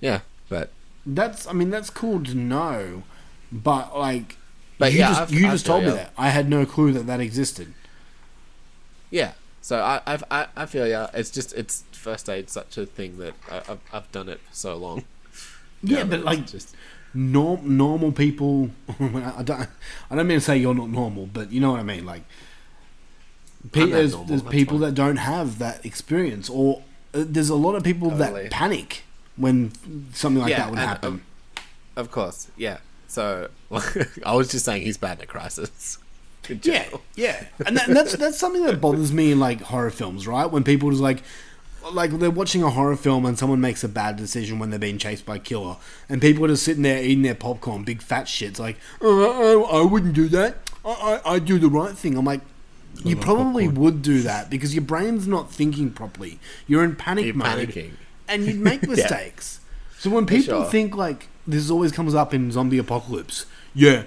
[0.00, 0.20] yeah.
[0.48, 0.70] But
[1.06, 1.46] that's.
[1.46, 3.04] I mean, that's cool to know.
[3.52, 4.36] But like,
[4.78, 6.12] But you yeah, just, I've- you I just told me that.
[6.18, 7.72] I had no clue that that existed.
[9.10, 9.32] yeah.
[9.62, 11.10] So I, I've, I, I feel yeah.
[11.12, 14.54] It's just it's first aid such a thing that I, I've, I've done it for
[14.54, 15.04] so long.
[15.82, 16.74] Yeah, Yeah, but like just-
[17.14, 18.70] norm, normal people.
[19.00, 19.68] I don't.
[20.10, 22.04] I don't mean to say you're not normal, but you know what I mean.
[22.06, 22.22] Like,
[23.72, 24.88] pe- there's, normal, there's people fine.
[24.88, 26.82] that don't have that experience, or
[27.14, 28.44] uh, there's a lot of people Totally.
[28.44, 29.02] that panic
[29.36, 29.72] when
[30.12, 31.08] something like Yeah, that would and, happen.
[31.08, 31.22] um,
[31.96, 32.78] Of course, yeah.
[33.08, 33.48] So
[34.24, 35.98] I was just saying he's bad in a crisis.
[36.62, 36.86] Yeah,
[37.16, 40.46] yeah, and, that, and that's that's something that bothers me in like horror films, right?
[40.46, 41.22] When people just like,
[41.92, 44.96] like they're watching a horror film and someone makes a bad decision when they're being
[44.98, 45.76] chased by a killer,
[46.08, 49.80] and people are just sitting there eating their popcorn, big fat shits, like, oh, I,
[49.80, 50.58] I wouldn't do that.
[50.84, 52.16] I, I I do the right thing.
[52.16, 52.42] I'm like,
[53.04, 56.38] you probably would do that because your brain's not thinking properly.
[56.68, 57.90] You're in panic You're mode, panicking.
[58.28, 59.60] And you'd make mistakes.
[59.98, 60.70] So when people sure.
[60.70, 64.04] think like this always comes up in zombie apocalypse, yeah,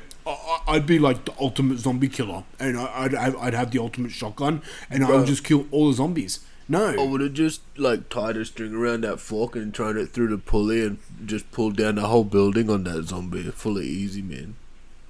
[0.67, 4.11] I'd be like the ultimate zombie killer, and I- I'd have, I'd have the ultimate
[4.11, 6.39] shotgun, and I would just kill all the zombies.
[6.71, 10.09] No, I would have just like tied a string around that fork and thrown it
[10.09, 13.41] through the pulley and just pulled down the whole building on that zombie.
[13.41, 14.55] Fully easy, man.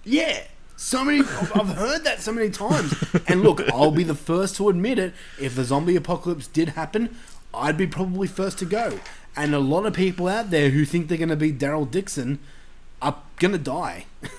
[0.06, 0.44] Yeah.
[0.77, 2.94] So many, I've heard that so many times.
[3.27, 5.14] And look, I'll be the first to admit it.
[5.38, 7.18] If the zombie apocalypse did happen,
[7.53, 8.99] I'd be probably first to go.
[9.35, 12.39] And a lot of people out there who think they're going to be Daryl Dixon
[13.01, 14.05] are going to die.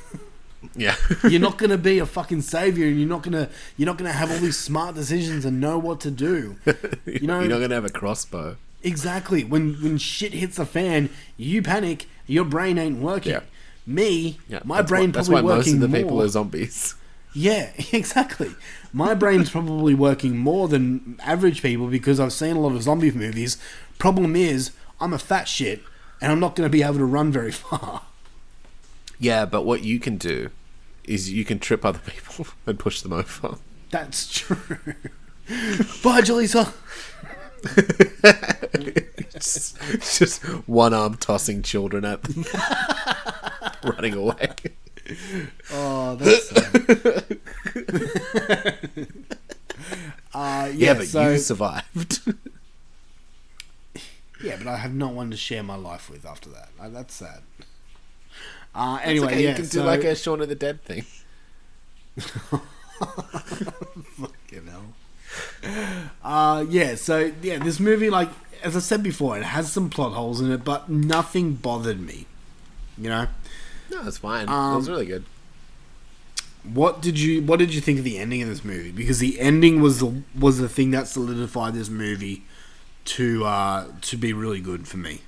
[0.77, 0.95] Yeah.
[1.29, 3.97] You're not going to be a fucking savior, and you're not going to you're not
[3.97, 6.57] going to have all these smart decisions and know what to do.
[7.07, 8.57] You know, You're not gonna have a crossbow.
[8.83, 9.43] Exactly.
[9.43, 11.09] When when shit hits the fan,
[11.39, 12.07] you panic.
[12.27, 13.33] Your brain ain't working.
[13.33, 13.41] Yeah.
[13.87, 15.99] Me, Yeah, my that's brain why, that's probably why most working of the more.
[16.03, 16.95] people are zombies.
[17.35, 18.51] Yeah, exactly.
[18.93, 23.13] My brain's probably working more than average people because I've seen a lot of zombie
[23.13, 23.57] movies.
[23.99, 25.83] Problem is, I'm a fat shit,
[26.21, 28.03] and I'm not going to be able to run very far.
[29.19, 30.51] Yeah, but what you can do
[31.05, 33.57] is you can trip other people and push them over.
[33.91, 34.57] That's true.
[36.03, 36.73] Bye, Jaleesa.
[39.35, 42.45] It's just one arm tossing children at them,
[43.85, 44.53] running away.
[45.73, 46.53] Oh, that's
[50.35, 52.21] uh, yeah, Yeah, but so, you survived.
[54.43, 56.71] yeah, but I have no one to share my life with after that.
[56.93, 57.43] That's sad.
[58.75, 61.05] Uh, anyway, okay, yeah, you can so, do like a Shaun of the Dead thing.
[64.17, 64.95] Fucking hell.
[66.23, 68.29] Uh, yeah, so yeah, this movie, like
[68.63, 72.27] as I said before, it has some plot holes in it, but nothing bothered me.
[72.99, 73.27] You know,
[73.91, 74.45] No, it's fine.
[74.45, 75.25] it Um, was really good.
[76.63, 78.91] what did you what did you think of the ending of this movie?
[78.93, 82.43] Because the ending was the was the thing that solidified this movie
[83.07, 85.23] to uh, to be really good for me.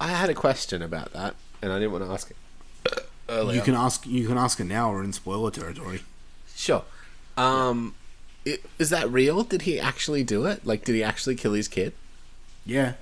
[0.00, 3.56] I had a question about that, and I didn't want to ask it earlier.
[3.56, 6.02] You can ask you can ask it now or in spoiler territory.
[6.54, 6.84] Sure.
[7.36, 7.94] Um,
[8.46, 9.42] i- is that real?
[9.44, 10.66] Did he actually do it?
[10.66, 11.94] Like, did he actually kill his kid?
[12.66, 12.94] Yeah,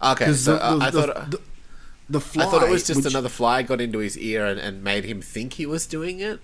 [0.00, 1.34] Okay, so the, uh, the, I the, thought
[2.10, 2.44] the, fly.
[2.44, 5.04] I thought it was just which- another fly got into his ear and, and made
[5.04, 6.40] him think he was doing it,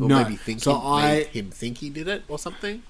[0.00, 2.82] or No, maybe think so he, I- made him think he did it or something.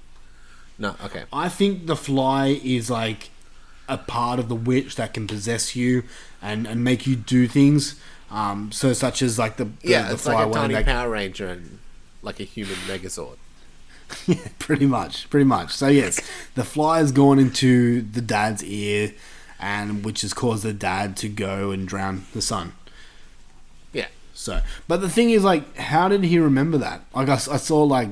[0.79, 1.25] No, okay.
[1.33, 3.31] I think the fly is like
[3.89, 6.05] a part of the witch that can possess you
[6.41, 8.01] and, and make you do things.
[8.31, 10.87] Um, so such as like the, the Yeah, the it's fly like a tiny that-
[10.87, 11.79] Power Ranger and
[12.23, 13.37] like a human Megazord.
[14.27, 15.73] yeah, pretty much, pretty much.
[15.73, 16.21] So yes,
[16.55, 19.13] the fly has gone into the dad's ear,
[19.63, 22.73] and which has caused the dad to go and drown the son.
[23.93, 27.03] Yeah, So, but the thing is, like, how did he remember that?
[27.15, 28.09] Like, I saw like.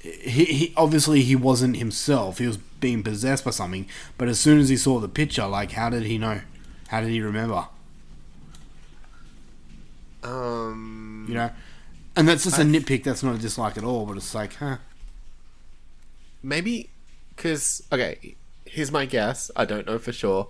[0.00, 2.38] He, he obviously he wasn't himself.
[2.38, 3.86] He was being possessed by something.
[4.18, 6.42] But as soon as he saw the picture, like, how did he know?
[6.88, 7.66] How did he remember?
[10.22, 11.50] um, You know,
[12.16, 13.04] and that's just a nitpick.
[13.04, 14.06] That's not a dislike at all.
[14.06, 14.78] But it's like, huh?
[16.42, 16.90] maybe
[17.34, 18.36] because okay,
[18.74, 19.50] here's my guess.
[19.56, 20.48] I don't know for sure,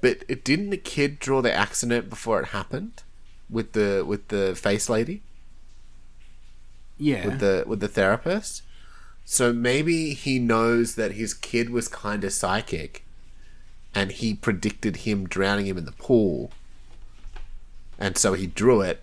[0.00, 3.02] but it, didn't the kid draw the accident before it happened
[3.50, 5.22] with the with the face lady
[6.98, 7.26] Yeah.
[7.26, 8.62] with the with the therapist?
[9.24, 13.04] So maybe he knows that his kid was kind of psychic,
[13.94, 16.50] and he predicted him drowning him in the pool,
[17.98, 19.00] and so he drew it.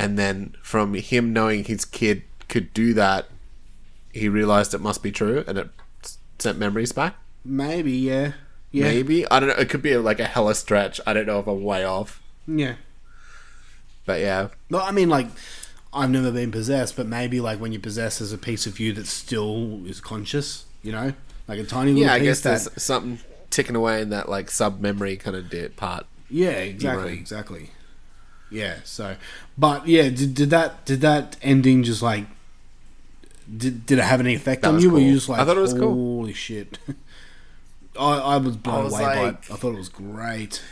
[0.00, 3.26] And then from him knowing his kid could do that,
[4.12, 5.68] he realized it must be true, and it
[6.38, 7.16] sent memories back.
[7.48, 7.92] Maybe.
[7.92, 8.32] Yeah.
[8.70, 8.84] Yeah.
[8.84, 9.54] Maybe I don't know.
[9.54, 11.00] It could be like a hella stretch.
[11.06, 12.74] I don't know if I'm way off, Yeah.
[14.04, 15.28] but yeah, No, I mean, like,
[15.92, 18.92] I've never been possessed, but maybe, like, when you possess, there's a piece of you
[18.92, 21.14] that still is conscious, you know?
[21.48, 22.12] Like a tiny little yeah.
[22.12, 22.70] I piece guess that.
[22.72, 26.04] there's something ticking away in that like sub memory kind of part.
[26.28, 27.70] Yeah, exactly, exactly.
[28.50, 29.16] Yeah, so.
[29.56, 32.26] But, yeah, did, did that did that ending just, like.
[33.50, 34.90] Did, did it have any effect That on you?
[34.90, 35.94] Were you just like, I thought it was cool.
[35.94, 36.78] holy shit?
[37.98, 39.36] I, I was blown was away by it.
[39.50, 40.62] I thought it was great.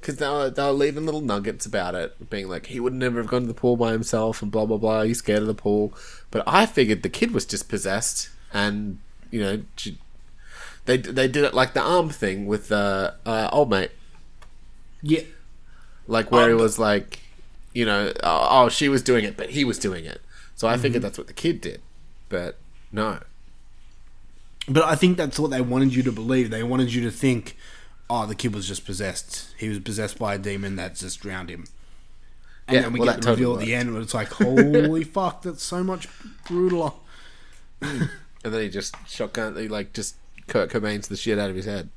[0.00, 3.18] Because they were, they were leaving little nuggets about it, being like, he would never
[3.18, 5.02] have gone to the pool by himself and blah, blah, blah.
[5.02, 5.92] He's scared of the pool.
[6.30, 8.98] But I figured the kid was just possessed and,
[9.30, 9.62] you know,
[10.86, 13.90] they, they did it like the arm thing with uh, uh, old mate.
[15.02, 15.20] Yeah.
[16.06, 17.20] Like where Um, it was like,
[17.74, 20.20] you know, oh, oh, she was doing it, but he was doing it.
[20.56, 20.82] So I Mm-hmm.
[20.82, 21.82] figured that's what the kid did.
[22.30, 22.56] But
[22.90, 23.20] no.
[24.70, 26.50] But I think that's what they wanted you to believe.
[26.50, 27.56] They wanted you to think,
[28.08, 29.52] oh, the kid was just possessed.
[29.58, 31.64] He was possessed by a demon that just drowned him.
[32.68, 34.28] And Yeah, then we well, get the reveal totally at the end where it's like,
[34.32, 36.08] holy fuck, that's so much
[36.46, 36.94] brutaler.
[37.82, 38.10] Mm.
[38.44, 40.14] And then he just shotgun, he like just
[40.46, 41.90] Kurt Cobain's the shit out of his head.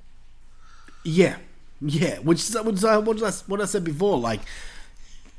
[1.03, 1.37] Yeah,
[1.79, 2.17] yeah.
[2.19, 4.17] Which is which is, what, I, what I said before.
[4.17, 4.41] Like,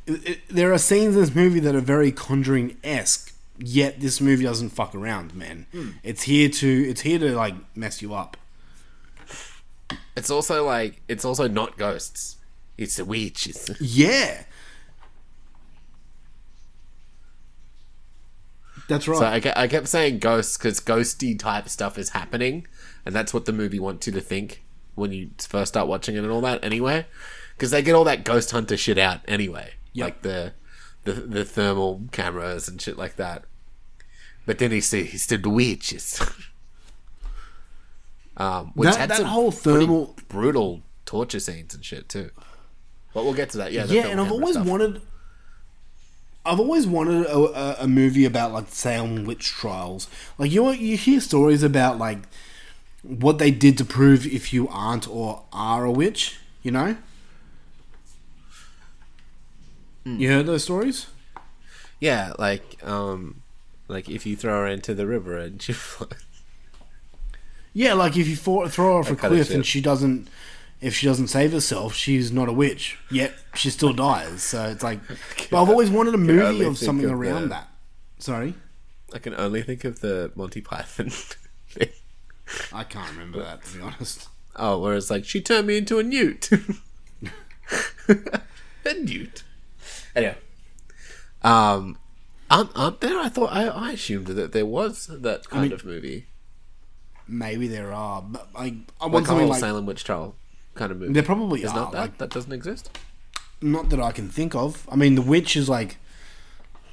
[0.06, 3.33] it, it- there are scenes in this movie that are very Conjuring esque.
[3.58, 5.66] Yet this movie doesn't fuck around, man.
[5.72, 5.90] Hmm.
[6.02, 8.36] It's here to it's here to like mess you up.
[10.16, 12.36] It's also like it's also not ghosts.
[12.76, 13.70] It's the witches.
[13.80, 14.44] Yeah,
[18.88, 19.42] that's right.
[19.42, 22.66] So I, I kept saying ghosts because ghosty type stuff is happening,
[23.06, 24.62] and that's what the movie wants you to think
[24.94, 26.62] when you first start watching it and all that.
[26.64, 27.06] Anyway,
[27.56, 30.52] because they get all that ghost hunter shit out anyway, like the,
[31.04, 33.44] the the thermal cameras and shit like that.
[34.46, 36.20] But then he sees he's the witches.
[38.36, 42.30] um, which That- had that some whole thermal- brutal torture scenes and shit too.
[43.12, 43.72] But we'll get to that.
[43.72, 44.66] Yeah, yeah, and I've always stuff.
[44.66, 45.00] wanted.
[46.44, 50.08] I've always wanted a, a, a movie about like Salem witch trials.
[50.36, 52.18] Like you you hear stories about like
[53.02, 56.38] what they did to prove if you aren't or are a witch.
[56.62, 56.96] You know.
[60.04, 60.18] Hmm.
[60.20, 61.06] You heard those stories?
[62.00, 63.42] Yeah, like um,
[63.88, 66.24] like if you throw her into the river and she floats.
[67.72, 70.28] Yeah, like if you for, throw her off a cliff and she doesn't,
[70.80, 72.98] if she doesn't save herself, she's not a witch.
[73.10, 74.42] Yet she still dies.
[74.42, 75.00] So it's like,
[75.50, 77.68] but I've always wanted a movie of something of around the- that.
[78.18, 78.54] Sorry,
[79.12, 81.88] I can only think of the Monty Python thing.
[82.72, 84.28] I can't remember that to be honest.
[84.56, 86.48] Oh, where it's like she turned me into a newt.
[88.08, 89.42] a newt.
[90.16, 90.36] Anyway,
[91.42, 91.98] um,
[92.50, 93.18] aren't, aren't there?
[93.18, 96.26] I thought I, I assumed that there was that kind mean- of movie,
[97.26, 100.34] Maybe there are, but I, I like want a something whole like Salem witch trial
[100.74, 101.14] kind of movie.
[101.14, 101.98] There probably is not that.
[101.98, 102.90] like- that doesn't exist.
[103.62, 104.86] not that I can think of.
[104.92, 105.96] I mean, The Witch is like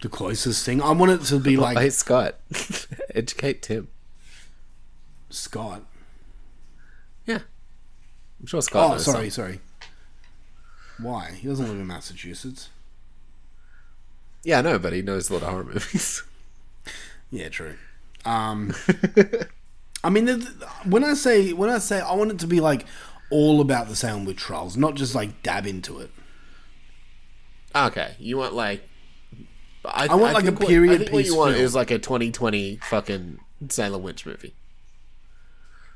[0.01, 0.81] the closest thing.
[0.81, 2.35] I want it to be like hey Scott,
[3.13, 3.89] educate Tim.
[5.29, 5.83] Scott.
[7.25, 7.39] Yeah,
[8.39, 8.85] I'm sure Scott.
[8.85, 9.43] Oh, knows sorry, some.
[9.45, 9.59] sorry.
[10.97, 11.31] Why?
[11.31, 12.69] He doesn't live in Massachusetts.
[14.43, 16.23] Yeah, I know, but he knows a lot of horror movies.
[17.33, 17.75] Yeah, true.
[18.25, 18.73] Um,
[20.03, 22.59] I mean, the, the- when I say when I say I want it to be
[22.59, 22.85] like
[23.31, 26.11] all about the Salem with trials, not just like dab into it.
[27.75, 28.87] Okay, you want like.
[29.83, 31.65] I, I want, like, a think what- period I think what you want film.
[31.65, 33.39] is like a 2020 fucking
[33.69, 34.53] Salem Witch movie.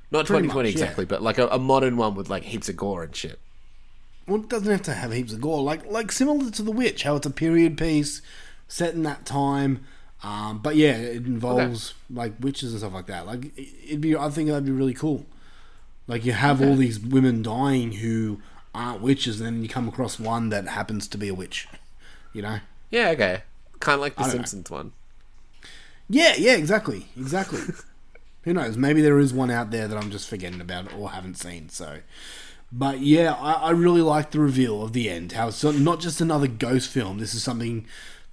[0.09, 0.71] Not Pretty 2020 much, yeah.
[0.83, 3.39] exactly, but like a, a modern one with like heaps of gore and shit.
[4.27, 5.61] Well, it doesn't have to have heaps of gore.
[5.61, 8.21] Like like similar to The Witch, how it's a period piece
[8.67, 9.85] set in that time.
[10.23, 13.27] Um, but yeah, it involves like witches and stuff like that.
[13.27, 15.25] Like it- it'd be, I think that'd be really cool.
[16.07, 18.39] Like you have all these women dying who
[18.73, 21.67] aren't witches, and then you come across one that happens to be a witch.
[22.33, 22.59] You know?
[22.89, 23.43] Yeah, okay.
[23.79, 24.33] Kind of like the don't know.
[24.33, 24.91] Simpsons one.
[26.09, 27.61] Yeah, yeah, exactly, exactly.
[28.43, 28.77] Who knows?
[28.77, 31.69] Maybe there is one out there that I'm just forgetting about or haven't seen.
[31.69, 31.99] So,
[32.71, 35.33] but yeah, I, I really like the reveal of the end.
[35.33, 37.19] How it's not just another ghost film.
[37.19, 37.85] This is something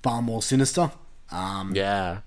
[0.03, 0.91] far more sinister.
[1.31, 2.19] Um, Yeah.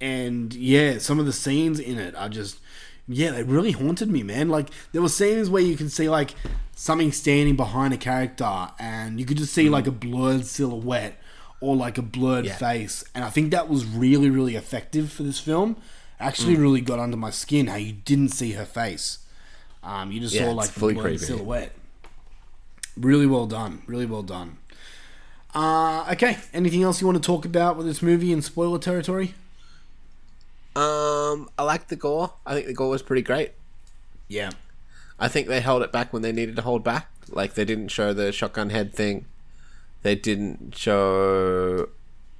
[0.00, 2.58] and yeah, some of the scenes in it are just
[3.06, 4.48] yeah, they really haunted me, man.
[4.48, 6.34] Like there were scenes where you can see like
[6.74, 11.20] something standing behind a character, and you could just see like a blurred silhouette
[11.60, 12.56] or like a blurred Yeah.
[12.56, 15.76] face, and I think that was really, really effective for this film.
[16.20, 19.18] Actually, really got under my skin how you didn't see her face.
[19.84, 21.18] Um, you just Yeah, saw like the creepy.
[21.18, 21.72] silhouette.
[22.96, 23.82] Really well done.
[23.86, 24.56] Really well done.
[25.54, 26.38] Uh, okay.
[26.52, 29.34] Anything else you want to talk about with this movie in spoiler territory?
[30.76, 32.32] Um, I like the gore.
[32.44, 33.52] I think the gore was pretty great.
[34.28, 34.50] Yeah.
[35.18, 37.08] I think they held it back when they needed to hold back.
[37.28, 39.26] Like they didn't show the shotgun head thing.
[40.02, 41.88] They didn't show.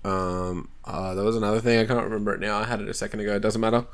[0.05, 2.59] Um, uh, there was another thing I can't remember it now.
[2.59, 3.37] I had it a second ago.
[3.37, 3.87] It doesn't matter.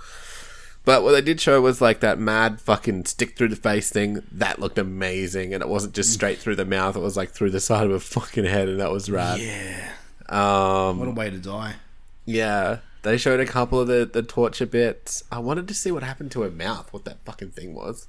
[0.91, 4.25] But what they did show was like that mad fucking stick through the face thing.
[4.33, 6.97] That looked amazing, and it wasn't just straight through the mouth.
[6.97, 9.39] It was like through the side of a fucking head, and that was rad.
[9.41, 9.93] Yeah.
[10.29, 11.77] Um, What a way to die.
[12.25, 15.23] yeah, they showed a couple of the the torture bits.
[15.31, 16.93] I wanted to see what happened to her mouth.
[16.93, 18.09] What that fucking thing was.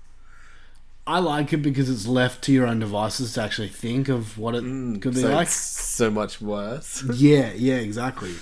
[1.05, 4.55] I like it because it's left to your own devices to actually think of what
[4.55, 4.61] it
[5.01, 5.47] could be So like.
[5.47, 7.03] it's so much worse.
[7.15, 8.33] Yeah, yeah, exactly.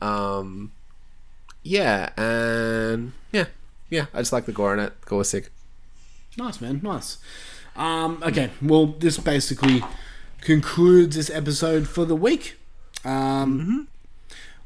[0.00, 0.70] Um,
[1.66, 3.46] yeah, and yeah,
[3.90, 4.06] yeah.
[4.14, 4.92] I just like the gore in it.
[5.04, 5.50] Gore was sick.
[6.36, 6.80] Nice, man.
[6.82, 7.18] Nice.
[7.74, 9.82] Um, okay, well, this basically
[10.40, 12.56] concludes this episode for the week.
[13.04, 13.88] Um,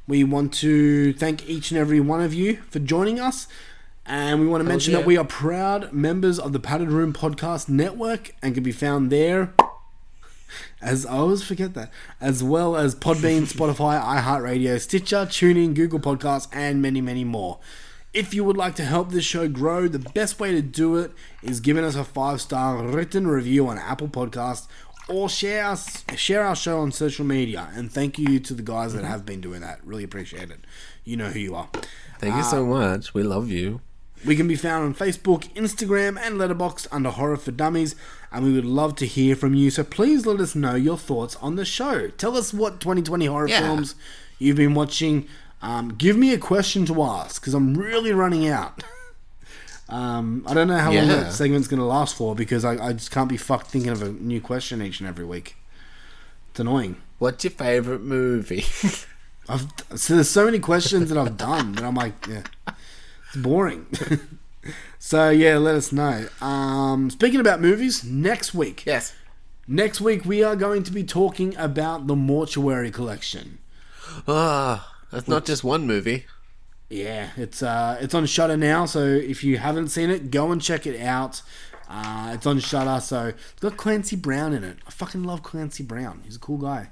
[0.06, 3.46] We want to thank each and every one of you for joining us.
[4.04, 4.98] And we want to mention yeah.
[4.98, 9.10] that we are proud members of the Padded Room Podcast Network and can be found
[9.12, 9.54] there
[10.80, 11.90] As I always forget that,
[12.20, 17.58] as well as Podbean, Spotify, iHeartRadio, Stitcher, TuneIn, Google Podcasts, and many, many more.
[18.12, 21.12] If you would like to help this show grow, the best way to do it
[21.42, 24.66] is giving us a five star written review on Apple Podcasts
[25.08, 27.68] or share us share our show on social media.
[27.74, 29.10] And thank you to the guys that mm-hmm.
[29.10, 29.80] have been doing that.
[29.84, 30.60] Really appreciate it.
[31.04, 31.68] You know who you are.
[32.18, 33.14] Thank you so uh, much.
[33.14, 33.80] We love you.
[34.24, 37.96] We can be found on Facebook, Instagram, and Letterboxd under Horror for Dummies,
[38.32, 39.70] and we would love to hear from you.
[39.70, 42.08] So please let us know your thoughts on the show.
[42.08, 43.60] Tell us what 2020 horror Yeah.
[43.60, 43.94] films
[44.38, 45.26] you've been watching.
[45.62, 48.82] Um, give me a question to ask because I'm really running out.
[49.88, 51.16] Um, I don't know how long Yeah.
[51.16, 54.02] that segment's going to last for because I, I just can't be fucked thinking of
[54.02, 55.56] a new question each and every week.
[56.52, 56.94] It's annoying.
[57.18, 58.64] What's your favorite movie?
[59.48, 59.66] I've
[59.96, 63.86] so there's so many questions that I've done that I'm like, yeah, it's boring.
[64.98, 66.28] so yeah, let us know.
[66.40, 69.14] Um, speaking about movies, next week, yes.
[69.66, 73.58] next week we are going to be talking about the Mortuary Collection.
[74.26, 76.26] Ah, that's not just one movie.
[76.88, 78.84] Yeah, it's uh, it's on Shudder now.
[78.84, 81.42] So if you haven't seen it, go and check it out.
[81.88, 84.78] Uh, it's on Shudder, so it's got Clancy Brown in it.
[84.86, 86.22] I fucking love Clancy Brown.
[86.24, 86.90] He's a cool guy.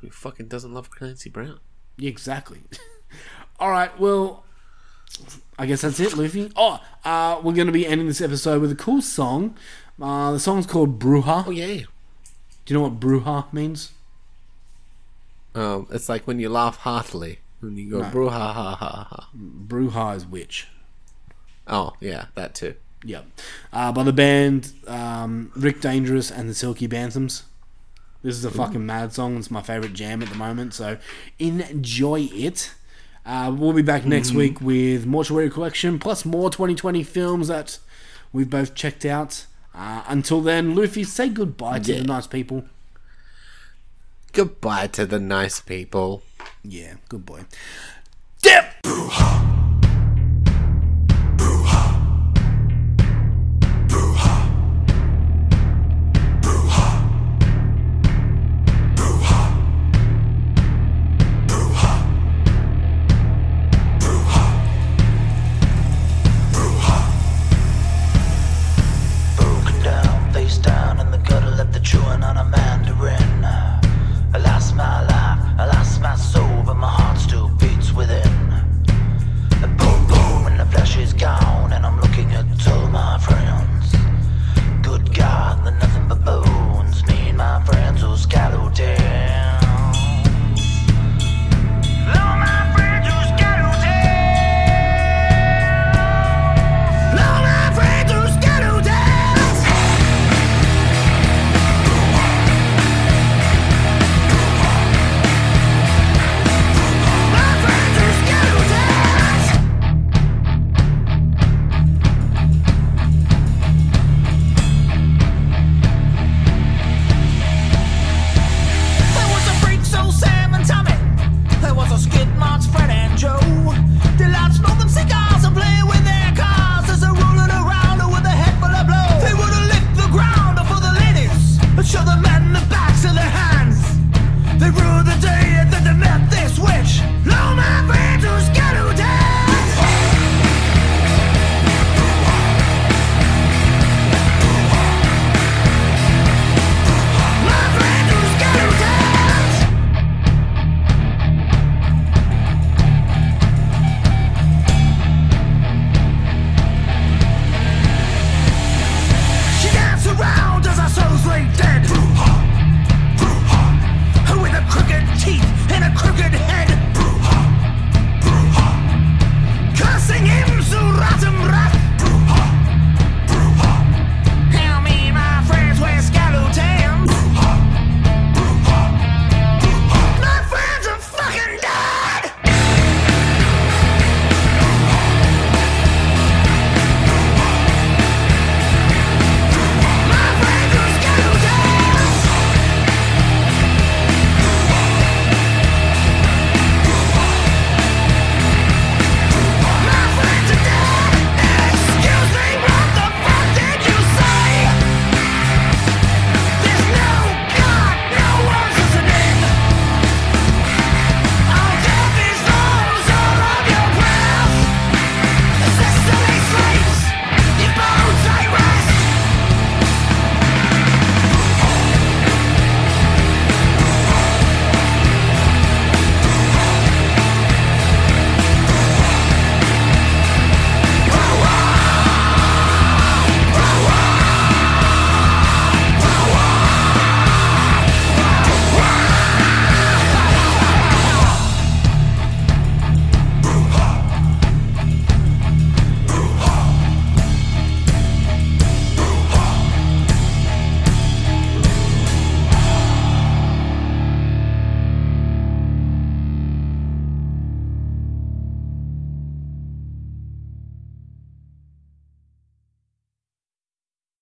[0.00, 1.58] Who fucking doesn't love Clancy Brown?
[1.96, 2.60] Yeah, exactly.
[3.60, 4.44] All right, well,
[5.58, 6.50] I guess that's it, Luffy.
[6.56, 9.56] Oh, uh, we're going to be ending this episode with a cool song.
[10.00, 11.44] Uh, the song's called Bruja.
[11.46, 11.66] Oh yeah.
[12.64, 13.92] Do you know what Bruja means?
[15.54, 18.10] Um, it's like when you laugh heartily when you go No.
[18.10, 19.28] bro ha ha ha ha.
[19.36, 20.68] Bruja is witch.
[21.66, 22.74] Oh yeah, that too.
[23.04, 23.26] Yep.
[23.72, 27.42] Uh, by the band um, Rick Dangerous and the Silky Bantams.
[28.22, 29.36] This is a fucking mad song.
[29.36, 30.74] It's my favorite jam at the moment.
[30.74, 30.98] So
[31.38, 32.74] enjoy it.
[33.28, 37.78] Uh, we'll be back next week with Mortuary Collection plus more 2020 films that
[38.32, 39.44] we've both checked out.
[39.74, 41.98] Uh, until then, Luffy, say goodbye to Yeah.
[42.00, 42.64] the nice people.
[44.32, 46.22] Goodbye to the nice people.
[46.64, 47.44] Yeah, good boy.
[48.42, 49.67] Broken